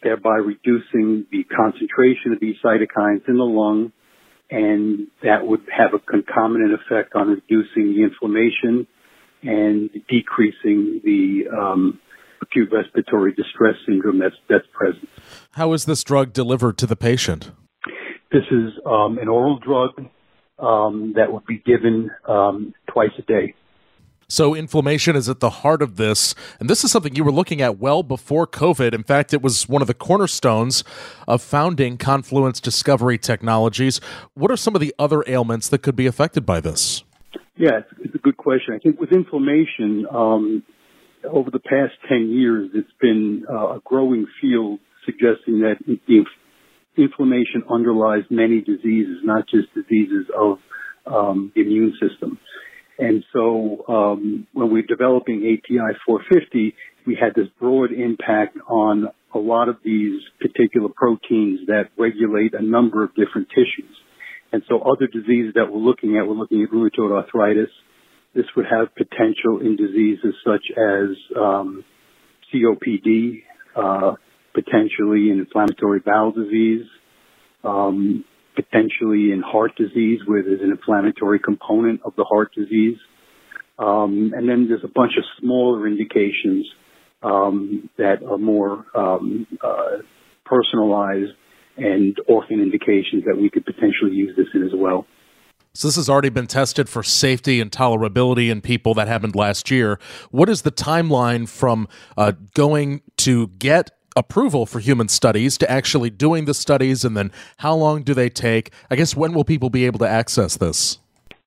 thereby 0.03 0.37
reducing 0.37 1.27
the 1.33 1.45
concentration 1.45 2.33
of 2.33 2.41
these 2.41 2.55
cytokines 2.65 3.29
in 3.29 3.37
the 3.37 3.45
lung, 3.45 3.93
and 4.49 5.09
that 5.25 5.45
would 5.45 5.63
have 5.77 5.93
a 5.93 5.99
concomitant 5.99 6.73
effect 6.73 7.17
on 7.17 7.29
reducing 7.29 7.95
the 7.97 8.05
inflammation 8.05 8.87
and 9.43 9.91
decreasing 10.09 11.01
the 11.05 11.45
um, 11.53 11.99
acute 12.41 12.71
respiratory 12.73 13.33
distress 13.33 13.75
syndrome 13.85 14.21
that's 14.21 14.37
that's 14.49 14.67
present. 14.73 15.09
How 15.53 15.73
is 15.73 15.87
this 15.87 16.05
drug 16.05 16.33
delivered 16.33 16.79
to 16.79 16.87
the 16.87 16.97
patient? 16.97 17.51
This 18.31 18.45
is 18.51 18.73
um, 18.87 19.19
an 19.19 19.29
oral 19.29 19.59
drug 19.59 19.91
um, 20.59 21.15
that 21.17 21.33
would 21.33 21.47
be 21.47 21.59
given 21.59 22.11
um, 22.29 22.75
twice 22.89 23.11
a 23.19 23.23
day. 23.23 23.55
So, 24.29 24.55
inflammation 24.55 25.15
is 25.15 25.29
at 25.29 25.39
the 25.39 25.51
heart 25.51 25.83
of 25.83 25.97
this. 25.97 26.35
And 26.59 26.69
this 26.69 26.83
is 26.83 26.91
something 26.91 27.15
you 27.15 27.23
were 27.23 27.31
looking 27.31 27.63
at 27.63 27.79
well 27.79 28.03
before 28.03 28.47
COVID. 28.47 28.93
In 28.93 29.05
fact, 29.05 29.33
it 29.33 29.41
was 29.41 29.69
one 29.69 29.83
of 29.83 29.89
the 29.89 29.95
cornerstones 29.95 30.83
of 31.29 31.41
founding 31.41 31.97
Confluence 31.97 32.59
Discovery 32.59 33.19
Technologies. 33.19 34.01
What 34.35 34.51
are 34.51 34.57
some 34.57 34.75
of 34.75 34.81
the 34.81 34.93
other 34.99 35.23
ailments 35.29 35.69
that 35.69 35.79
could 35.79 35.95
be 35.95 36.07
affected 36.07 36.45
by 36.45 36.61
this? 36.61 37.05
Yeah, 37.57 37.81
it's, 38.01 38.15
a 38.15 38.19
good 38.19 38.37
question. 38.37 38.75
I 38.75 38.79
think 38.79 39.01
with 39.01 39.13
inflammation, 39.13 40.07
um, 40.11 40.65
over 41.25 41.51
the 41.51 41.61
past 41.61 41.95
10 42.09 42.31
years, 42.31 42.71
it's 42.75 42.91
been 43.01 43.45
uh, 43.49 43.77
a 43.77 43.81
growing 43.85 44.27
field 44.41 44.81
suggesting 45.05 45.61
that 45.61 45.77
the 45.87 46.25
inflammation 46.97 47.63
underlies 47.71 48.25
many 48.29 48.61
diseases, 48.61 49.19
not 49.23 49.49
just 49.49 49.73
diseases 49.73 50.27
of 50.37 50.59
um, 51.07 51.53
the 51.55 51.63
immune 51.63 51.95
system. 52.01 52.39
And 52.99 53.25
so 53.33 53.85
um, 53.89 54.47
when 54.53 54.71
we're 54.73 54.83
developing 54.83 55.39
ATI 55.41 55.99
450, 56.07 56.75
we 57.07 57.17
had 57.21 57.35
this 57.35 57.49
broad 57.61 57.93
impact 57.93 58.57
on 58.69 59.09
a 59.35 59.39
lot 59.39 59.69
of 59.69 59.77
these 59.85 60.23
particular 60.41 60.89
proteins 60.95 61.67
that 61.67 61.91
regulate 61.99 62.55
a 62.55 62.63
number 62.63 63.05
of 63.05 63.15
different 63.15 63.49
tissues. 63.51 63.95
And 64.53 64.63
so 64.69 64.81
other 64.81 65.07
diseases 65.07 65.55
that 65.55 65.71
we're 65.71 65.79
looking 65.81 66.17
at, 66.17 66.27
we're 66.27 66.35
looking 66.35 66.63
at 66.63 66.71
rheumatoid 66.71 67.13
arthritis. 67.13 67.71
This 68.35 68.47
would 68.57 68.67
have 68.71 68.95
potential 68.95 69.61
in 69.61 69.77
diseases 69.77 70.35
such 70.45 70.65
as 70.77 71.17
um, 71.37 71.85
COPD, 72.53 73.43
uh, 73.77 74.15
potentially 74.55 75.31
in 75.31 75.41
inflammatory 75.41 76.01
bowel 76.01 76.33
disease, 76.33 76.87
um, 77.65 78.25
potentially 78.57 79.31
in 79.33 79.43
heart 79.45 79.77
disease 79.77 80.21
where 80.27 80.43
there's 80.43 80.63
an 80.63 80.71
inflammatory 80.71 81.39
component 81.39 82.01
of 82.05 82.15
the 82.17 82.25
heart 82.25 82.53
disease. 82.55 82.97
Um, 83.79 84.33
and 84.35 84.49
then 84.49 84.67
there's 84.69 84.85
a 84.85 84.93
bunch 84.93 85.13
of 85.19 85.25
smaller 85.41 85.87
indications 85.87 86.67
um, 87.23 87.91
that 87.99 88.23
are 88.29 88.39
more 88.39 88.87
um, 88.95 89.47
uh, 89.63 89.99
personalized 90.45 91.33
and 91.77 92.17
orphan 92.27 92.61
indications 92.61 93.25
that 93.27 93.37
we 93.37 93.51
could 93.51 93.65
potentially 93.65 94.13
use 94.13 94.35
this 94.37 94.47
in 94.55 94.63
as 94.63 94.73
well. 94.75 95.07
So 95.75 95.89
this 95.89 95.97
has 95.97 96.09
already 96.09 96.31
been 96.31 96.47
tested 96.47 96.89
for 96.89 97.03
safety 97.03 97.61
and 97.61 97.71
tolerability 97.71 98.51
in 98.51 98.63
people 98.63 98.95
that 98.95 99.09
happened 99.09 99.37
last 99.37 99.71
year. 99.71 100.01
What 100.31 100.49
is 100.49 100.63
the 100.63 100.73
timeline 100.73 101.47
from 101.47 101.87
uh, 102.17 102.33
going 102.55 103.03
to 103.19 103.49
get 103.49 103.91
approval 104.17 104.67
for 104.67 104.81
human 104.81 105.09
studies 105.09 105.59
to 105.59 105.71
actually 105.71 106.11
doing 106.11 106.47
the 106.47 106.55
studies 106.55 107.05
and 107.05 107.17
then 107.17 107.31
how 107.59 107.75
long 107.75 108.03
do 108.03 108.15
they 108.15 108.31
take? 108.31 108.73
I 108.91 108.97
guess 108.97 109.15
when 109.15 109.35
will 109.35 109.45
people 109.45 109.71
be 109.71 109.85
able 109.85 109.99
to 110.01 110.09
access 110.09 110.57
this? 110.57 110.99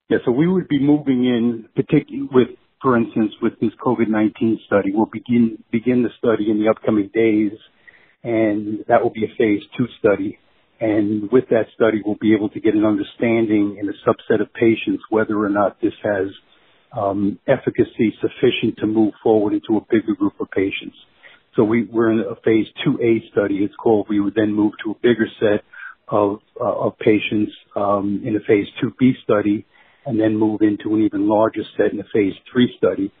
Yeah 0.08 0.18
so 0.24 0.30
we 0.30 0.46
would 0.48 0.68
be 0.68 0.78
moving 0.78 1.24
in 1.24 1.68
particularly 1.74 2.28
with 2.32 2.48
for 2.80 2.96
instance 2.96 3.32
with 3.42 3.58
this 3.60 3.72
covid-19 3.84 4.64
study. 4.66 4.92
We'll 4.94 5.10
begin 5.12 5.62
begin 5.70 6.02
the 6.02 6.10
study 6.18 6.50
in 6.50 6.60
the 6.60 6.70
upcoming 6.70 7.10
days 7.12 7.52
and 8.22 8.84
that 8.88 9.02
will 9.02 9.10
be 9.10 9.24
a 9.24 9.34
phase 9.36 9.62
two 9.76 9.86
study. 9.98 10.38
And 10.80 11.30
with 11.30 11.44
that 11.50 11.66
study 11.74 12.00
we'll 12.04 12.20
be 12.20 12.34
able 12.34 12.48
to 12.50 12.60
get 12.60 12.74
an 12.74 12.84
understanding 12.84 13.78
in 13.80 13.88
a 13.88 13.96
subset 14.08 14.40
of 14.40 14.52
patients 14.54 15.02
whether 15.10 15.38
or 15.38 15.50
not 15.50 15.80
this 15.82 15.94
has 16.02 16.28
um, 16.96 17.38
efficacy 17.46 18.12
sufficient 18.20 18.78
to 18.78 18.86
move 18.86 19.12
forward 19.22 19.52
into 19.52 19.76
a 19.76 19.80
bigger 19.90 20.14
group 20.14 20.40
of 20.40 20.50
patients 20.50 20.96
so 21.56 21.64
we, 21.64 21.84
we're 21.84 22.12
in 22.12 22.20
a 22.20 22.36
phase 22.44 22.66
2A 22.86 23.30
study, 23.32 23.56
it's 23.58 23.74
called. 23.74 24.06
We 24.08 24.20
would 24.20 24.34
then 24.34 24.54
move 24.54 24.72
to 24.84 24.92
a 24.92 24.94
bigger 24.94 25.26
set 25.40 25.64
of, 26.08 26.40
uh, 26.60 26.64
of 26.64 26.98
patients 26.98 27.52
um, 27.76 28.22
in 28.24 28.36
a 28.36 28.40
phase 28.40 28.66
2B 28.82 29.22
study 29.24 29.66
and 30.06 30.18
then 30.18 30.36
move 30.36 30.62
into 30.62 30.94
an 30.94 31.02
even 31.02 31.28
larger 31.28 31.62
set 31.76 31.92
in 31.92 32.00
a 32.00 32.04
phase 32.12 32.34
3 32.52 32.74
study. 32.78 33.12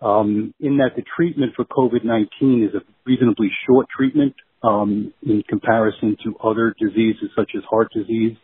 Um, 0.00 0.54
in 0.60 0.78
that 0.78 0.96
the 0.96 1.02
treatment 1.16 1.52
for 1.56 1.64
COVID-19 1.64 2.68
is 2.68 2.74
a 2.74 2.80
reasonably 3.04 3.50
short 3.66 3.86
treatment 3.94 4.34
um, 4.62 5.12
in 5.22 5.42
comparison 5.48 6.16
to 6.24 6.36
other 6.42 6.74
diseases 6.78 7.30
such 7.36 7.50
as 7.56 7.62
heart 7.68 7.88
disease, 7.92 8.36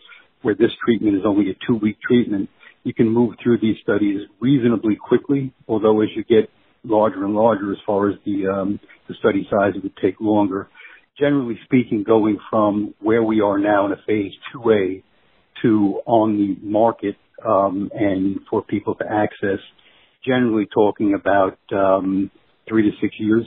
where 0.43 0.55
this 0.55 0.71
treatment 0.85 1.17
is 1.17 1.23
only 1.25 1.51
a 1.51 1.55
two-week 1.67 1.97
treatment. 2.07 2.51
You 2.85 2.93
can 2.93 3.09
move 3.09 3.35
through 3.43 3.59
these 3.61 3.77
studies 3.83 4.21
reasonably 4.41 4.97
quickly, 4.97 5.53
although 5.67 6.03
as 6.03 6.09
you 6.15 6.25
get 6.25 6.51
larger 6.87 7.25
and 7.25 7.35
larger 7.35 7.73
as 7.73 7.79
far 7.87 8.09
as 8.09 8.17
the 8.25 8.47
um, 8.47 8.81
the 9.09 9.15
study 9.19 9.47
size, 9.51 9.73
it 9.77 9.83
would 9.83 9.97
take 9.97 10.21
longer. 10.21 10.69
Generally 11.19 11.59
speaking, 11.65 12.03
going 12.03 12.39
from 12.51 12.95
where 13.01 13.23
we 13.23 13.41
are 13.41 13.59
now 13.59 13.87
in 13.87 13.93
a 13.93 13.97
phase 14.07 14.33
2A 14.55 15.03
to 15.63 16.01
on 16.05 16.37
the 16.37 16.57
market 16.67 17.17
um, 17.45 17.91
and 17.95 18.41
for 18.51 18.63
people 18.63 18.95
to 18.97 19.05
access, 19.05 19.61
generally 20.25 20.67
talking 20.73 21.15
about 21.15 21.59
um, 21.73 22.31
three 22.69 22.83
to 22.83 22.91
six 23.01 23.15
years. 23.19 23.47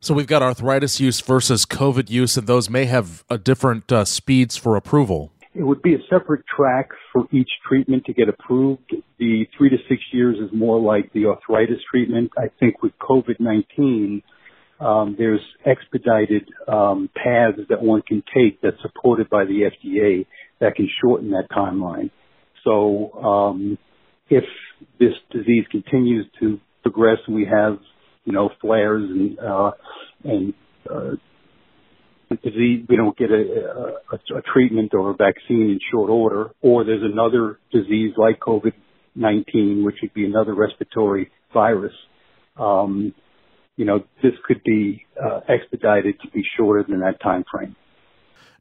So 0.00 0.14
we've 0.14 0.26
got 0.26 0.42
arthritis 0.42 1.00
use 1.00 1.20
versus 1.20 1.66
COVID 1.66 2.08
use, 2.08 2.36
and 2.36 2.46
those 2.46 2.70
may 2.70 2.84
have 2.84 3.24
different 3.42 3.90
uh, 3.90 4.04
speeds 4.04 4.56
for 4.56 4.76
approval. 4.76 5.32
It 5.58 5.64
would 5.64 5.82
be 5.82 5.94
a 5.94 5.98
separate 6.08 6.44
track 6.46 6.90
for 7.12 7.26
each 7.32 7.50
treatment 7.68 8.04
to 8.04 8.12
get 8.12 8.28
approved. 8.28 8.94
The 9.18 9.44
three 9.56 9.68
to 9.70 9.76
six 9.88 10.00
years 10.12 10.36
is 10.36 10.56
more 10.56 10.78
like 10.80 11.12
the 11.12 11.26
arthritis 11.26 11.80
treatment. 11.90 12.30
I 12.38 12.48
think 12.60 12.80
with 12.80 12.92
COVID-19, 13.00 14.22
um, 14.78 15.16
there's 15.18 15.40
expedited 15.66 16.48
um, 16.68 17.10
paths 17.12 17.58
that 17.70 17.82
one 17.82 18.02
can 18.02 18.22
take 18.32 18.60
that's 18.60 18.80
supported 18.82 19.28
by 19.30 19.46
the 19.46 19.68
FDA 19.72 20.26
that 20.60 20.76
can 20.76 20.88
shorten 21.02 21.32
that 21.32 21.48
timeline. 21.50 22.12
So 22.62 23.12
um, 23.14 23.78
if 24.30 24.44
this 25.00 25.14
disease 25.32 25.64
continues 25.72 26.26
to 26.38 26.60
progress 26.82 27.18
and 27.26 27.34
we 27.34 27.46
have, 27.46 27.78
you 28.24 28.32
know, 28.32 28.50
flares 28.60 29.10
and 29.10 29.38
uh, 29.40 29.70
and 30.22 30.54
uh, 30.88 31.16
disease, 32.36 32.84
we 32.88 32.96
don't 32.96 33.16
get 33.16 33.30
a, 33.30 33.98
a, 34.12 34.36
a 34.36 34.42
treatment 34.52 34.94
or 34.94 35.10
a 35.10 35.14
vaccine 35.14 35.70
in 35.70 35.80
short 35.90 36.10
order, 36.10 36.50
or 36.60 36.84
there's 36.84 37.02
another 37.02 37.58
disease 37.72 38.12
like 38.16 38.40
COVID-19, 38.40 39.84
which 39.84 39.96
would 40.02 40.14
be 40.14 40.24
another 40.24 40.54
respiratory 40.54 41.30
virus. 41.52 41.94
Um, 42.56 43.14
you 43.76 43.84
know, 43.84 44.04
this 44.22 44.32
could 44.46 44.62
be 44.64 45.06
uh, 45.22 45.40
expedited 45.48 46.20
to 46.20 46.30
be 46.30 46.42
shorter 46.56 46.84
than 46.88 47.00
that 47.00 47.20
time 47.22 47.44
frame. 47.50 47.76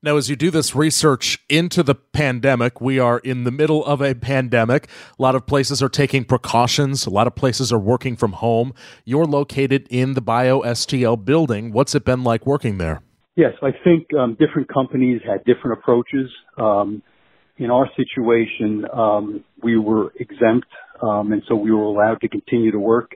Now, 0.03 0.15
as 0.15 0.30
you 0.30 0.36
do 0.36 0.51
this 0.51 0.76
research 0.76 1.39
into 1.49 1.82
the 1.82 1.95
pandemic, 1.95 2.80
we 2.80 2.99
are 2.99 3.18
in 3.18 3.45
the 3.45 3.51
middle 3.51 3.84
of 3.84 3.99
a 3.99 4.13
pandemic. 4.13 4.88
A 5.18 5.22
lot 5.22 5.34
of 5.34 5.47
places 5.47 5.82
are 5.82 5.89
taking 5.89 6.24
precautions. 6.24 7.07
A 7.07 7.09
lot 7.09 7.26
of 7.26 7.34
places 7.34 7.74
are 7.74 7.80
working 7.80 8.15
from 8.15 8.34
home. 8.34 8.74
You're 9.05 9.26
located 9.26 9.88
in 9.89 10.13
the 10.13 10.22
BioSTL 10.22 11.26
building. 11.26 11.72
What's 11.72 11.95
it 11.95 12.05
been 12.05 12.24
like 12.24 12.45
working 12.45 12.78
there? 12.78 13.01
Yes, 13.38 13.53
I 13.61 13.69
think 13.83 14.07
um, 14.15 14.35
different 14.39 14.67
companies 14.67 15.21
had 15.23 15.45
different 15.45 15.77
approaches. 15.77 16.27
Um, 16.57 17.03
in 17.57 17.69
our 17.69 17.88
situation, 17.95 18.83
um, 18.91 19.43
we 19.61 19.77
were 19.77 20.11
exempt, 20.19 20.65
um, 21.03 21.31
and 21.31 21.43
so 21.47 21.53
we 21.55 21.71
were 21.71 21.83
allowed 21.83 22.19
to 22.21 22.29
continue 22.29 22.71
to 22.71 22.79
work. 22.79 23.11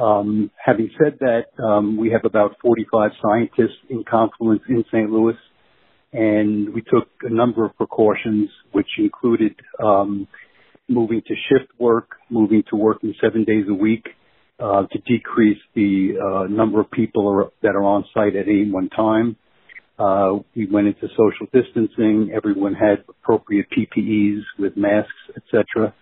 Um, 0.00 0.50
having 0.56 0.90
said 0.98 1.18
that, 1.20 1.62
um, 1.62 1.98
we 1.98 2.10
have 2.10 2.22
about 2.24 2.56
45 2.62 3.10
scientists 3.22 3.76
in 3.90 4.02
Confluence 4.10 4.62
in 4.66 4.82
St. 4.90 5.10
Louis, 5.10 5.36
and 6.14 6.72
we 6.72 6.80
took 6.80 7.08
a 7.22 7.30
number 7.30 7.66
of 7.66 7.76
precautions, 7.76 8.48
which 8.72 8.88
included 8.96 9.54
moving 10.88 11.20
to 11.26 11.34
shift 11.50 11.70
work, 11.78 12.16
moving 12.30 12.62
to 12.70 12.76
working 12.76 13.14
seven 13.22 13.44
days 13.44 13.66
a 13.68 13.74
week 13.74 14.06
uh, 14.58 14.86
to 14.90 14.98
decrease 15.00 15.60
the 15.74 16.14
uh, 16.18 16.46
number 16.48 16.80
of 16.80 16.90
people 16.90 17.28
are, 17.28 17.50
that 17.62 17.76
are 17.76 17.84
on 17.84 18.06
site 18.14 18.36
at 18.36 18.48
any 18.48 18.70
one 18.70 18.88
time. 18.88 19.36
Uh, 20.00 20.38
we 20.56 20.66
went 20.66 20.86
into 20.86 21.08
social 21.10 21.46
distancing. 21.52 22.32
Everyone 22.34 22.72
had 22.72 23.04
appropriate 23.06 23.66
PPEs 23.70 24.40
with 24.58 24.74
masks, 24.74 25.12
etc. 25.36 25.94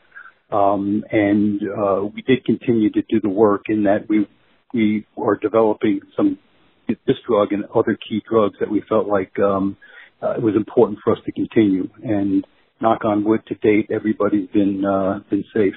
Um, 0.52 1.04
and 1.10 1.60
uh, 1.62 2.04
we 2.04 2.22
did 2.22 2.44
continue 2.44 2.90
to 2.92 3.02
do 3.02 3.20
the 3.20 3.28
work 3.28 3.62
in 3.68 3.84
that 3.84 4.08
we 4.08 4.28
we 4.72 5.04
are 5.16 5.36
developing 5.36 6.00
some 6.16 6.38
this 6.86 7.16
drug 7.26 7.52
and 7.52 7.64
other 7.74 7.98
key 8.08 8.22
drugs 8.30 8.56
that 8.60 8.70
we 8.70 8.82
felt 8.88 9.08
like 9.08 9.36
um, 9.40 9.76
uh, 10.22 10.32
it 10.32 10.42
was 10.42 10.54
important 10.54 10.98
for 11.02 11.12
us 11.12 11.18
to 11.26 11.32
continue. 11.32 11.88
And 12.02 12.46
knock 12.80 13.04
on 13.04 13.24
wood, 13.24 13.40
to 13.48 13.54
date, 13.56 13.90
everybody's 13.90 14.48
been 14.50 14.84
uh, 14.84 15.20
been 15.28 15.44
safe. 15.52 15.74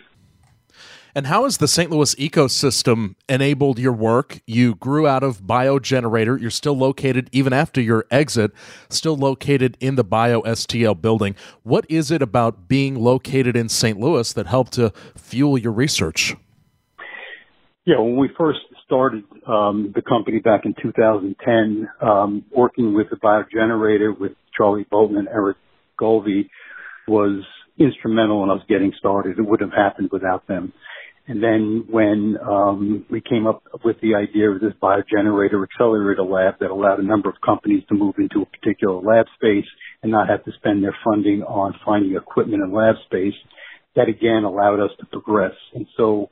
And 1.13 1.27
how 1.27 1.43
has 1.43 1.57
the 1.57 1.67
St. 1.67 1.91
Louis 1.91 2.15
ecosystem 2.15 3.15
enabled 3.27 3.79
your 3.79 3.91
work? 3.91 4.39
You 4.47 4.75
grew 4.75 5.07
out 5.07 5.23
of 5.23 5.41
BioGenerator. 5.41 6.39
You're 6.39 6.49
still 6.49 6.77
located, 6.77 7.29
even 7.31 7.51
after 7.51 7.81
your 7.81 8.05
exit, 8.09 8.51
still 8.89 9.17
located 9.17 9.77
in 9.81 9.95
the 9.95 10.05
BioSTL 10.05 11.01
building. 11.01 11.35
What 11.63 11.85
is 11.89 12.11
it 12.11 12.21
about 12.21 12.67
being 12.69 12.95
located 12.95 13.55
in 13.55 13.67
St. 13.67 13.99
Louis 13.99 14.31
that 14.33 14.47
helped 14.47 14.73
to 14.73 14.93
fuel 15.17 15.57
your 15.57 15.73
research? 15.73 16.35
Yeah, 17.85 17.99
when 17.99 18.15
we 18.15 18.29
first 18.37 18.59
started 18.85 19.23
um, 19.47 19.91
the 19.93 20.01
company 20.01 20.39
back 20.39 20.65
in 20.65 20.75
2010, 20.81 21.89
um, 22.01 22.45
working 22.55 22.93
with 22.93 23.09
the 23.09 23.17
BioGenerator 23.17 24.17
with 24.17 24.33
Charlie 24.55 24.85
Bolton 24.89 25.17
and 25.17 25.27
Eric 25.27 25.57
Gulve 25.97 26.45
was 27.07 27.43
instrumental 27.79 28.43
in 28.43 28.49
us 28.49 28.63
getting 28.69 28.93
started. 28.97 29.39
It 29.39 29.41
wouldn't 29.41 29.73
have 29.73 29.77
happened 29.77 30.09
without 30.11 30.47
them. 30.47 30.73
And 31.27 31.41
then 31.41 31.85
when 31.89 32.37
um, 32.41 33.05
we 33.09 33.21
came 33.21 33.45
up 33.45 33.63
with 33.85 33.97
the 34.01 34.15
idea 34.15 34.49
of 34.49 34.59
this 34.59 34.73
biogenerator 34.81 35.63
accelerator 35.63 36.23
lab 36.23 36.55
that 36.59 36.71
allowed 36.71 36.99
a 36.99 37.05
number 37.05 37.29
of 37.29 37.35
companies 37.45 37.83
to 37.89 37.95
move 37.95 38.15
into 38.17 38.41
a 38.41 38.45
particular 38.45 38.99
lab 38.99 39.27
space 39.35 39.65
and 40.01 40.11
not 40.11 40.27
have 40.29 40.43
to 40.45 40.51
spend 40.53 40.83
their 40.83 40.95
funding 41.03 41.43
on 41.43 41.75
finding 41.85 42.15
equipment 42.15 42.63
and 42.63 42.73
lab 42.73 42.95
space, 43.05 43.35
that 43.95 44.09
again 44.09 44.43
allowed 44.43 44.79
us 44.79 44.91
to 44.99 45.05
progress. 45.05 45.53
And 45.73 45.85
so 45.95 46.29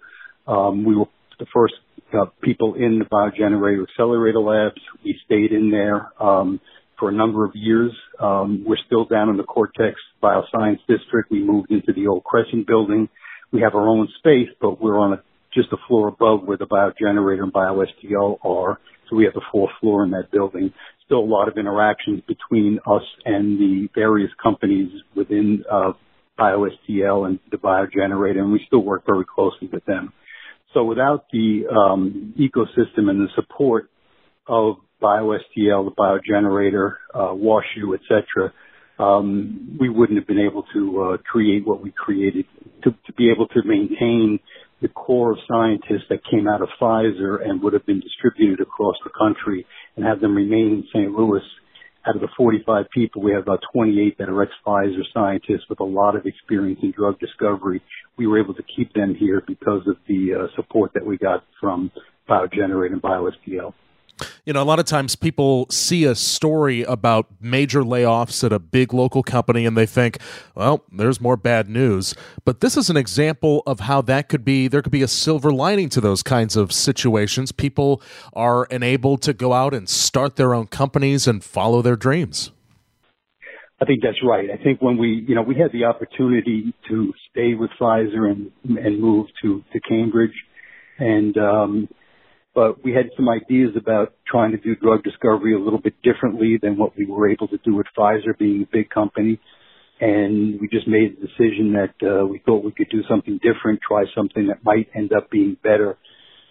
um, 0.48 0.84
we 0.84 0.96
were 0.96 1.06
the 1.38 1.46
first 1.54 1.76
uh, 2.14 2.26
people 2.42 2.74
in 2.74 3.00
the 3.00 3.06
biogenerator 3.06 3.84
accelerator 3.90 4.40
labs. 4.40 4.82
We 5.06 5.20
stayed 5.26 5.52
in 5.52 5.70
there 5.70 6.12
um, 6.22 6.60
for 6.98 7.10
a 7.10 7.14
number 7.14 7.46
of 7.46 7.52
years. 7.54 7.92
Um, 8.20 8.64
we're 8.66 8.78
still 8.86 9.06
down 9.06 9.30
in 9.30 9.38
the 9.38 9.44
Cortex 9.44 9.96
Bioscience 10.22 10.80
District. 10.88 11.30
We 11.30 11.44
moved 11.44 11.72
into 11.72 11.94
the 11.94 12.08
old 12.08 12.24
Crescent 12.24 12.66
building. 12.66 13.08
We 13.52 13.62
have 13.62 13.76
our 13.76 13.88
own 13.88 14.08
space, 14.20 14.50
but 14.62 14.82
we're 14.82 14.98
on 14.98 15.14
a, 15.14 15.24
just 15.54 15.70
a 15.72 15.78
floor 15.88 16.08
above 16.08 16.44
where 16.44 16.58
the 16.58 16.68
biogenerator 16.68 17.44
and 17.44 17.54
BioSTL 17.54 18.38
are. 18.46 18.80
So 19.10 19.16
we 19.16 19.26
have 19.26 19.34
the 19.34 19.42
fourth 19.52 19.72
floor 19.80 20.04
in 20.04 20.12
that 20.12 20.32
building. 20.32 20.72
Still 21.06 21.20
a 21.20 21.26
lot 21.26 21.48
of 21.48 21.58
interactions 21.58 22.22
between 22.28 22.80
us 22.86 23.02
and 23.26 23.60
the 23.60 23.88
various 23.96 24.30
companies 24.42 24.92
within 25.16 25.64
uh, 25.72 25.94
BioSTL 26.38 27.28
and 27.28 27.40
the 27.52 27.58
biogenerator, 27.58 28.40
and 28.40 28.52
we 28.52 28.62
still 28.68 28.84
work 28.84 29.04
very 29.06 29.26
closely 29.26 29.68
with 29.72 29.84
them. 29.86 30.14
So 30.74 30.84
without 30.84 31.26
the 31.32 31.64
um, 31.68 32.36
ecosystem 32.40 33.10
and 33.10 33.20
the 33.20 33.28
support 33.36 33.90
of 34.48 34.76
BioSTL, 35.02 35.86
the 35.86 35.92
biogenerator, 35.98 36.96
uh, 37.14 37.34
WashU, 37.34 37.96
etc., 37.96 38.54
um, 39.00 39.78
we 39.80 39.90
wouldn't 39.90 40.20
have 40.20 40.28
been 40.28 40.40
able 40.40 40.64
to 40.74 41.02
uh, 41.02 41.18
create 41.18 41.66
what 41.66 41.82
we 41.82 41.92
created. 41.92 42.46
To, 42.84 42.92
to 42.92 43.14
be 43.14 43.30
able 43.32 43.48
to 43.48 43.62
maintain 43.66 44.40
the 44.82 44.88
core 44.88 45.32
of 45.32 45.38
scientists 45.48 46.08
that 46.10 46.20
came 46.30 46.48
out 46.48 46.62
of 46.62 46.70
Pfizer 46.80 47.46
and 47.46 47.62
would 47.62 47.74
have 47.74 47.86
been 47.86 48.00
distributed 48.00 48.62
across 48.62 48.96
the 49.04 49.10
country 49.18 49.66
and 49.96 50.06
have 50.06 50.22
them 50.22 50.36
remain 50.36 50.68
in 50.68 50.84
St. 50.94 51.12
Louis. 51.12 51.42
Out 52.08 52.16
of 52.16 52.22
the 52.22 52.30
45 52.38 52.86
people, 52.94 53.22
we 53.22 53.34
have 53.34 53.44
about 53.44 53.62
28 53.74 54.18
that 54.18 54.30
are 54.30 54.42
ex-Pfizer 54.42 55.04
scientists 55.14 55.68
with 55.70 55.82
a 55.82 55.84
lot 55.86 56.16
of 56.16 56.26
experience 56.26 56.80
in 56.82 56.92
drug 56.92 57.20
discovery. 57.20 57.82
We 58.18 58.26
were 58.26 58.42
able 58.42 58.54
to 58.54 58.64
keep 58.76 58.94
them 58.94 59.16
here 59.16 59.44
because 59.46 59.82
of 59.86 59.98
the 60.08 60.34
uh, 60.34 60.56
support 60.56 60.92
that 60.94 61.06
we 61.06 61.18
got 61.18 61.44
from 61.60 61.92
BioGenerate 62.30 62.94
and 62.94 63.02
BioSTL. 63.02 63.74
You 64.46 64.54
know, 64.54 64.62
a 64.62 64.66
lot 64.66 64.80
of 64.80 64.86
times 64.86 65.16
people 65.16 65.68
see 65.70 66.06
a 66.06 66.16
story 66.16 66.84
about 66.84 67.28
major 67.40 67.82
layoffs 67.82 68.44
at 68.44 68.52
a 68.52 68.60
big 68.60 68.94
local 68.94 69.24
company 69.24 69.66
and 69.66 69.78
they 69.78 69.86
think, 69.86 70.18
well, 70.56 70.84
there's 70.92 71.22
more 71.22 71.38
bad 71.38 71.70
news. 71.70 72.14
But 72.46 72.62
this 72.62 72.78
is 72.78 72.90
an 72.90 72.98
example 72.98 73.64
of 73.66 73.82
how 73.82 74.02
that 74.04 74.30
could 74.30 74.44
be, 74.44 74.68
there 74.68 74.82
could 74.82 74.92
be 74.92 75.04
a 75.04 75.08
silver 75.08 75.52
lining 75.52 75.90
to 75.90 76.02
those 76.02 76.24
kinds 76.24 76.56
of 76.56 76.72
situations. 76.72 77.52
People 77.52 78.02
are 78.34 78.66
enabled 78.66 79.22
to 79.24 79.34
go 79.34 79.54
out 79.54 79.74
and 79.74 79.88
start 79.88 80.36
their 80.36 80.54
own 80.54 80.68
companies 80.68 81.28
and 81.28 81.44
follow 81.44 81.82
their 81.82 81.96
dreams. 81.96 82.52
I 83.82 83.86
think 83.86 84.02
that's 84.04 84.22
right. 84.24 84.50
I 84.52 84.62
think 84.62 84.82
when 84.82 84.98
we, 84.98 85.24
you 85.28 85.36
know, 85.36 85.42
we 85.42 85.56
had 85.56 85.72
the 85.72 85.86
opportunity 85.86 86.74
to 86.90 87.14
stay 87.32 87.54
with 87.54 87.70
Pfizer 87.80 88.30
and 88.30 88.52
and 88.78 89.00
move 89.00 89.28
to 89.42 89.64
to 89.72 89.80
Cambridge, 89.80 90.34
and 90.98 91.38
um, 91.38 91.88
but 92.60 92.84
we 92.84 92.92
had 92.92 93.10
some 93.16 93.30
ideas 93.30 93.70
about 93.78 94.16
trying 94.28 94.52
to 94.52 94.58
do 94.58 94.76
drug 94.76 95.02
discovery 95.02 95.56
a 95.56 95.58
little 95.58 95.80
bit 95.80 95.94
differently 96.04 96.60
than 96.62 96.78
what 96.78 96.92
we 96.98 97.06
were 97.06 97.30
able 97.30 97.48
to 97.48 97.58
do 97.64 97.74
with 97.74 97.88
Pfizer 97.98 98.38
being 98.38 98.64
a 98.64 98.70
big 98.70 98.90
company. 98.90 99.40
And 100.02 100.60
we 100.60 100.68
just 100.68 100.86
made 100.86 101.16
the 101.16 101.28
decision 101.28 101.72
that 101.80 101.96
uh, 102.06 102.26
we 102.26 102.40
thought 102.46 102.66
we 102.66 102.74
could 102.74 102.90
do 102.90 103.02
something 103.10 103.40
different, 103.42 103.80
try 103.88 104.04
something 104.14 104.48
that 104.48 104.62
might 104.62 104.90
end 104.94 105.14
up 105.14 105.32
being 105.32 105.56
better. 105.64 105.98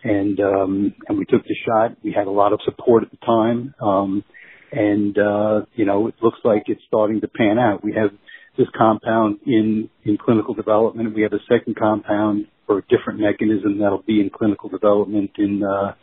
And 0.02 0.40
um, 0.40 0.94
and 1.08 1.18
we 1.18 1.26
took 1.26 1.42
the 1.42 1.56
shot. 1.66 1.98
We 2.02 2.14
had 2.16 2.26
a 2.26 2.30
lot 2.30 2.54
of 2.54 2.60
support 2.64 3.02
at 3.02 3.10
the 3.10 3.18
time, 3.18 3.74
um, 3.78 4.24
and 4.72 5.18
uh, 5.18 5.66
you 5.74 5.84
know 5.84 6.06
it 6.06 6.14
looks 6.22 6.38
like 6.42 6.62
it's 6.68 6.80
starting 6.86 7.20
to 7.20 7.28
pan 7.28 7.58
out. 7.58 7.84
We 7.84 7.92
have 7.94 8.12
this 8.58 8.66
compound 8.76 9.38
in 9.46 9.88
in 10.04 10.18
clinical 10.18 10.52
development. 10.52 11.14
We 11.14 11.22
have 11.22 11.32
a 11.32 11.40
second 11.48 11.76
compound 11.76 12.48
or 12.68 12.78
a 12.78 12.82
different 12.82 13.20
mechanism 13.20 13.78
that'll 13.78 14.02
be 14.02 14.20
in 14.20 14.30
clinical 14.30 14.68
development 14.68 15.30
in, 15.38 15.62
uh, 15.64 15.94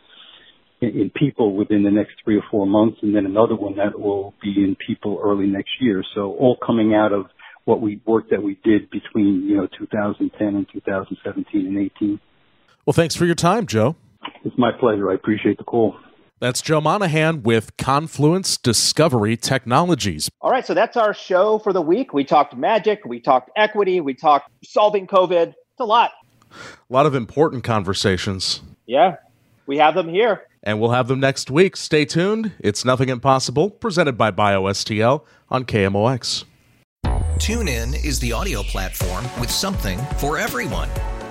in, 0.80 0.88
in 1.00 1.10
people 1.10 1.54
within 1.54 1.84
the 1.84 1.90
next 1.90 2.14
three 2.24 2.36
or 2.36 2.42
four 2.50 2.66
months, 2.66 2.98
and 3.02 3.14
then 3.14 3.24
another 3.24 3.54
one 3.54 3.76
that 3.76 3.98
will 3.98 4.34
be 4.42 4.64
in 4.64 4.76
people 4.84 5.20
early 5.22 5.46
next 5.46 5.70
year. 5.80 6.02
So 6.14 6.32
all 6.32 6.56
coming 6.64 6.94
out 6.94 7.12
of 7.12 7.26
what 7.66 7.80
we 7.80 8.00
work 8.04 8.30
that 8.30 8.42
we 8.42 8.58
did 8.64 8.90
between 8.90 9.42
you 9.46 9.56
know 9.58 9.68
2010 9.78 10.46
and 10.48 10.66
2017 10.72 11.66
and 11.66 11.78
18. 11.78 12.20
Well, 12.84 12.94
thanks 12.94 13.14
for 13.14 13.26
your 13.26 13.34
time, 13.34 13.66
Joe. 13.66 13.96
It's 14.44 14.56
my 14.58 14.72
pleasure. 14.72 15.10
I 15.10 15.14
appreciate 15.14 15.58
the 15.58 15.64
call. 15.64 15.96
That's 16.38 16.60
Joe 16.60 16.82
Monahan 16.82 17.42
with 17.44 17.74
Confluence 17.78 18.58
Discovery 18.58 19.38
Technologies. 19.38 20.28
All 20.42 20.50
right, 20.50 20.66
so 20.66 20.74
that's 20.74 20.94
our 20.94 21.14
show 21.14 21.58
for 21.58 21.72
the 21.72 21.80
week. 21.80 22.12
We 22.12 22.24
talked 22.24 22.54
magic, 22.54 23.06
we 23.06 23.20
talked 23.20 23.50
equity, 23.56 24.02
we 24.02 24.12
talked 24.12 24.50
solving 24.62 25.06
COVID. 25.06 25.48
It's 25.48 25.80
a 25.80 25.86
lot. 25.86 26.12
A 26.52 26.92
lot 26.92 27.06
of 27.06 27.14
important 27.14 27.64
conversations. 27.64 28.60
Yeah, 28.84 29.16
we 29.66 29.78
have 29.78 29.94
them 29.94 30.10
here. 30.10 30.42
And 30.62 30.78
we'll 30.78 30.90
have 30.90 31.08
them 31.08 31.20
next 31.20 31.50
week. 31.50 31.74
Stay 31.74 32.04
tuned. 32.04 32.52
It's 32.58 32.84
Nothing 32.84 33.08
Impossible, 33.08 33.70
presented 33.70 34.18
by 34.18 34.30
BioSTL 34.30 35.24
on 35.48 35.64
KMOX. 35.64 36.44
TuneIn 37.38 38.04
is 38.04 38.20
the 38.20 38.32
audio 38.32 38.62
platform 38.62 39.24
with 39.40 39.50
something 39.50 39.98
for 40.18 40.36
everyone. 40.36 40.90